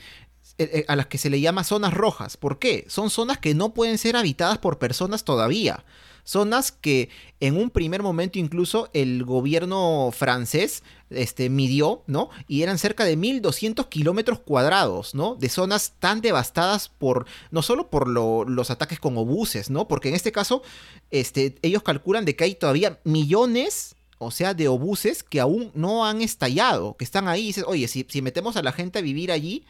[0.89, 2.36] a las que se le llama zonas rojas.
[2.36, 2.85] ¿Por qué?
[2.89, 5.85] Son zonas que no pueden ser habitadas por personas todavía.
[6.24, 7.09] Zonas que
[7.40, 12.28] en un primer momento incluso el gobierno francés este, midió, ¿no?
[12.47, 15.36] Y eran cerca de 1200 kilómetros cuadrados, ¿no?
[15.36, 19.89] De zonas tan devastadas por, no solo por los ataques con obuses, ¿no?
[19.89, 20.62] Porque en este caso,
[21.10, 26.05] este, ellos calculan de que hay todavía millones o sea, de obuses que aún no
[26.05, 29.64] han estallado, que están ahí oye, si metemos a la gente a vivir allí,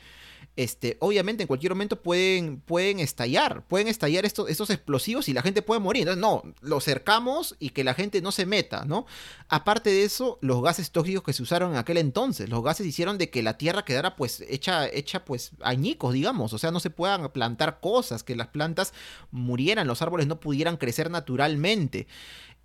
[0.59, 5.40] este, obviamente en cualquier momento pueden, pueden estallar, pueden estallar estos, estos explosivos y la
[5.40, 6.09] gente puede morir.
[6.09, 9.06] Entonces, no, lo cercamos y que la gente no se meta, ¿no?
[9.48, 13.18] Aparte de eso, los gases tóxicos que se usaron en aquel entonces, los gases hicieron
[13.18, 16.90] de que la tierra quedara pues hecha, hecha pues añicos, digamos, o sea, no se
[16.90, 18.93] puedan plantar cosas, que las plantas
[19.30, 22.09] murieran, los árboles no pudieran crecer naturalmente.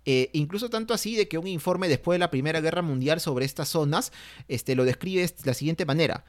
[0.04, 3.44] Eh, incluso tanto así de que un informe después de la Primera Guerra Mundial sobre
[3.44, 4.10] estas zonas
[4.48, 6.24] este, lo describe de la siguiente manera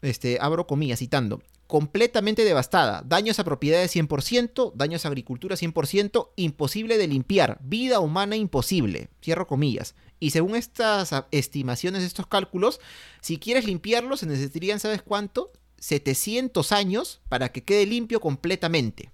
[0.00, 6.98] este, abro comillas, citando, completamente devastada, daños a propiedades 100%, daños a agricultura 100%, imposible
[6.98, 9.94] de limpiar, vida humana imposible, cierro comillas.
[10.20, 12.80] Y según estas estimaciones, estos cálculos,
[13.20, 15.50] si quieres limpiarlo se necesitarían, ¿sabes cuánto?
[15.78, 19.11] 700 años para que quede limpio completamente.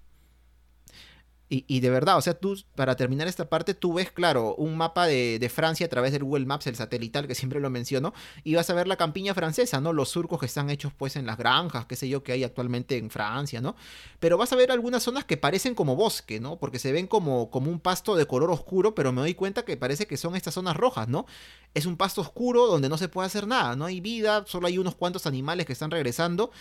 [1.51, 5.07] Y, de verdad, o sea, tú, para terminar esta parte, tú ves, claro, un mapa
[5.07, 8.13] de, Francia a través del Google Maps, el satelital, que siempre lo menciono,
[8.43, 9.91] y vas a ver la campiña francesa, ¿no?
[9.91, 12.97] Los surcos que están hechos, pues, en las granjas, qué sé yo, que hay actualmente
[12.97, 13.75] en Francia, ¿no?
[14.19, 16.59] Pero vas a ver algunas zonas que parecen como bosque, ¿no?
[16.59, 19.75] Porque se ven como, como un pasto de color oscuro, pero me doy cuenta que
[19.75, 21.25] parece que son estas zonas rojas, ¿no?
[21.73, 24.77] Es un pasto oscuro donde no se puede hacer nada, no hay vida, solo hay
[24.77, 26.51] unos cuantos animales que están regresando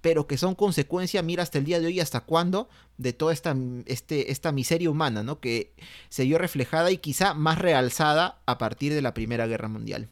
[0.00, 3.54] pero que son consecuencia, mira hasta el día de hoy, hasta cuándo, de toda esta,
[3.86, 5.40] este, esta miseria humana, ¿no?
[5.40, 5.74] Que
[6.08, 10.08] se vio reflejada y quizá más realzada a partir de la Primera Guerra Mundial.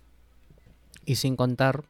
[1.06, 1.84] Y sin contar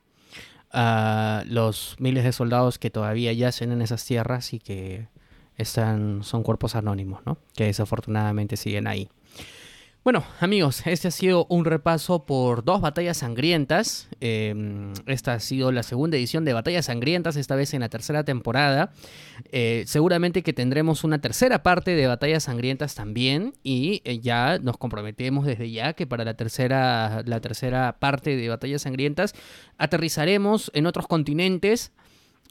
[0.71, 5.09] a los miles de soldados que todavía yacen en esas tierras y que
[5.57, 7.39] están, son cuerpos anónimos, ¿no?
[7.55, 9.09] Que desafortunadamente siguen ahí.
[10.09, 14.09] Bueno, amigos, este ha sido un repaso por dos batallas sangrientas.
[14.21, 18.25] Em, esta ha sido la segunda edición de Batallas Sangrientas, esta vez en la tercera
[18.25, 18.91] temporada.
[19.53, 23.53] Eh, seguramente que tendremos una tercera parte de Batallas Sangrientas también.
[23.63, 28.49] Y eh, ya nos comprometemos desde ya que para la tercera, la tercera parte de
[28.49, 29.35] Batallas Sangrientas
[29.77, 31.93] aterrizaremos en otros continentes.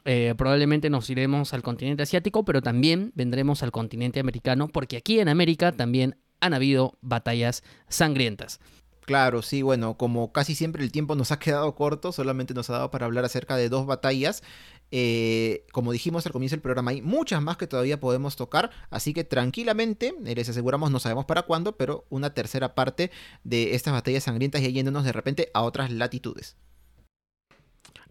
[0.05, 5.19] Eh, probablemente nos iremos al continente asiático, pero también vendremos al continente americano, porque aquí
[5.19, 8.59] en América también han habido batallas sangrientas.
[9.07, 12.73] Claro, sí, bueno, como casi siempre el tiempo nos ha quedado corto, solamente nos ha
[12.73, 14.43] dado para hablar acerca de dos batallas.
[14.91, 19.13] Eh, como dijimos al comienzo del programa, hay muchas más que todavía podemos tocar, así
[19.13, 23.09] que tranquilamente, eh, les aseguramos, no sabemos para cuándo, pero una tercera parte
[23.45, 26.57] de estas batallas sangrientas y yéndonos de repente a otras latitudes.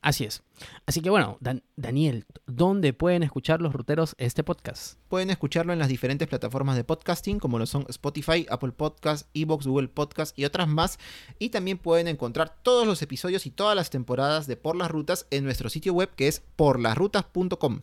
[0.06, 0.44] Así es.
[0.86, 1.36] Así que bueno,
[1.74, 5.00] Daniel, ¿dónde pueden escuchar los ruteros este podcast?
[5.08, 9.66] Pueden escucharlo en las diferentes plataformas de podcasting, como lo son Spotify, Apple Podcast, Evox,
[9.66, 11.00] Google Podcast y otras más.
[11.40, 15.26] Y también pueden encontrar todos los episodios y todas las temporadas de Por las Rutas
[15.32, 17.80] en nuestro sitio web que es porlasrutas.com.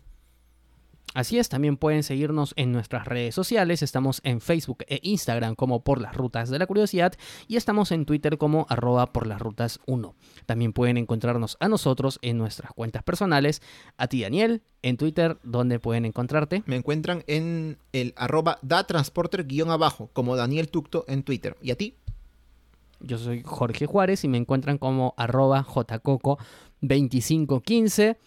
[1.14, 3.84] Así es, también pueden seguirnos en nuestras redes sociales.
[3.84, 7.14] Estamos en Facebook e Instagram como por las rutas de la curiosidad
[7.48, 10.16] y estamos en Twitter como arroba por las rutas 1.
[10.46, 13.62] También pueden encontrarnos a nosotros en nuestras cuentas personales.
[13.98, 16.64] A ti, Daniel, en Twitter, ¿dónde pueden encontrarte?
[16.66, 21.56] Me encuentran en el arroba da transporter guion abajo, como Daniel Tucto en Twitter.
[21.62, 21.96] ¿Y a ti?
[23.00, 28.18] Yo soy Jorge Juárez y me encuentran como arroba jcoco2515.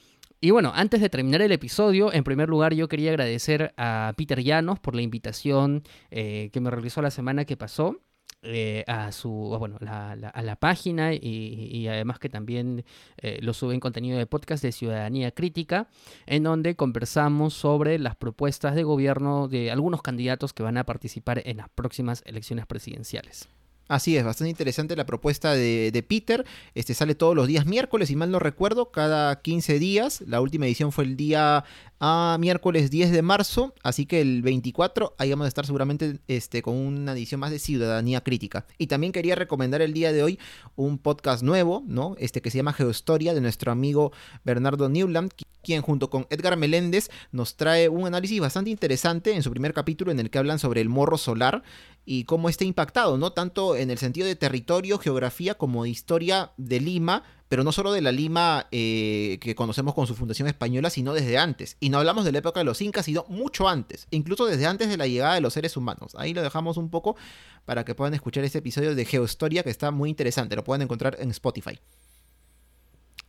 [0.40, 4.42] Y bueno, antes de terminar el episodio, en primer lugar yo quería agradecer a Peter
[4.42, 8.00] Llanos por la invitación eh, que me realizó la semana que pasó.
[8.42, 12.84] Eh, a su bueno a la página y, además que también
[13.16, 15.88] eh, lo sube en contenido de podcast de Ciudadanía Crítica
[16.26, 21.42] en donde conversamos sobre las propuestas de gobierno de algunos candidatos que van a participar
[21.44, 23.48] en las próximas elecciones presidenciales.
[23.88, 26.44] Así es, bastante interesante la propuesta de, Peter.
[26.74, 30.24] Este sale todos los días miércoles, si mal no recuerdo, cada 15 días.
[30.26, 31.64] La última edición fue el día
[32.00, 36.62] ah, miércoles 10 de marzo, así que el 24 ahí vamos a estar seguramente este,
[36.62, 38.66] con una edición más de ciudadanía crítica.
[38.76, 40.40] Y también quería recomendar el día de hoy
[40.74, 42.16] un podcast nuevo, ¿no?
[42.18, 44.10] Este que se llama Geohistoria de nuestro amigo
[44.44, 45.30] Bernardo Newland,
[45.62, 50.12] quien junto con Edgar Meléndez nos trae un análisis bastante interesante en su primer capítulo
[50.12, 51.62] en el que hablan sobre el morro solar
[52.06, 53.32] y cómo está impactado, ¿no?
[53.32, 57.92] Tanto en el sentido de territorio, geografía, como de historia de Lima, pero no solo
[57.92, 61.76] de la Lima eh, que conocemos con su fundación española, sino desde antes.
[61.80, 64.88] Y no hablamos de la época de los incas, sino mucho antes, incluso desde antes
[64.88, 66.14] de la llegada de los seres humanos.
[66.16, 67.16] Ahí lo dejamos un poco
[67.64, 71.16] para que puedan escuchar este episodio de Geohistoria que está muy interesante, lo pueden encontrar
[71.20, 71.78] en Spotify.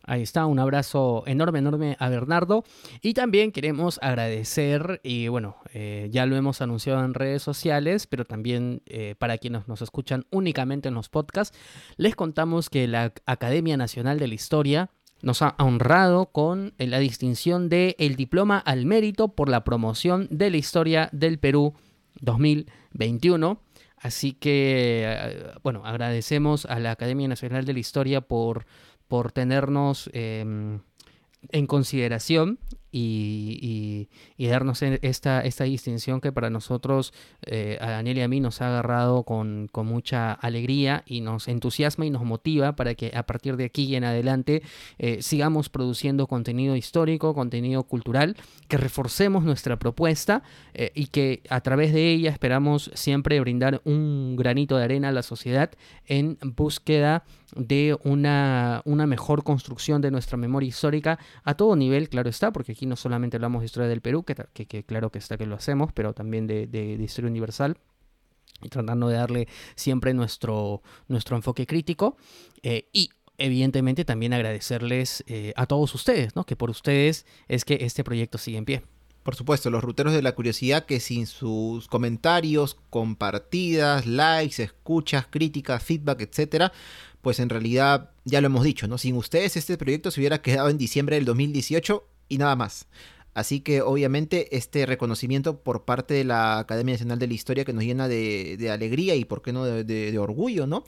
[0.08, 2.64] Ahí está, un abrazo enorme, enorme a Bernardo.
[3.02, 8.24] Y también queremos agradecer, y bueno, eh, ya lo hemos anunciado en redes sociales, pero
[8.24, 11.54] también eh, para quienes nos escuchan únicamente en los podcasts,
[11.98, 14.90] les contamos que la Academia Nacional de la Historia
[15.20, 20.48] nos ha honrado con la distinción de el diploma al mérito por la promoción de
[20.48, 21.74] la historia del Perú
[22.22, 23.60] 2021.
[24.00, 28.64] Así que, eh, bueno, agradecemos a la Academia Nacional de la Historia por
[29.08, 30.80] por tenernos em,
[31.50, 32.58] en consideración
[32.90, 34.08] y,
[34.38, 37.12] darnos esta, esta distinción que para nosotros,
[37.44, 42.04] eh, a Daniel y a mí, nos ha agarrado con, mucha alegría y nos entusiasma
[42.04, 44.62] y nos motiva para que a partir de aquí y en adelante
[44.98, 48.36] eh, sigamos produciendo contenido histórico, contenido cultural,
[48.66, 50.42] que reforcemos nuestra propuesta
[50.74, 55.12] eh, y que a través de ella esperamos siempre brindar un granito de arena a
[55.12, 55.70] la sociedad
[56.06, 57.24] en búsqueda
[57.54, 62.74] de una, una mejor construcción de nuestra memoria histórica a todo nivel, claro está, porque
[62.78, 65.92] aquí no solamente hablamos de historia del Perú, que, claro que está que lo hacemos,
[65.92, 67.76] pero también de, historia universal
[68.62, 72.16] y tratando de darle siempre nuestro, nuestro enfoque crítico.
[72.62, 76.44] Eh, y evidentemente también agradecerles eh, a todos ustedes, ¿no?
[76.44, 78.82] que por ustedes es que este proyecto sigue en pie.
[79.24, 85.82] Por supuesto, los ruteros de la curiosidad que sin sus comentarios, compartidas, likes, escuchas, críticas,
[85.82, 86.72] feedback, etcétera,
[87.22, 88.98] pues en realidad ya lo hemos dicho, ¿no?
[88.98, 92.86] Sin ustedes este proyecto se hubiera quedado en diciembre del 2018 y nada más.
[93.38, 97.72] Así que obviamente este reconocimiento por parte de la Academia Nacional de la Historia que
[97.72, 100.82] nos llena de, alegría y por qué no de, orgullo, ¿no?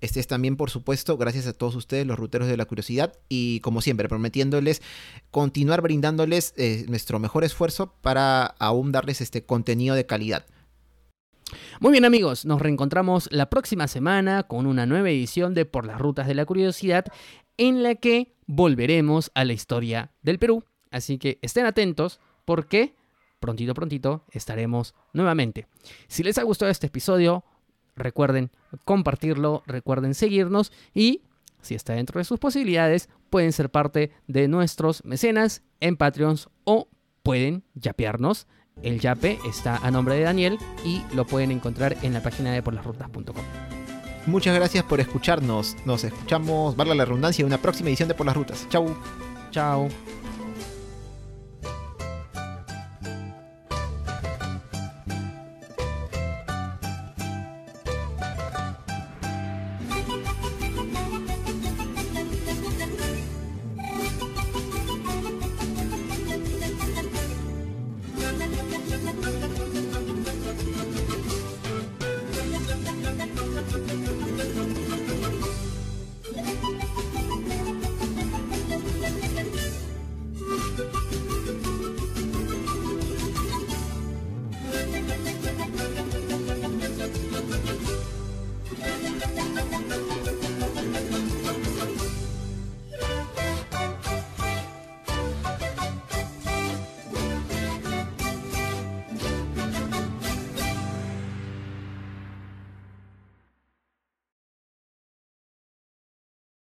[0.00, 3.60] Este es también, por supuesto, gracias a todos ustedes, los ruteros de la curiosidad, y
[3.60, 4.82] como siempre, prometiéndoles
[5.30, 10.46] continuar brindándoles eh, nuestro mejor esfuerzo para aún darles este contenido de calidad.
[11.78, 16.00] Muy bien amigos, nos reencontramos la próxima semana con una nueva edición de Por las
[16.00, 17.04] Rutas de la Curiosidad
[17.56, 20.64] en la que volveremos a la historia del Perú
[20.94, 22.94] Así que estén atentos porque
[23.40, 25.66] prontito, prontito estaremos nuevamente.
[26.06, 27.44] Si les ha gustado este episodio,
[27.96, 28.52] recuerden
[28.84, 31.22] compartirlo, recuerden seguirnos y
[31.62, 36.88] si está dentro de sus posibilidades, pueden ser parte de nuestros mecenas en Patreons o
[37.24, 38.46] pueden yapearnos.
[38.82, 42.62] El yape está a nombre de Daniel y lo pueden encontrar en la página de
[42.62, 43.44] porlasrutas.com.
[44.26, 45.76] Muchas gracias por escucharnos.
[45.84, 48.68] Nos escuchamos, valga la redundancia, en una próxima edición de Por las Rutas.
[48.68, 48.94] Chau.
[49.50, 49.88] Chao.